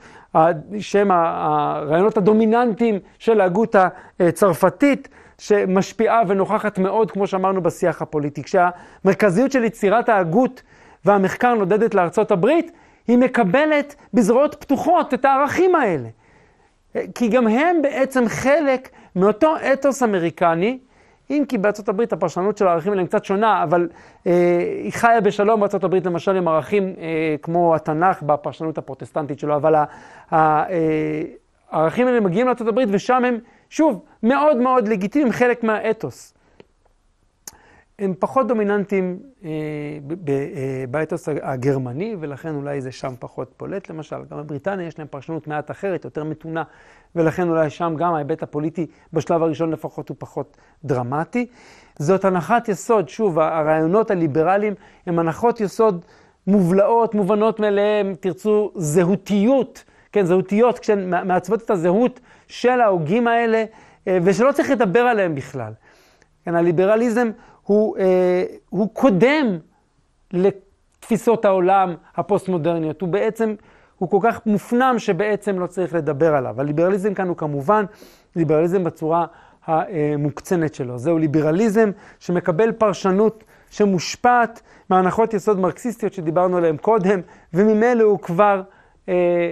שהם 0.80 1.12
הרעיונות 1.12 2.18
הדומיננטיים 2.18 3.00
של 3.20 3.42
ההגות 3.42 3.76
הצרפתית, 4.20 5.10
שמשפיעה 5.38 6.22
ונוכחת 6.28 6.80
מאוד, 6.80 7.12
כמו 7.12 7.28
שאמרנו, 7.28 7.62
בשיח 7.62 8.02
הפוליטי. 8.02 8.44
כשהמרכזיות 8.44 9.52
של 9.52 9.64
יצירת 9.64 10.10
ההגות 10.10 10.62
והמחקר 11.06 11.54
נודדת 11.54 11.96
לארצות 11.96 12.32
הברית, 12.32 12.72
היא 13.08 13.18
מקבלת 13.18 13.96
בזרועות 14.14 14.56
פתוחות 14.60 15.14
את 15.14 15.26
הערכים 15.26 15.76
האלה. 15.76 16.10
כי 17.16 17.28
גם 17.28 17.48
הם 17.48 17.82
בעצם 17.82 18.28
חלק 18.28 18.89
מאותו 19.16 19.56
אתוס 19.74 20.04
אמריקני, 20.04 20.80
אם 21.30 21.43
כי 21.48 21.58
בארצות 21.58 21.89
הברית 21.89 22.14
הפרשנות 22.14 22.58
של 22.58 22.68
הערכים 22.68 22.93
האלה 22.93 23.06
קצת 23.06 23.26
שונה, 23.26 23.64
אבל 23.64 23.89
אה, 24.28 24.32
היא 24.84 24.91
חיה 24.93 25.22
בשלום 25.22 25.60
בארצות 25.60 25.84
הברית 25.84 26.06
למשל 26.06 26.36
עם 26.36 26.48
ערכים 26.48 26.84
אה, 26.84 27.36
כמו 27.41 27.76
התנ"ך 27.76 28.22
בפרשנות 28.22 28.78
הפרוטסטנטית 28.78 29.39
שלו, 29.39 29.56
אבל 29.56 29.76
אה, 30.34 30.64
הערכים 31.72 32.08
האלה 32.08 32.20
מגיעים 32.20 32.48
לארצות 32.48 32.68
הברית 32.68 32.89
ושם 32.91 33.26
הם, 33.26 33.38
שוב, 33.70 34.04
מאוד 34.24 34.58
מאוד 34.58 34.88
לגיטימיים, 34.88 35.32
חלק 35.32 35.64
מהאתוס. 35.64 36.35
הם 38.00 38.14
פחות 38.20 38.48
דומיננטיים 38.48 39.20
אה, 39.43 39.50
באתוס 40.91 41.30
הגרמני, 41.41 42.16
ולכן 42.20 42.56
אולי 42.56 42.82
זה 42.82 42.91
שם 42.91 43.14
פחות 43.20 43.54
פולט 43.58 43.89
למשל. 43.89 44.16
גם 44.32 44.38
בבריטניה 44.38 44.88
יש 44.88 45.00
להם 45.00 45.08
פרשנות 45.08 45.48
מעט 45.48 45.72
אחרת, 45.72 46.06
יותר 46.06 46.24
מתונה, 46.24 46.64
ולכן 47.16 47.50
אולי 47.50 47.70
שם 47.70 47.93
גם 47.98 48.14
ההיבט 48.14 48.43
הפוליטי, 48.43 48.88
בשלב 49.14 49.43
הראשון 49.43 49.72
לפחות, 49.72 50.10
הוא 50.10 50.18
פחות 50.20 50.58
דרמטי. 50.86 51.48
זאת 52.00 52.26
הנחת 52.26 52.70
יסוד, 52.70 53.10
שוב, 53.10 53.39
הרעיונות 53.39 54.12
הליברליים 54.12 54.74
הם 55.06 55.20
הנחות 55.20 55.62
יסוד 55.62 56.06
מובלעות, 56.48 57.16
מובנות 57.16 57.60
מאליהן, 57.60 58.16
תרצו, 58.20 58.72
זהותיות, 58.76 59.84
כן, 60.12 60.26
זהותיות, 60.26 60.80
כשהן 60.80 61.28
מעצבות 61.28 61.62
את 61.62 61.70
הזהות 61.70 62.20
של 62.48 62.82
ההוגים 62.82 63.28
האלה, 63.28 63.66
אה, 64.08 64.18
ושלא 64.24 64.52
צריך 64.52 64.70
לדבר 64.70 65.00
עליהם 65.00 65.36
בכלל. 65.36 65.74
כן, 66.46 66.56
הליברליזם 66.56 67.30
הוא, 67.66 67.97
אה, 67.97 68.43
הוא 68.70 68.89
קודם 68.93 69.57
לתפיסות 70.32 71.45
העולם 71.45 71.95
הפוסט-מודרניות. 72.16 73.01
הוא 73.01 73.09
בעצם, 73.09 73.55
הוא 73.97 74.09
כל 74.09 74.20
כך 74.22 74.45
מופנם 74.45 74.95
שבעצם 74.97 75.59
לא 75.59 75.68
צריך 75.68 75.93
לדבר 75.93 76.36
עליו. 76.36 76.61
הליברליזם 76.61 77.13
כאן 77.13 77.28
הוא 77.28 77.38
כמובן 77.38 77.86
ליברליזם 78.36 78.84
בצורה 78.84 79.26
המוקצנת 79.66 80.74
שלו. 80.74 80.97
זהו 80.97 81.18
ליברליזם 81.18 81.91
שמקבל 82.20 82.72
פרשנות 82.72 83.43
שמושפעת 83.72 84.61
מהנחות 84.89 85.34
יסוד 85.34 85.59
מרקסיסטיות 85.59 86.13
שדיברנו 86.13 86.57
עליהן 86.57 86.78
קודם, 86.78 87.20
וממילא 87.53 88.03
הוא 88.03 88.20
כבר 88.20 88.61
אה, 89.09 89.51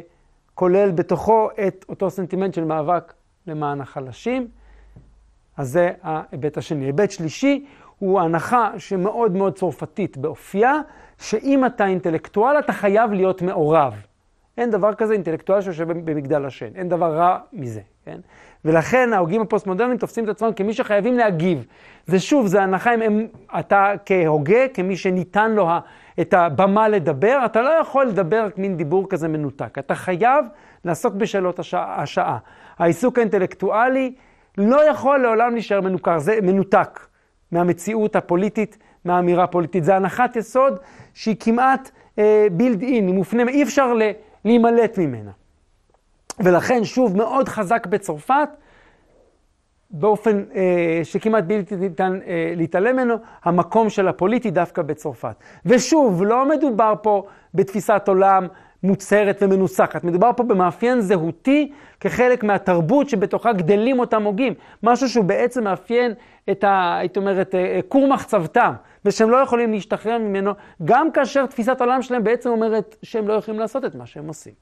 כולל 0.56 0.92
בתוכו 0.92 1.50
את 1.68 1.86
אותו 1.90 2.10
סנטימנט 2.10 2.54
של 2.54 2.64
מאבק 2.64 3.14
למען 3.48 3.82
החלשים. 3.82 4.48
אז 5.58 5.70
זה 5.70 5.92
ההיבט 6.02 6.58
השני. 6.58 6.86
היבט 6.86 7.12
שלישי 7.12 7.66
הוא 8.04 8.20
הנחה 8.20 8.72
שמאוד 8.78 9.36
מאוד 9.36 9.56
צרפתית 9.56 10.18
באופייה, 10.18 10.80
שאם 11.20 11.66
אתה 11.66 11.86
אינטלקטואל 11.86 12.60
אתה 12.60 12.74
חייב 12.74 13.14
להיות 13.14 13.42
מעורב. 13.42 13.94
אין 14.58 14.70
דבר 14.70 14.94
כזה 14.94 15.14
אינטלקטואל 15.14 15.62
שיושב 15.62 15.92
במגדל 15.92 16.46
השן, 16.46 16.70
אין 16.76 16.90
דבר 16.90 17.16
רע 17.16 17.38
מזה, 17.54 17.82
כן? 18.06 18.20
ולכן 18.66 19.14
ההוגים 19.14 19.42
הפוסט-מודרניים 19.42 19.98
תופסים 19.98 20.24
את 20.24 20.30
עצמם 20.30 20.54
כמי 20.56 20.74
שחייבים 20.74 21.18
להגיב. 21.18 21.66
זה 22.06 22.20
שוב, 22.20 22.48
זה 22.48 22.64
הנחה 22.64 22.94
אם 22.94 23.02
הם, 23.02 23.28
אתה 23.60 23.92
כהוגה, 24.06 24.68
כמי 24.74 24.96
שניתן 24.96 25.52
לו 25.52 25.70
את 26.22 26.34
הבמה 26.34 26.90
לדבר, 26.90 27.42
אתה 27.46 27.62
לא 27.62 27.70
יכול 27.70 28.06
לדבר 28.06 28.48
מין 28.58 28.78
דיבור 28.78 29.10
כזה 29.10 29.28
מנותק. 29.28 29.78
אתה 29.80 29.96
חייב 29.96 30.46
לעסוק 30.86 31.14
בשאלות 31.14 31.60
השעה. 31.60 32.02
השעה. 32.02 32.38
העיסוק 32.78 33.18
האינטלקטואלי 33.18 34.14
לא 34.58 34.90
יכול 34.90 35.20
לעולם 35.20 35.54
להישאר 35.54 35.82
מנוכר, 35.82 36.20
זה 36.20 36.40
מנותק 36.42 37.00
מהמציאות 37.54 38.16
הפוליטית, 38.16 38.78
מהאמירה 39.06 39.44
הפוליטית. 39.44 39.84
זה 39.84 39.96
הנחת 39.96 40.36
יסוד 40.36 40.78
שהיא 41.14 41.36
כמעט 41.40 41.92
בילד 42.52 42.82
אה, 42.82 42.88
אין, 42.88 43.08
היא 43.08 43.14
מופנמת, 43.14 43.50
אי 43.50 43.64
אפשר 43.64 43.94
להימלט 44.46 44.98
ממנה. 44.98 45.32
ולכן, 46.40 46.84
שוב, 46.84 47.18
מאוד 47.18 47.50
חזק 47.50 47.88
בצרפת, 47.88 48.50
באופן 49.92 50.44
אה, 50.56 51.00
שכמעט 51.04 51.44
בלתי 51.44 51.76
ניתן 51.76 52.20
אה, 52.28 52.54
להתעלם 52.56 52.96
ממנו, 52.96 53.16
המקום 53.44 53.90
של 53.90 54.08
הפוליטי 54.08 54.52
דווקא 54.52 54.82
בצרפת. 54.82 55.36
ושוב, 55.66 56.24
לא 56.24 56.50
מדובר 56.50 56.94
פה 57.02 57.26
בתפיסת 57.54 58.04
עולם 58.08 58.48
מוצהרת 58.84 59.38
ומנוסחת, 59.42 60.04
מדובר 60.04 60.32
פה 60.38 60.44
במאפיין 60.44 61.02
זהותי 61.02 61.72
כחלק 62.00 62.44
מהתרבות 62.44 63.10
שבתוכה 63.10 63.54
גדלים 63.54 64.00
אותם 64.00 64.24
הוגים, 64.24 64.54
משהו 64.84 65.10
שהוא 65.10 65.26
בעצם 65.26 65.64
מאפיין 65.64 66.14
את 66.52 66.64
ה... 66.64 66.98
הייתי 66.98 67.20
אומרת, 67.20 67.56
אה, 67.56 67.80
כור 67.88 68.08
מחצבתם, 68.08 68.74
ושהם 69.06 69.30
לא 69.30 69.38
יכולים 69.38 69.72
להשתחרר 69.72 70.18
ממנו, 70.18 70.52
גם 70.86 71.12
כאשר 71.12 71.46
תפיסת 71.46 71.82
העולם 71.82 72.02
שלהם 72.02 72.24
בעצם 72.24 72.50
אומרת 72.50 72.96
שהם 73.04 73.28
לא 73.28 73.34
יכולים 73.34 73.60
לעשות 73.60 73.86
את 73.86 73.96
מה 73.96 74.06
שהם 74.06 74.28
עושים. 74.28 74.54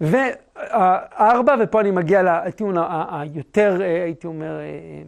וארבע, 0.00 1.54
ופה 1.60 1.80
אני 1.80 1.90
מגיע 1.90 2.22
לטיעון 2.22 2.76
היותר, 3.10 3.78
אה, 3.80 4.02
הייתי 4.02 4.26
אומר, 4.26 4.60
אה, 4.60 5.02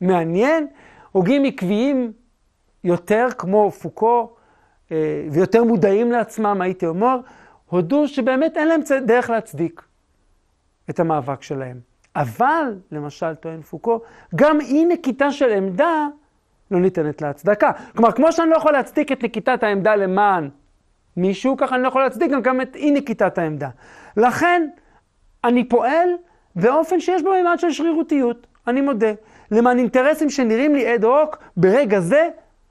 מעניין, 0.00 0.66
הוגים 1.12 1.44
עקביים 1.44 2.12
יותר, 2.84 3.26
כמו 3.38 3.70
פוקו, 3.70 4.36
ויותר 5.30 5.64
מודעים 5.64 6.12
לעצמם, 6.12 6.60
הייתי 6.60 6.86
אומר, 6.86 7.20
הודו 7.66 8.08
שבאמת 8.08 8.56
אין 8.56 8.68
להם 8.68 8.80
דרך 9.06 9.30
להצדיק 9.30 9.82
את 10.90 11.00
המאבק 11.00 11.42
שלהם. 11.42 11.80
אבל, 12.16 12.74
למשל, 12.92 13.34
טוען 13.34 13.62
פוקו, 13.62 14.00
גם 14.34 14.60
אי 14.60 14.84
נקיטה 14.84 15.32
של 15.32 15.50
עמדה 15.50 16.06
לא 16.70 16.80
ניתנת 16.80 17.22
להצדקה. 17.22 17.70
כלומר, 17.96 18.12
כמו 18.12 18.32
שאני 18.32 18.50
לא 18.50 18.56
יכול 18.56 18.72
להצדיק 18.72 19.12
את 19.12 19.24
נקיטת 19.24 19.62
העמדה 19.62 19.96
למען 19.96 20.48
מישהו, 21.16 21.56
ככה 21.56 21.74
אני 21.74 21.82
לא 21.82 21.88
יכול 21.88 22.02
להצדיק 22.02 22.30
גם 22.42 22.60
את 22.60 22.76
אי 22.76 22.90
נקיטת 22.90 23.38
העמדה. 23.38 23.68
לכן, 24.16 24.68
אני 25.44 25.68
פועל 25.68 26.08
באופן 26.56 27.00
שיש 27.00 27.22
בו 27.22 27.30
מימד 27.30 27.56
של 27.58 27.72
שרירותיות, 27.72 28.46
אני 28.66 28.80
מודה, 28.80 29.12
למען 29.50 29.78
אינטרסים 29.78 30.30
שנראים 30.30 30.74
לי 30.74 30.94
אד 30.94 31.04
הוק 31.04 31.38
ברגע 31.56 32.00
זה 32.00 32.28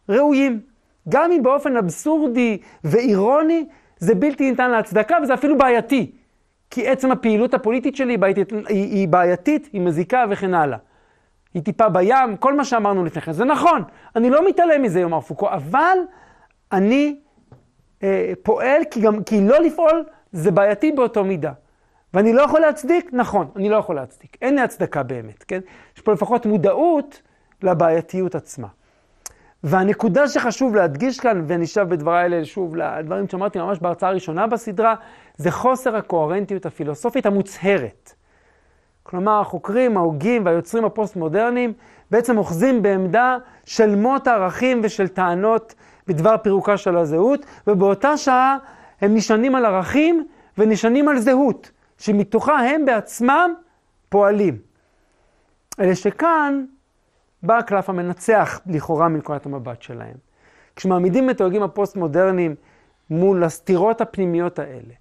ראויים. 0.09 0.68
גם 1.09 1.31
אם 1.31 1.43
באופן 1.43 1.77
אבסורדי 1.77 2.57
ואירוני, 2.83 3.65
זה 3.97 4.15
בלתי 4.15 4.49
ניתן 4.49 4.71
להצדקה 4.71 5.17
וזה 5.23 5.33
אפילו 5.33 5.57
בעייתי. 5.57 6.11
כי 6.69 6.87
עצם 6.87 7.11
הפעילות 7.11 7.53
הפוליטית 7.53 7.95
שלי 7.95 8.13
היא 8.13 8.19
בעייתית, 8.19 8.51
היא, 8.51 8.65
היא 8.67 9.07
בעייתית, 9.07 9.69
היא 9.73 9.81
מזיקה 9.81 10.25
וכן 10.29 10.53
הלאה. 10.53 10.77
היא 11.53 11.63
טיפה 11.63 11.89
בים, 11.89 12.37
כל 12.39 12.53
מה 12.53 12.65
שאמרנו 12.65 13.05
לפני 13.05 13.21
כן. 13.21 13.31
זה 13.31 13.45
נכון, 13.45 13.83
אני 14.15 14.29
לא 14.29 14.47
מתעלם 14.47 14.81
מזה, 14.81 14.99
יאמר 14.99 15.21
פוקו, 15.21 15.49
אבל 15.49 15.97
אני 16.71 17.19
אה, 18.03 18.33
פועל 18.43 18.81
כי, 18.91 19.01
גם, 19.01 19.23
כי 19.23 19.41
לא 19.41 19.59
לפעול 19.59 20.03
זה 20.31 20.51
בעייתי 20.51 20.91
באותו 20.91 21.23
מידה. 21.23 21.51
ואני 22.13 22.33
לא 22.33 22.41
יכול 22.41 22.59
להצדיק? 22.59 23.09
נכון, 23.13 23.47
אני 23.55 23.69
לא 23.69 23.75
יכול 23.75 23.95
להצדיק. 23.95 24.37
אין 24.41 24.55
לי 24.55 24.61
הצדקה 24.61 25.03
באמת, 25.03 25.43
כן? 25.43 25.59
יש 25.95 26.01
פה 26.01 26.13
לפחות 26.13 26.45
מודעות 26.45 27.21
לבעייתיות 27.63 28.35
עצמה. 28.35 28.67
והנקודה 29.63 30.27
שחשוב 30.27 30.75
להדגיש 30.75 31.19
כאן, 31.19 31.43
ואני 31.47 31.67
שב 31.67 31.89
בדבריי 31.89 32.23
האלה 32.23 32.45
שוב 32.45 32.75
לדברים 32.75 33.27
שאמרתי 33.27 33.59
ממש 33.59 33.79
בהרצאה 33.79 34.09
הראשונה 34.09 34.47
בסדרה, 34.47 34.95
זה 35.37 35.51
חוסר 35.51 35.95
הקוהרנטיות 35.95 36.65
הפילוסופית 36.65 37.25
המוצהרת. 37.25 38.13
כלומר, 39.03 39.41
החוקרים, 39.41 39.97
ההוגים 39.97 40.45
והיוצרים 40.45 40.85
הפוסט-מודרניים 40.85 41.73
בעצם 42.11 42.37
אוחזים 42.37 42.81
בעמדה 42.81 43.37
של 43.65 43.95
מות 43.95 44.27
ערכים 44.27 44.81
ושל 44.83 45.07
טענות 45.07 45.75
בדבר 46.07 46.35
פירוקה 46.37 46.77
של 46.77 46.97
הזהות, 46.97 47.45
ובאותה 47.67 48.17
שעה 48.17 48.57
הם 49.01 49.15
נשענים 49.15 49.55
על 49.55 49.65
ערכים 49.65 50.27
ונשענים 50.57 51.07
על 51.07 51.19
זהות, 51.19 51.71
שמתוכה 51.97 52.59
הם 52.59 52.85
בעצמם 52.85 53.53
פועלים. 54.09 54.57
אלא 55.79 55.93
שכאן 55.93 56.65
בא 57.43 57.57
הקלף 57.57 57.89
המנצח 57.89 58.61
לכאורה 58.67 59.07
מנקודת 59.07 59.45
המבט 59.45 59.81
שלהם. 59.81 60.15
כשמעמידים 60.75 61.29
את 61.29 61.41
ההוגים 61.41 61.63
הפוסט-מודרניים 61.63 62.55
מול 63.09 63.43
הסתירות 63.43 64.01
הפנימיות 64.01 64.59
האלה, 64.59 64.93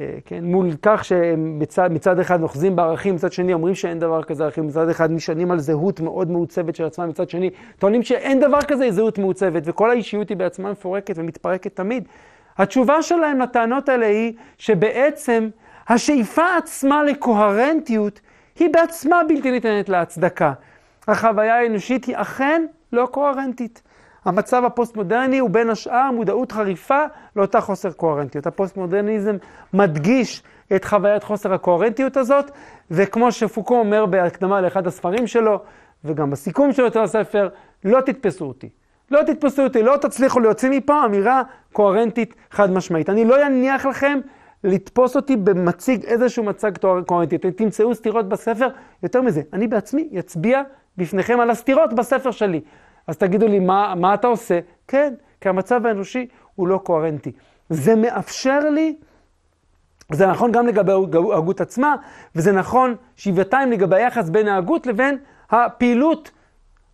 אה, 0.00 0.18
כן, 0.24 0.44
מול 0.44 0.70
כך 0.82 1.04
שמצד 1.04 2.18
אחד 2.20 2.42
אוחזים 2.42 2.76
בערכים, 2.76 3.14
מצד 3.14 3.32
שני 3.32 3.54
אומרים 3.54 3.74
שאין 3.74 3.98
דבר 3.98 4.22
כזה 4.22 4.44
ערכים, 4.44 4.66
מצד 4.66 4.88
אחד 4.88 5.10
נשענים 5.10 5.50
על 5.50 5.58
זהות 5.58 6.00
מאוד 6.00 6.30
מעוצבת 6.30 6.74
של 6.74 6.84
עצמם, 6.84 7.08
מצד 7.08 7.30
שני 7.30 7.50
טוענים 7.78 8.02
שאין 8.02 8.40
דבר 8.40 8.62
כזה 8.62 8.90
זהות 8.90 9.18
מעוצבת, 9.18 9.62
וכל 9.66 9.90
האישיות 9.90 10.28
היא 10.28 10.36
בעצמה 10.36 10.70
מפורקת 10.70 11.14
ומתפרקת 11.18 11.76
תמיד. 11.76 12.08
התשובה 12.58 13.02
שלהם 13.02 13.38
לטענות 13.38 13.88
האלה 13.88 14.06
היא 14.06 14.32
שבעצם 14.58 15.48
השאיפה 15.88 16.56
עצמה 16.58 17.02
לקוהרנטיות 17.04 18.20
היא 18.58 18.68
בעצמה 18.72 19.20
בלתי 19.28 19.50
ניתנת 19.50 19.88
להצדקה. 19.88 20.52
החוויה 21.10 21.58
האנושית 21.58 22.04
היא 22.04 22.16
אכן 22.18 22.66
לא 22.92 23.08
קוהרנטית. 23.10 23.82
המצב 24.24 24.64
הפוסט-מודרני 24.64 25.38
הוא 25.38 25.50
בין 25.50 25.70
השאר 25.70 26.10
מודעות 26.10 26.52
חריפה 26.52 27.04
לאותה 27.36 27.60
חוסר 27.60 27.92
קוהרנטיות. 27.92 28.46
הפוסט-מודרניזם 28.46 29.36
מדגיש 29.74 30.42
את 30.76 30.84
חוויית 30.84 31.24
חוסר 31.24 31.54
הקוהרנטיות 31.54 32.16
הזאת, 32.16 32.50
וכמו 32.90 33.32
שפוקו 33.32 33.78
אומר 33.78 34.06
בהקדמה 34.06 34.60
לאחד 34.60 34.86
הספרים 34.86 35.26
שלו, 35.26 35.60
וגם 36.04 36.30
בסיכום 36.30 36.72
של 36.72 36.84
אותו 36.84 37.02
הספר, 37.02 37.48
לא 37.84 38.00
תתפסו 38.00 38.44
אותי. 38.44 38.68
לא 39.10 39.22
תתפסו 39.22 39.62
אותי, 39.62 39.82
לא 39.82 39.96
תצליחו 39.96 40.40
להוציא 40.40 40.70
מפה 40.70 41.04
אמירה 41.04 41.42
קוהרנטית 41.72 42.34
חד 42.50 42.70
משמעית. 42.70 43.10
אני 43.10 43.24
לא 43.24 43.46
אניח 43.46 43.86
לכם 43.86 44.18
לתפוס 44.64 45.16
אותי 45.16 45.36
במציג 45.36 46.04
איזשהו 46.04 46.44
מצג 46.44 46.72
קוהרנטי. 47.06 47.38
תמצאו 47.38 47.94
סתירות 47.94 48.28
בספר, 48.28 48.68
יותר 49.02 49.22
מזה, 49.22 49.42
אני 49.52 49.66
בעצמי 49.66 50.08
אצביע 50.18 50.62
בפניכם 50.96 51.40
על 51.40 51.50
הסתירות 51.50 51.92
בספר 51.92 52.30
שלי. 52.30 52.60
אז 53.06 53.16
תגידו 53.16 53.48
לי, 53.48 53.58
מה, 53.58 53.94
מה 53.96 54.14
אתה 54.14 54.26
עושה? 54.26 54.60
כן, 54.88 55.14
כי 55.40 55.48
המצב 55.48 55.86
האנושי 55.86 56.26
הוא 56.54 56.68
לא 56.68 56.78
קוהרנטי. 56.78 57.32
זה 57.70 57.94
מאפשר 57.96 58.60
לי, 58.70 58.96
זה 60.12 60.26
נכון 60.26 60.52
גם 60.52 60.66
לגבי 60.66 60.92
ההגות 60.92 61.60
עצמה, 61.60 61.96
וזה 62.34 62.52
נכון 62.52 62.94
שבעתיים 63.16 63.72
לגבי 63.72 63.96
היחס 63.96 64.28
בין 64.28 64.48
ההגות 64.48 64.86
לבין 64.86 65.18
הפעילות 65.50 66.30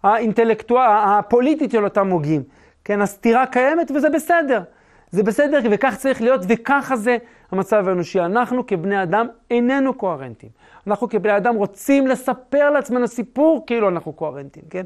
האינטלקטואל, 0.03 0.87
הפוליטית 0.91 1.71
של 1.71 1.85
אותם 1.85 2.09
הוגים. 2.09 2.43
כן, 2.85 3.01
הסתירה 3.01 3.47
קיימת 3.47 3.91
וזה 3.91 4.11
בסדר. 4.11 4.63
זה 5.11 5.23
בסדר 5.23 5.59
וכך 5.71 5.95
צריך 5.97 6.23
להיות 6.23 6.41
וככה 6.49 6.97
זה 6.97 7.17
המצב 7.53 7.89
האנושי. 7.89 8.21
אנחנו 8.21 8.67
כבני 8.67 9.03
אדם 9.03 9.27
איננו 9.51 9.95
קוהרנטים. 9.95 10.49
אנחנו 10.87 11.09
כבני 11.09 11.37
אדם 11.37 11.55
רוצים 11.55 12.07
לספר 12.07 12.71
לעצמנו 12.71 13.09
סיפור 13.09 13.65
כאילו 13.67 13.89
אנחנו 13.89 14.13
קוהרנטים, 14.13 14.63
כן? 14.71 14.85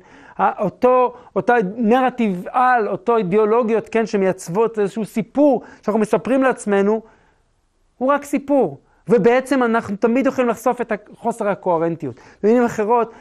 אותו, 0.58 1.14
אותו 1.36 1.52
נרטיב 1.76 2.44
על, 2.48 2.88
אותו 2.88 3.16
אידיאולוגיות, 3.16 3.88
כן, 3.88 4.06
שמייצבות 4.06 4.78
איזשהו 4.78 5.04
סיפור 5.04 5.62
שאנחנו 5.82 6.00
מספרים 6.00 6.42
לעצמנו, 6.42 7.02
הוא 7.98 8.12
רק 8.12 8.24
סיפור. 8.24 8.80
ובעצם 9.08 9.62
אנחנו 9.62 9.96
תמיד 9.96 10.26
יכולים 10.26 10.50
לחשוף 10.50 10.80
את 10.80 10.92
חוסר 11.16 11.48
הקוהרנטיות. 11.48 12.20
במילים 12.42 12.64
אחרות, 12.64 13.12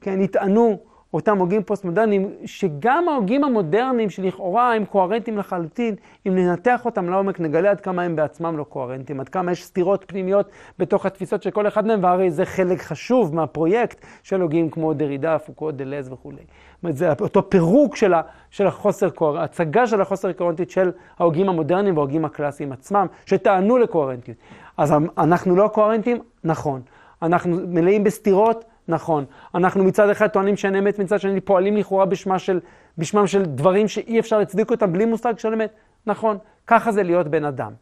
כן, 0.00 0.20
יטענו 0.20 0.78
אותם 1.14 1.38
הוגים 1.38 1.62
פוסט-מודרניים, 1.62 2.30
שגם 2.44 3.08
ההוגים 3.08 3.44
המודרניים 3.44 4.10
שלכאורה 4.10 4.74
הם 4.74 4.84
קוהרנטיים 4.84 5.38
לחלוטין, 5.38 5.94
אם 6.26 6.34
ננתח 6.34 6.84
אותם 6.84 7.10
לעומק 7.10 7.40
נגלה 7.40 7.70
עד 7.70 7.80
כמה 7.80 8.02
הם 8.02 8.16
בעצמם 8.16 8.58
לא 8.58 8.64
קוהרנטיים, 8.64 9.20
עד 9.20 9.28
כמה 9.28 9.52
יש 9.52 9.64
סתירות 9.64 10.04
פנימיות 10.06 10.50
בתוך 10.78 11.06
התפיסות 11.06 11.42
של 11.42 11.50
כל 11.50 11.66
אחד 11.66 11.86
מהם, 11.86 12.04
והרי 12.04 12.30
זה 12.30 12.44
חלק 12.44 12.82
חשוב 12.82 13.34
מהפרויקט 13.34 14.06
של 14.22 14.40
הוגים 14.40 14.70
כמו 14.70 14.92
דרידה, 14.92 15.38
פוקו, 15.38 15.70
דלז 15.70 16.12
וכולי. 16.12 16.36
זאת 16.36 16.82
אומרת, 16.82 16.96
זה 16.96 17.12
אותו 17.20 17.50
פירוק 17.50 17.96
של, 17.96 18.14
ה, 18.14 18.20
של 18.50 18.66
החוסר 18.66 19.10
קוהרנטיות, 19.10 19.50
הצגה 19.50 19.86
של 19.86 20.00
החוסר 20.00 20.32
קוהרנטיות 20.32 20.70
של 20.70 20.90
ההוגים 21.18 21.48
המודרניים 21.48 21.96
וההוגים 21.96 22.24
הקלאסיים 22.24 22.72
עצמם, 22.72 23.06
שטענו 23.26 23.78
לקוהרנטיות. 23.78 24.38
אז 24.76 24.94
אנחנו 25.18 25.56
לא 25.56 25.68
קוהרנטיים? 25.68 26.18
נכון. 26.44 26.80
אנחנו 27.22 27.56
מלאים 27.68 28.04
בסתירות? 28.04 28.64
נכון. 28.90 29.24
אנחנו 29.54 29.84
מצד 29.84 30.10
אחד 30.10 30.26
טוענים 30.26 30.56
שאין 30.56 30.76
אמת, 30.76 30.98
מצד 30.98 31.20
שני 31.20 31.40
פועלים 31.40 31.76
לכאורה 31.76 32.04
בשמה 32.04 32.38
של, 32.38 32.60
בשמם 32.98 33.26
של 33.26 33.44
דברים 33.44 33.88
שאי 33.88 34.20
אפשר 34.20 34.38
להצדיק 34.38 34.70
אותם 34.70 34.92
בלי 34.92 35.04
מושג 35.04 35.38
של 35.38 35.52
אמת. 35.52 35.72
נכון. 36.06 36.38
ככה 36.66 36.92
זה 36.92 37.02
להיות 37.02 37.28
בן 37.28 37.44
אדם. 37.44 37.72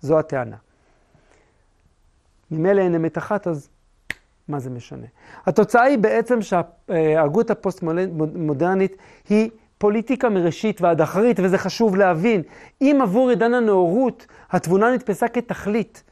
זו 0.00 0.18
הטענה. 0.18 0.56
ממילא 2.50 2.80
אין 2.80 2.94
אמת 2.94 3.18
אחת, 3.18 3.46
אז 3.46 3.68
מה 4.48 4.58
זה 4.58 4.70
משנה? 4.70 5.06
התוצאה 5.46 5.82
היא 5.82 5.98
בעצם 5.98 6.38
שההגות 6.42 7.50
הפוסט-מודרנית 7.50 8.96
היא 9.28 9.50
פוליטיקה 9.78 10.28
מראשית 10.28 10.80
ועד 10.80 11.00
אחרית, 11.00 11.40
וזה 11.40 11.58
חשוב 11.58 11.96
להבין. 11.96 12.42
אם 12.80 12.98
עבור 13.02 13.30
עידן 13.30 13.54
הנאורות 13.54 14.26
התבונה 14.50 14.94
נתפסה 14.94 15.28
כתכלית, 15.28 16.02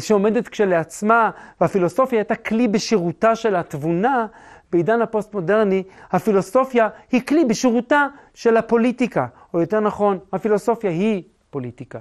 שעומדת 0.00 0.48
כשלעצמה, 0.48 1.30
והפילוסופיה 1.60 2.18
הייתה 2.18 2.34
כלי 2.34 2.68
בשירותה 2.68 3.36
של 3.36 3.56
התבונה, 3.56 4.26
בעידן 4.72 5.02
הפוסט-מודרני, 5.02 5.82
הפילוסופיה 6.10 6.88
היא 7.12 7.20
כלי 7.26 7.44
בשירותה 7.44 8.06
של 8.34 8.56
הפוליטיקה, 8.56 9.26
או 9.54 9.60
יותר 9.60 9.80
נכון, 9.80 10.18
הפילוסופיה 10.32 10.90
היא 10.90 11.22
פוליטיקה. 11.50 11.98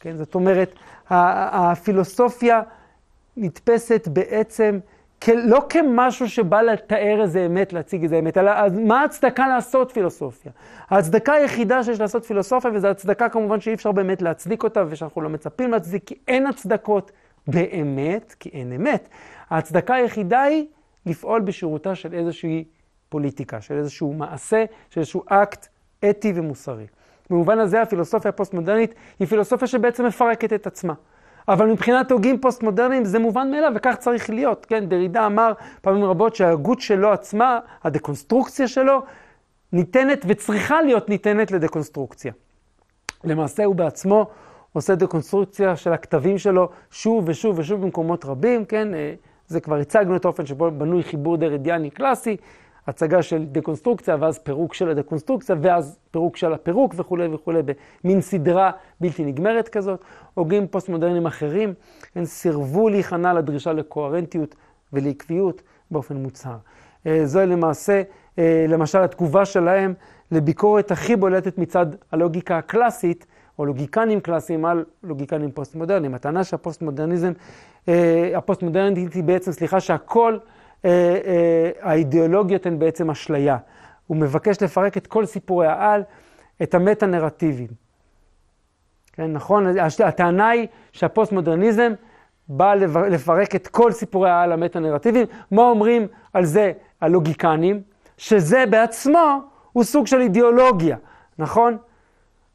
כן? 0.00 0.16
זאת 0.16 0.34
אומרת, 0.34 0.74
הפילוסופיה 1.10 2.62
נתפסת 3.36 4.08
בעצם 4.12 4.78
לא 5.28 5.66
כמשהו 5.68 6.28
שבא 6.28 6.62
לתאר 6.62 7.18
איזה 7.22 7.46
אמת, 7.46 7.72
להציג 7.72 8.02
איזה 8.02 8.18
אמת, 8.18 8.38
אלא 8.38 8.52
מה 8.72 9.00
ההצדקה 9.00 9.48
לעשות 9.48 9.92
פילוסופיה? 9.92 10.52
ההצדקה 10.90 11.32
היחידה 11.32 11.84
שיש 11.84 12.00
לעשות 12.00 12.24
פילוסופיה, 12.24 12.70
וזו 12.74 12.88
הצדקה 12.88 13.28
כמובן 13.28 13.60
שאי 13.60 13.74
אפשר 13.74 13.92
באמת 13.92 14.22
להצדיק 14.22 14.64
אותה, 14.64 14.84
ושאנחנו 14.88 15.22
לא 15.22 15.28
מצפים 15.28 15.70
להצדיק, 15.70 16.02
כי 16.06 16.14
אין 16.28 16.46
הצדקות 16.46 17.12
באמת, 17.46 18.34
כי 18.40 18.48
אין 18.48 18.72
אמת. 18.72 19.08
ההצדקה 19.50 19.94
היחידה 19.94 20.42
היא 20.42 20.66
לפעול 21.06 21.40
בשירותה 21.40 21.94
של 21.94 22.14
איזושהי 22.14 22.64
פוליטיקה, 23.08 23.60
של 23.60 23.74
איזשהו 23.74 24.12
מעשה, 24.12 24.64
של 24.90 25.00
איזשהו 25.00 25.22
אקט 25.26 25.68
אתי 26.10 26.32
ומוסרי. 26.36 26.86
במובן 27.30 27.58
הזה 27.58 27.82
הפילוסופיה 27.82 28.28
הפוסט-מודרנית 28.28 28.94
היא 29.18 29.28
פילוסופיה 29.28 29.68
שבעצם 29.68 30.06
מפרקת 30.06 30.52
את 30.52 30.66
עצמה. 30.66 30.94
אבל 31.48 31.66
מבחינת 31.66 32.10
הוגים 32.10 32.40
פוסט-מודרניים 32.40 33.04
זה 33.04 33.18
מובן 33.18 33.50
מאליו, 33.50 33.72
וכך 33.74 33.94
צריך 33.98 34.30
להיות. 34.30 34.66
כן, 34.66 34.86
דרידה 34.86 35.26
אמר 35.26 35.52
פעמים 35.80 36.04
רבות 36.04 36.34
שההגות 36.36 36.80
שלו 36.80 37.12
עצמה, 37.12 37.58
הדקונסטרוקציה 37.84 38.68
שלו, 38.68 39.02
ניתנת 39.72 40.24
וצריכה 40.28 40.82
להיות 40.82 41.08
ניתנת 41.08 41.50
לדקונסטרוקציה. 41.50 42.32
למעשה 43.24 43.64
הוא 43.64 43.74
בעצמו 43.74 44.26
עושה 44.72 44.94
דקונסטרוקציה 44.94 45.76
של 45.76 45.92
הכתבים 45.92 46.38
שלו 46.38 46.68
שוב 46.90 47.24
ושוב 47.28 47.58
ושוב 47.58 47.82
במקומות 47.82 48.24
רבים, 48.24 48.64
כן? 48.64 48.94
אה, 48.94 49.14
זה 49.46 49.60
כבר 49.60 49.76
הצגנו 49.76 50.16
את 50.16 50.24
האופן 50.24 50.46
שבו 50.46 50.70
בנוי 50.70 51.02
חיבור 51.02 51.36
דרידיאני 51.36 51.90
קלאסי. 51.90 52.36
הצגה 52.86 53.22
של 53.22 53.44
דקונסטרוקציה, 53.44 54.16
ואז 54.20 54.38
פירוק 54.38 54.74
של 54.74 54.90
הדקונסטרוקציה, 54.90 55.56
ואז 55.60 55.98
פירוק 56.10 56.36
של 56.36 56.52
הפירוק 56.52 56.94
וכולי 56.96 57.26
וכולי, 57.26 57.62
במין 58.04 58.20
סדרה 58.20 58.70
בלתי 59.00 59.24
נגמרת 59.24 59.68
כזאת. 59.68 60.04
הוגים 60.34 60.66
פוסט-מודרניים 60.66 61.26
אחרים, 61.26 61.74
הם 62.14 62.24
סירבו 62.24 62.88
להיכנע 62.88 63.32
לדרישה 63.32 63.72
לקוהרנטיות 63.72 64.54
ולעקביות 64.92 65.62
באופן 65.90 66.16
מוצהר. 66.16 66.56
אה, 67.06 67.26
זוהי 67.26 67.46
למעשה, 67.46 68.02
אה, 68.38 68.66
למשל, 68.68 68.98
התגובה 68.98 69.44
שלהם 69.44 69.94
לביקורת 70.30 70.90
הכי 70.90 71.16
בולטת 71.16 71.58
מצד 71.58 71.86
הלוגיקה 72.12 72.58
הקלאסית, 72.58 73.26
או 73.58 73.66
לוגיקנים 73.66 74.20
קלאסיים 74.20 74.64
על 74.64 74.84
לוגיקנים 75.02 75.50
פוסט-מודרניים. 75.50 76.14
הטענה 76.14 76.44
שהפוסט-מודרניזם, 76.44 77.32
אה, 77.88 78.30
הפוסט-מודרנית 78.34 79.12
היא 79.12 79.22
בעצם, 79.22 79.52
סליחה, 79.52 79.80
שהכל 79.80 80.38
האידיאולוגיות 81.80 82.66
הן 82.66 82.78
בעצם 82.78 83.10
אשליה. 83.10 83.56
הוא 84.06 84.16
מבקש 84.16 84.62
לפרק 84.62 84.96
את 84.96 85.06
כל 85.06 85.26
סיפורי 85.26 85.66
העל, 85.66 86.02
את 86.62 86.74
המטה-נרטיבים. 86.74 87.68
כן, 89.12 89.32
נכון? 89.32 89.66
הטענה 90.04 90.48
היא 90.48 90.66
שהפוסט-מודרניזם 90.92 91.92
בא 92.48 92.74
לפרק 93.10 93.54
את 93.54 93.68
כל 93.68 93.92
סיפורי 93.92 94.30
העל 94.30 94.52
המטה-נרטיביים. 94.52 95.26
מה 95.50 95.62
אומרים 95.62 96.06
על 96.32 96.44
זה 96.44 96.72
הלוגיקנים? 97.00 97.82
שזה 98.16 98.64
בעצמו 98.70 99.40
הוא 99.72 99.84
סוג 99.84 100.06
של 100.06 100.20
אידיאולוגיה, 100.20 100.96
נכון? 101.38 101.76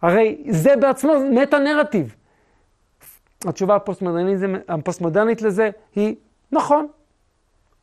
הרי 0.02 0.44
זה 0.50 0.76
בעצמו 0.76 1.14
מטה-נרטיב. 1.32 2.16
התשובה 3.46 3.78
הפוסט-מודרנית 4.68 5.42
לזה 5.42 5.70
היא 5.96 6.16
נכון, 6.52 6.88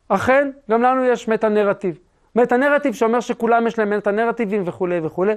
אכן, 0.09 0.51
גם 0.71 0.81
לנו 0.81 1.05
יש 1.05 1.27
מטה-נרטיב. 1.27 1.99
מטה-נרטיב 2.35 2.93
שאומר 2.93 3.19
שכולם 3.19 3.67
יש 3.67 3.79
להם 3.79 3.89
מטה-נרטיבים 3.89 4.63
וכולי 4.65 4.99
וכולי. 5.03 5.33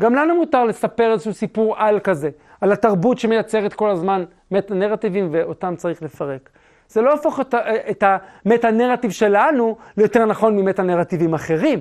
גם 0.00 0.14
לנו 0.14 0.34
מותר 0.34 0.64
לספר 0.64 1.12
איזשהו 1.12 1.34
סיפור 1.34 1.74
על 1.78 2.00
כזה, 2.00 2.30
על 2.60 2.72
התרבות 2.72 3.18
שמייצרת 3.18 3.74
כל 3.74 3.90
הזמן 3.90 4.24
מטה-נרטיבים 4.50 5.28
ואותם 5.32 5.74
צריך 5.76 6.02
לפרק. 6.02 6.50
זה 6.88 7.02
לא 7.02 7.12
הופך 7.12 7.40
את, 7.40 7.54
את 7.90 8.04
המטה-נרטיב 8.06 9.10
שלנו 9.10 9.76
ליותר 9.96 10.24
נכון 10.24 10.56
ממטה-נרטיבים 10.56 11.34
אחרים, 11.34 11.80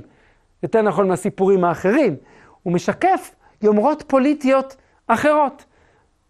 יותר 0.64 0.82
נכון 0.82 1.08
מהסיפורים 1.08 1.64
האחרים. 1.64 2.16
הוא 2.64 2.74
משקף 2.74 3.36
יומרות 3.62 4.04
פוליטיות 4.08 4.76
אחרות, 5.08 5.66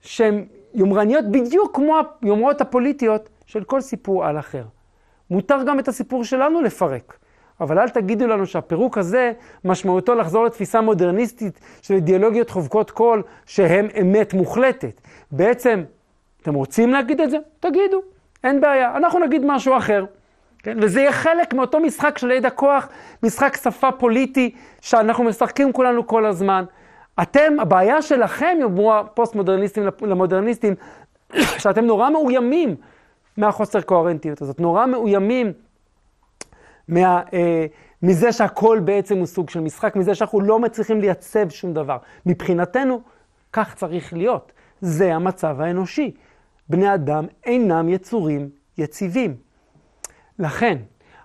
שהן 0.01 0.45
יומרניות 0.73 1.25
בדיוק 1.31 1.75
כמו 1.75 1.99
היומרות 2.21 2.61
הפוליטיות 2.61 3.29
של 3.45 3.63
כל 3.63 3.81
סיפור 3.81 4.25
על 4.25 4.39
אחר. 4.39 4.63
מותר 5.29 5.63
גם 5.67 5.79
את 5.79 5.87
הסיפור 5.87 6.23
שלנו 6.23 6.61
לפרק. 6.61 7.17
אבל 7.61 7.79
אל 7.79 7.89
תגידו 7.89 8.27
לנו 8.27 8.45
שהפירוק 8.45 8.97
הזה 8.97 9.31
משמעותו 9.65 10.15
לחזור 10.15 10.45
לתפיסה 10.45 10.81
מודרניסטית 10.81 11.59
של 11.81 11.93
אידיאולוגיות 11.93 12.49
חובקות 12.49 12.91
קול 12.91 13.23
שהן 13.45 13.87
אמת 14.01 14.33
מוחלטת. 14.33 15.01
בעצם, 15.31 15.83
אתם 16.41 16.53
רוצים 16.53 16.89
להגיד 16.89 17.21
את 17.21 17.29
זה? 17.29 17.37
תגידו, 17.59 18.01
אין 18.43 18.61
בעיה. 18.61 18.97
אנחנו 18.97 19.19
נגיד 19.19 19.41
משהו 19.45 19.77
אחר. 19.77 20.05
כן? 20.63 20.77
וזה 20.81 20.99
יהיה 20.99 21.11
חלק 21.11 21.53
מאותו 21.53 21.79
משחק 21.79 22.17
של 22.17 22.31
ידע 22.31 22.49
כוח, 22.49 22.89
משחק 23.23 23.57
שפה 23.63 23.91
פוליטי 23.91 24.55
שאנחנו 24.81 25.23
משחקים 25.23 25.73
כולנו 25.73 26.07
כל 26.07 26.25
הזמן. 26.25 26.65
אתם, 27.21 27.59
הבעיה 27.59 28.01
שלכם, 28.01 28.57
יאמרו 28.61 28.93
הפוסט-מודרניסטים 28.93 29.83
למודרניסטים, 30.01 30.75
שאתם 31.61 31.85
נורא 31.85 32.09
מאוימים 32.09 32.75
מהחוסר 33.37 33.81
קוהרנטיות 33.81 34.41
הזאת, 34.41 34.59
נורא 34.59 34.85
מאוימים 34.85 35.53
מה, 36.87 37.21
אה, 37.33 37.65
מזה 38.03 38.31
שהכל 38.31 38.79
בעצם 38.85 39.17
הוא 39.17 39.25
סוג 39.25 39.49
של 39.49 39.59
משחק, 39.59 39.95
מזה 39.95 40.15
שאנחנו 40.15 40.41
לא 40.41 40.59
מצליחים 40.59 41.01
לייצב 41.01 41.49
שום 41.49 41.73
דבר. 41.73 41.97
מבחינתנו, 42.25 43.01
כך 43.53 43.75
צריך 43.75 44.13
להיות. 44.13 44.51
זה 44.81 45.15
המצב 45.15 45.61
האנושי. 45.61 46.11
בני 46.69 46.93
אדם 46.93 47.25
אינם 47.45 47.89
יצורים 47.89 48.49
יציבים. 48.77 49.35
לכן, 50.39 50.77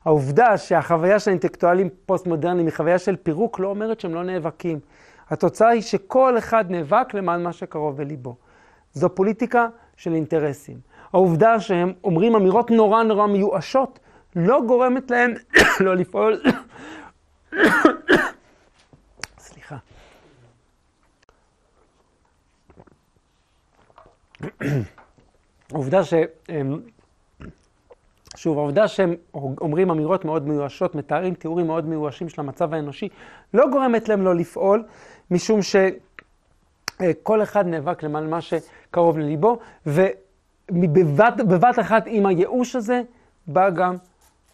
העובדה 0.05 0.59
שהחוויה 0.59 1.19
של 1.19 1.31
האינטלקטואלים 1.31 1.89
פוסט-מודרניים 2.07 2.67
היא 2.67 2.75
חוויה 2.75 2.99
של 2.99 3.17
פירוק 3.17 3.59
לא 3.59 3.69
אומרת 3.69 4.01
שהם 4.01 4.15
לא 4.15 4.25
נאבקים. 4.25 4.81
התוצאה 5.31 5.69
היא 5.69 5.83
שכל 5.83 6.39
אחד 6.39 6.71
נאבק 6.71 7.15
למען 7.15 7.43
מה 7.43 7.53
שקרוב 7.53 7.97
בליבו. 7.97 8.37
זו 8.93 9.15
פוליטיקה 9.15 9.69
של 9.97 10.15
אינטרסים. 10.15 10.77
העובדה 11.13 11.61
שהם 11.61 11.93
אומרים 12.05 12.35
אמירות 12.35 12.71
נורא 12.71 13.03
נורא 13.03 13.27
מיואשות, 13.27 13.99
לא 14.37 14.61
גורמת 14.67 15.11
להם 15.11 15.35
לא 15.85 15.97
לפעול 15.97 16.41
סליחה. 19.39 19.77
העובדה 25.73 26.05
ש... 26.05 26.15
אמ, 26.49 26.81
שוב, 28.37 28.59
העובדה 28.59 28.89
שהם 28.89 29.15
אומרים 29.35 29.91
אמירות 29.91 30.25
מאוד 30.25 30.49
מיואשות, 30.49 30.95
מתארים 30.95 31.35
תיאורים 31.35 31.67
מאוד 31.67 31.87
מיואשים 31.87 32.29
של 32.29 32.41
המצב 32.41 32.75
האנושי, 32.75 33.09
לא 33.55 33.65
גורמת 33.71 34.09
להם 34.09 34.23
לא 34.23 34.35
לפעול, 34.35 34.85
משום 35.31 35.61
שכל 35.63 37.43
אחד 37.43 37.67
נאבק 37.67 38.03
למען 38.03 38.31
מה 38.31 38.41
שקרוב 38.41 39.19
לליבו, 39.19 39.59
ובבת 40.71 41.79
אחת 41.79 42.03
עם 42.07 42.27
הייאוש 42.27 42.77
הזה 42.77 43.03
באה 43.47 43.71
גם 43.71 43.97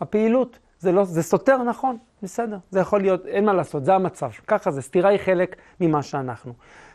הפעילות. 0.00 0.58
זה, 0.78 0.92
לא, 0.92 1.04
זה 1.04 1.22
סותר, 1.22 1.62
נכון, 1.62 1.96
בסדר, 2.22 2.58
זה 2.70 2.80
יכול 2.80 3.00
להיות, 3.00 3.26
אין 3.26 3.44
מה 3.44 3.52
לעשות, 3.52 3.84
זה 3.84 3.94
המצב. 3.94 4.30
ככה 4.46 4.70
זה, 4.70 4.82
סתירה 4.82 5.10
היא 5.10 5.18
חלק 5.18 5.56
ממה 5.80 6.02
שאנחנו. 6.02 6.52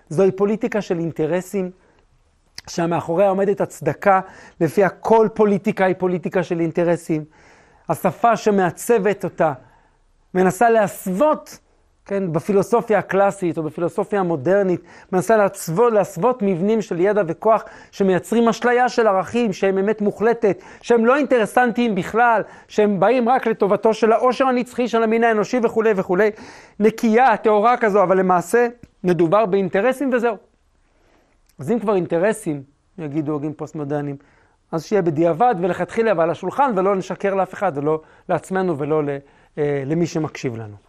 זוהי 0.10 0.32
פוליטיקה 0.32 0.82
של 0.82 1.00
אינטרסים. 1.00 1.72
שמאחוריה 2.68 3.30
עומדת 3.30 3.62
הצדקה, 3.62 4.22
לפיה 4.62 4.90
כל 4.90 5.28
פוליטיקה 5.34 5.86
היא 5.86 5.96
פוליטיקה 5.98 6.44
של 6.44 6.60
אינטרסים. 6.60 7.26
השפה 7.90 8.38
שמעצבת 8.38 9.24
אותה 9.24 9.54
מנסה 10.34 10.70
להסוות, 10.70 11.60
כן, 12.10 12.34
בפילוסופיה 12.34 13.00
הקלאסית 13.00 13.58
או 13.58 13.64
בפילוסופיה 13.64 14.20
המודרנית, 14.20 14.82
מנסה 15.12 15.38
להסוות, 15.38 15.94
להסוות 15.94 16.42
מבנים 16.42 16.82
של 16.82 17.00
ידע 17.00 17.22
וכוח 17.28 17.64
שמייצרים 17.92 18.48
אשליה 18.48 18.90
של 18.90 19.08
ערכים 19.08 19.54
שהם 19.54 19.78
אמת 19.78 20.02
מוחלטת, 20.02 20.62
שהם 20.82 21.06
לא 21.06 21.16
אינטרסנטיים 21.16 21.96
בכלל, 21.96 22.42
שהם 22.68 23.00
באים 23.00 23.30
רק 23.30 23.48
לטובתו 23.48 23.94
של 23.94 24.12
העושר 24.12 24.46
הנצחי 24.46 24.88
של 24.88 25.04
המין 25.04 25.24
האנושי 25.24 25.60
וכולי 25.64 25.92
וכולי. 25.96 26.30
נקייה, 26.80 27.38
טהורה 27.38 27.78
כזו, 27.78 28.04
אבל 28.04 28.20
למעשה 28.20 28.68
מדובר 29.04 29.46
באינטרסים 29.46 30.10
וזהו. 30.14 30.36
אז 31.60 31.72
אם 31.72 31.80
כבר 31.80 31.96
אינטרסים, 31.96 32.64
יגידו 32.98 33.32
הוגים 33.32 33.54
פוסט-מודרניים, 33.54 34.16
אז 34.72 34.86
שיהיה 34.86 35.02
בדיעבד 35.02 35.56
ולכתחילה 35.60 36.14
ועל 36.18 36.30
השולחן, 36.30 36.72
ולא 36.76 36.96
נשקר 36.96 37.36
לאף 37.36 37.54
אחד, 37.54 37.72
ולא 37.76 38.02
לעצמנו 38.30 38.78
ולא 38.78 39.02
אה, 39.58 39.84
למי 39.86 40.08
שמקשיב 40.08 40.56
לנו. 40.56 40.89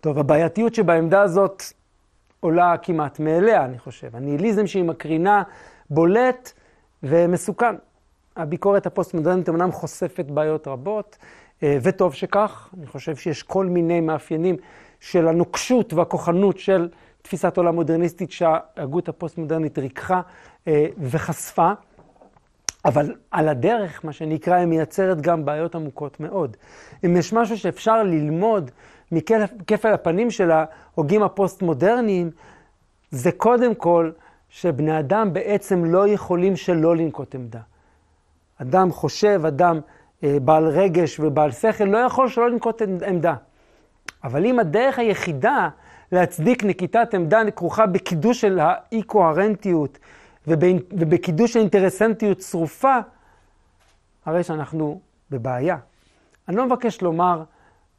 טוב, 0.00 0.18
הבעייתיות 0.18 0.74
שבעמדה 0.74 1.22
הזאת 1.22 1.62
עולה 2.40 2.74
כמעט 2.82 3.20
מאליה, 3.20 3.64
אני 3.64 3.78
חושב. 3.78 4.16
הניהיליזם 4.16 4.66
שהיא 4.66 4.84
מקרינה 4.84 5.42
בולט 5.90 6.52
ומסוכן. 7.02 7.74
הביקורת 8.36 8.86
הפוסט-מודרנית 8.86 9.48
אמנם 9.48 9.72
חושפת 9.72 10.24
בעיות 10.24 10.68
רבות, 10.68 11.18
אה, 11.62 11.78
וטוב 11.82 12.14
שכך. 12.14 12.68
אני 12.78 12.86
חושב 12.86 13.16
שיש 13.16 13.42
כל 13.42 13.66
מיני 13.66 14.00
מאפיינים 14.00 14.56
של 15.00 15.28
הנוקשות 15.28 15.92
והכוחנות 15.92 16.58
של 16.58 16.88
תפיסת 17.22 17.56
עולם 17.56 17.74
מודרניסטית 17.74 18.30
שההגות 18.30 19.08
הפוסט-מודרנית 19.08 19.78
ריככה 19.78 20.20
אה, 20.68 20.86
וחשפה, 20.98 21.72
אבל 22.84 23.14
על 23.30 23.48
הדרך, 23.48 24.04
מה 24.04 24.12
שנקרא, 24.12 24.54
היא 24.54 24.66
מייצרת 24.66 25.20
גם 25.20 25.44
בעיות 25.44 25.74
עמוקות 25.74 26.20
מאוד. 26.20 26.56
אם 27.04 27.16
יש 27.16 27.32
משהו 27.32 27.58
שאפשר 27.58 28.02
ללמוד 28.02 28.70
מכפל 29.12 29.92
הפנים 29.92 30.30
של 30.30 30.50
ההוגים 30.50 31.22
הפוסט-מודרניים, 31.22 32.30
זה 33.10 33.32
קודם 33.32 33.74
כל 33.74 34.10
שבני 34.48 34.98
אדם 34.98 35.32
בעצם 35.32 35.84
לא 35.84 36.08
יכולים 36.08 36.56
שלא 36.56 36.96
לנקוט 36.96 37.34
עמדה. 37.34 37.60
אדם 38.62 38.92
חושב, 38.92 39.42
אדם 39.48 39.80
אה, 40.24 40.36
בעל 40.42 40.64
רגש 40.64 41.20
ובעל 41.20 41.50
שכל, 41.50 41.84
לא 41.84 41.98
יכול 41.98 42.28
שלא 42.28 42.50
לנקוט 42.50 42.82
עמדה. 43.06 43.34
אבל 44.24 44.46
אם 44.46 44.58
הדרך 44.58 44.98
היחידה 44.98 45.68
להצדיק 46.12 46.64
נקיטת 46.64 47.14
עמדה 47.14 47.40
כרוכה 47.56 47.86
בקידוש 47.86 48.40
של 48.40 48.60
האי-קוהרנטיות 48.62 49.98
ובקידוש 50.46 51.52
של 51.52 51.58
אינטרסנטיות 51.58 52.38
צרופה, 52.38 52.96
הרי 54.26 54.42
שאנחנו 54.42 55.00
בבעיה. 55.30 55.76
אני 56.48 56.56
לא 56.56 56.66
מבקש 56.66 57.02
לומר 57.02 57.42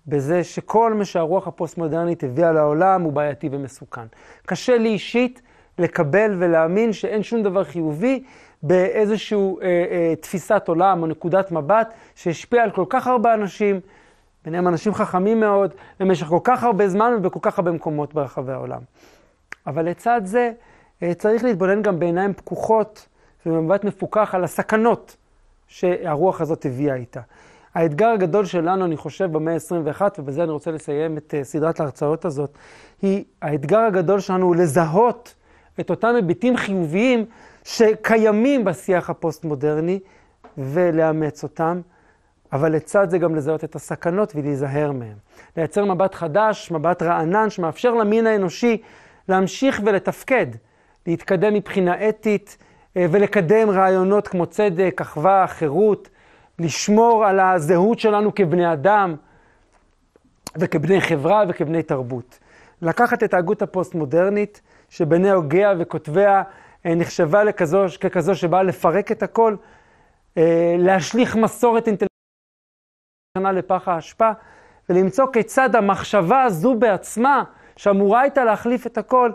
בזה 0.08 0.44
שכל 0.44 0.94
מה 0.94 1.06
שהרוח 1.06 1.48
הפוסט-מודרנית 1.48 2.24
הביאה 2.24 2.52
לעולם 2.52 3.02
הוא 3.02 3.14
בעייתי 3.14 3.50
ומסוכן. 3.52 4.06
קשה 4.46 4.78
לי 4.78 4.90
אישית 4.90 5.42
לקבל 5.78 6.36
ולהאמין 6.40 6.94
שאין 6.94 7.24
שום 7.24 7.44
דבר 7.44 7.64
חיובי 7.64 8.24
באיזושהי 8.64 9.38
אה, 9.38 9.68
אה, 9.68 10.14
תפיסת 10.16 10.64
עולם 10.68 11.02
או 11.02 11.08
נקודת 11.08 11.52
מבט 11.52 11.94
שהשפיעה 12.16 12.64
על 12.64 12.72
כל 12.72 12.86
כך 12.90 13.08
הרבה 13.08 13.34
אנשים, 13.34 13.80
ביניהם 14.46 14.68
אנשים 14.68 14.94
חכמים 14.94 15.40
מאוד, 15.40 15.74
במשך 16.00 16.28
כל 16.28 16.40
כך 16.44 16.64
הרבה 16.64 16.88
זמן 16.88 17.14
ובכל 17.18 17.40
כך 17.42 17.60
הרבה 17.60 17.72
מקומות 17.72 18.14
ברחבי 18.14 18.52
העולם. 18.52 18.82
אבל 19.68 19.90
לצד 19.90 20.22
זה, 20.24 20.52
אה, 21.04 21.14
צריך 21.14 21.44
להתבונן 21.44 21.82
גם 21.82 22.00
בעיניים 22.00 22.34
פקוחות 22.34 23.08
ובמבט 23.46 23.84
מפוכח 23.84 24.36
על 24.36 24.44
הסכנות 24.44 25.18
שהרוח 25.68 26.42
הזאת 26.42 26.66
הביאה 26.66 26.96
איתה. 26.96 27.22
האתגר 27.76 28.08
הגדול 28.08 28.46
שלנו, 28.46 28.86
אני 28.86 28.98
חושב, 28.98 29.32
במאה 29.32 29.54
ה-21, 29.54 30.02
ובזה 30.20 30.44
אני 30.44 30.52
רוצה 30.52 30.72
לסיים 30.72 31.18
את 31.18 31.34
אה, 31.38 31.44
סדרת 31.44 31.80
ההרצאות 31.80 32.26
הזאת, 32.26 32.58
היא, 33.02 33.24
האתגר 33.42 33.80
הגדול 33.80 34.20
שלנו 34.20 34.46
הוא 34.46 34.56
לזהות 34.56 35.36
את 35.80 35.90
אותם 35.90 36.16
היבטים 36.16 36.58
חיוביים 36.58 37.26
שקיימים 37.64 38.64
בשיח 38.64 39.10
הפוסט-מודרני 39.10 40.00
ולאמץ 40.58 41.44
אותם. 41.44 41.82
אבל 42.54 42.72
לצד 42.72 43.10
זה 43.10 43.18
גם 43.18 43.36
לזהות 43.36 43.64
את 43.64 43.76
הסכנות 43.76 44.34
ולהיזהר 44.36 44.92
מהן. 44.92 45.16
לייצר 45.58 45.86
מבט 45.86 46.16
חדש, 46.16 46.72
מבט 46.72 47.02
רענן, 47.02 47.50
שמאפשר 47.50 47.94
למין 47.94 48.28
האנושי 48.28 48.82
להמשיך 49.30 49.82
ולתפקד, 49.86 50.48
להתקדם 51.08 51.54
מבחינה 51.54 52.10
אתית 52.10 52.58
אה, 52.98 53.06
ולקדם 53.12 53.70
רעיונות 53.70 54.28
כמו 54.28 54.46
צדק, 54.46 54.98
אחווה, 55.02 55.48
חירות, 55.48 56.10
לשמור 56.62 57.26
על 57.26 57.40
הזהות 57.40 58.00
שלנו 58.00 58.36
כבני 58.36 58.74
אדם 58.74 59.16
וכבני 60.58 61.02
חברה 61.02 61.44
וכבני 61.50 61.84
תרבות. 61.84 62.40
לקחת 62.82 63.24
את 63.24 63.34
ההגות 63.34 63.62
הפוסט-מודרנית, 63.62 64.62
שבעיני 64.90 65.32
הוגיה 65.32 65.74
וכותביה 65.80 66.44
אה, 66.86 66.96
נחשבה 66.96 67.44
לכזו, 67.44 67.86
ככזו 68.02 68.36
שבאה 68.36 68.64
לפרק 68.64 69.12
את 69.12 69.24
הכל, 69.24 69.56
אה, 70.38 70.76
להשליך 70.80 71.36
מסורת 71.36 71.88
אינטלקטואלית. 71.88 72.12
שנה 73.38 73.52
לפח 73.52 73.88
האשפה, 73.88 74.32
ולמצוא 74.90 75.26
כיצד 75.34 75.76
המחשבה 75.76 76.44
הזו 76.44 76.76
בעצמה, 76.76 77.44
שאמורה 77.76 78.22
הייתה 78.22 78.44
להחליף 78.44 78.88
את 78.88 78.98
הכל, 78.98 79.32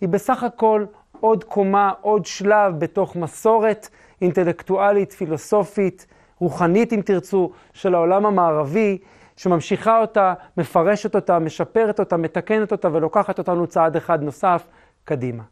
היא 0.00 0.08
בסך 0.08 0.42
הכל 0.42 0.86
עוד 1.20 1.44
קומה, 1.44 1.92
עוד 2.00 2.26
שלב 2.26 2.78
בתוך 2.78 3.16
מסורת 3.16 3.88
אינטלקטואלית, 4.22 5.12
פילוסופית, 5.12 6.06
רוחנית 6.38 6.92
אם 6.92 7.00
תרצו, 7.04 7.50
של 7.72 7.94
העולם 7.94 8.26
המערבי, 8.26 8.98
שממשיכה 9.36 10.00
אותה, 10.00 10.34
מפרשת 10.56 11.14
אותה, 11.14 11.38
משפרת 11.38 12.00
אותה, 12.00 12.16
מתקנת 12.16 12.72
אותה 12.72 12.88
ולוקחת 12.92 13.38
אותנו 13.38 13.66
צעד 13.66 13.96
אחד 13.96 14.22
נוסף 14.22 14.66
קדימה. 15.04 15.42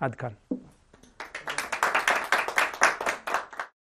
עד 0.00 0.14
כאן. 0.14 0.30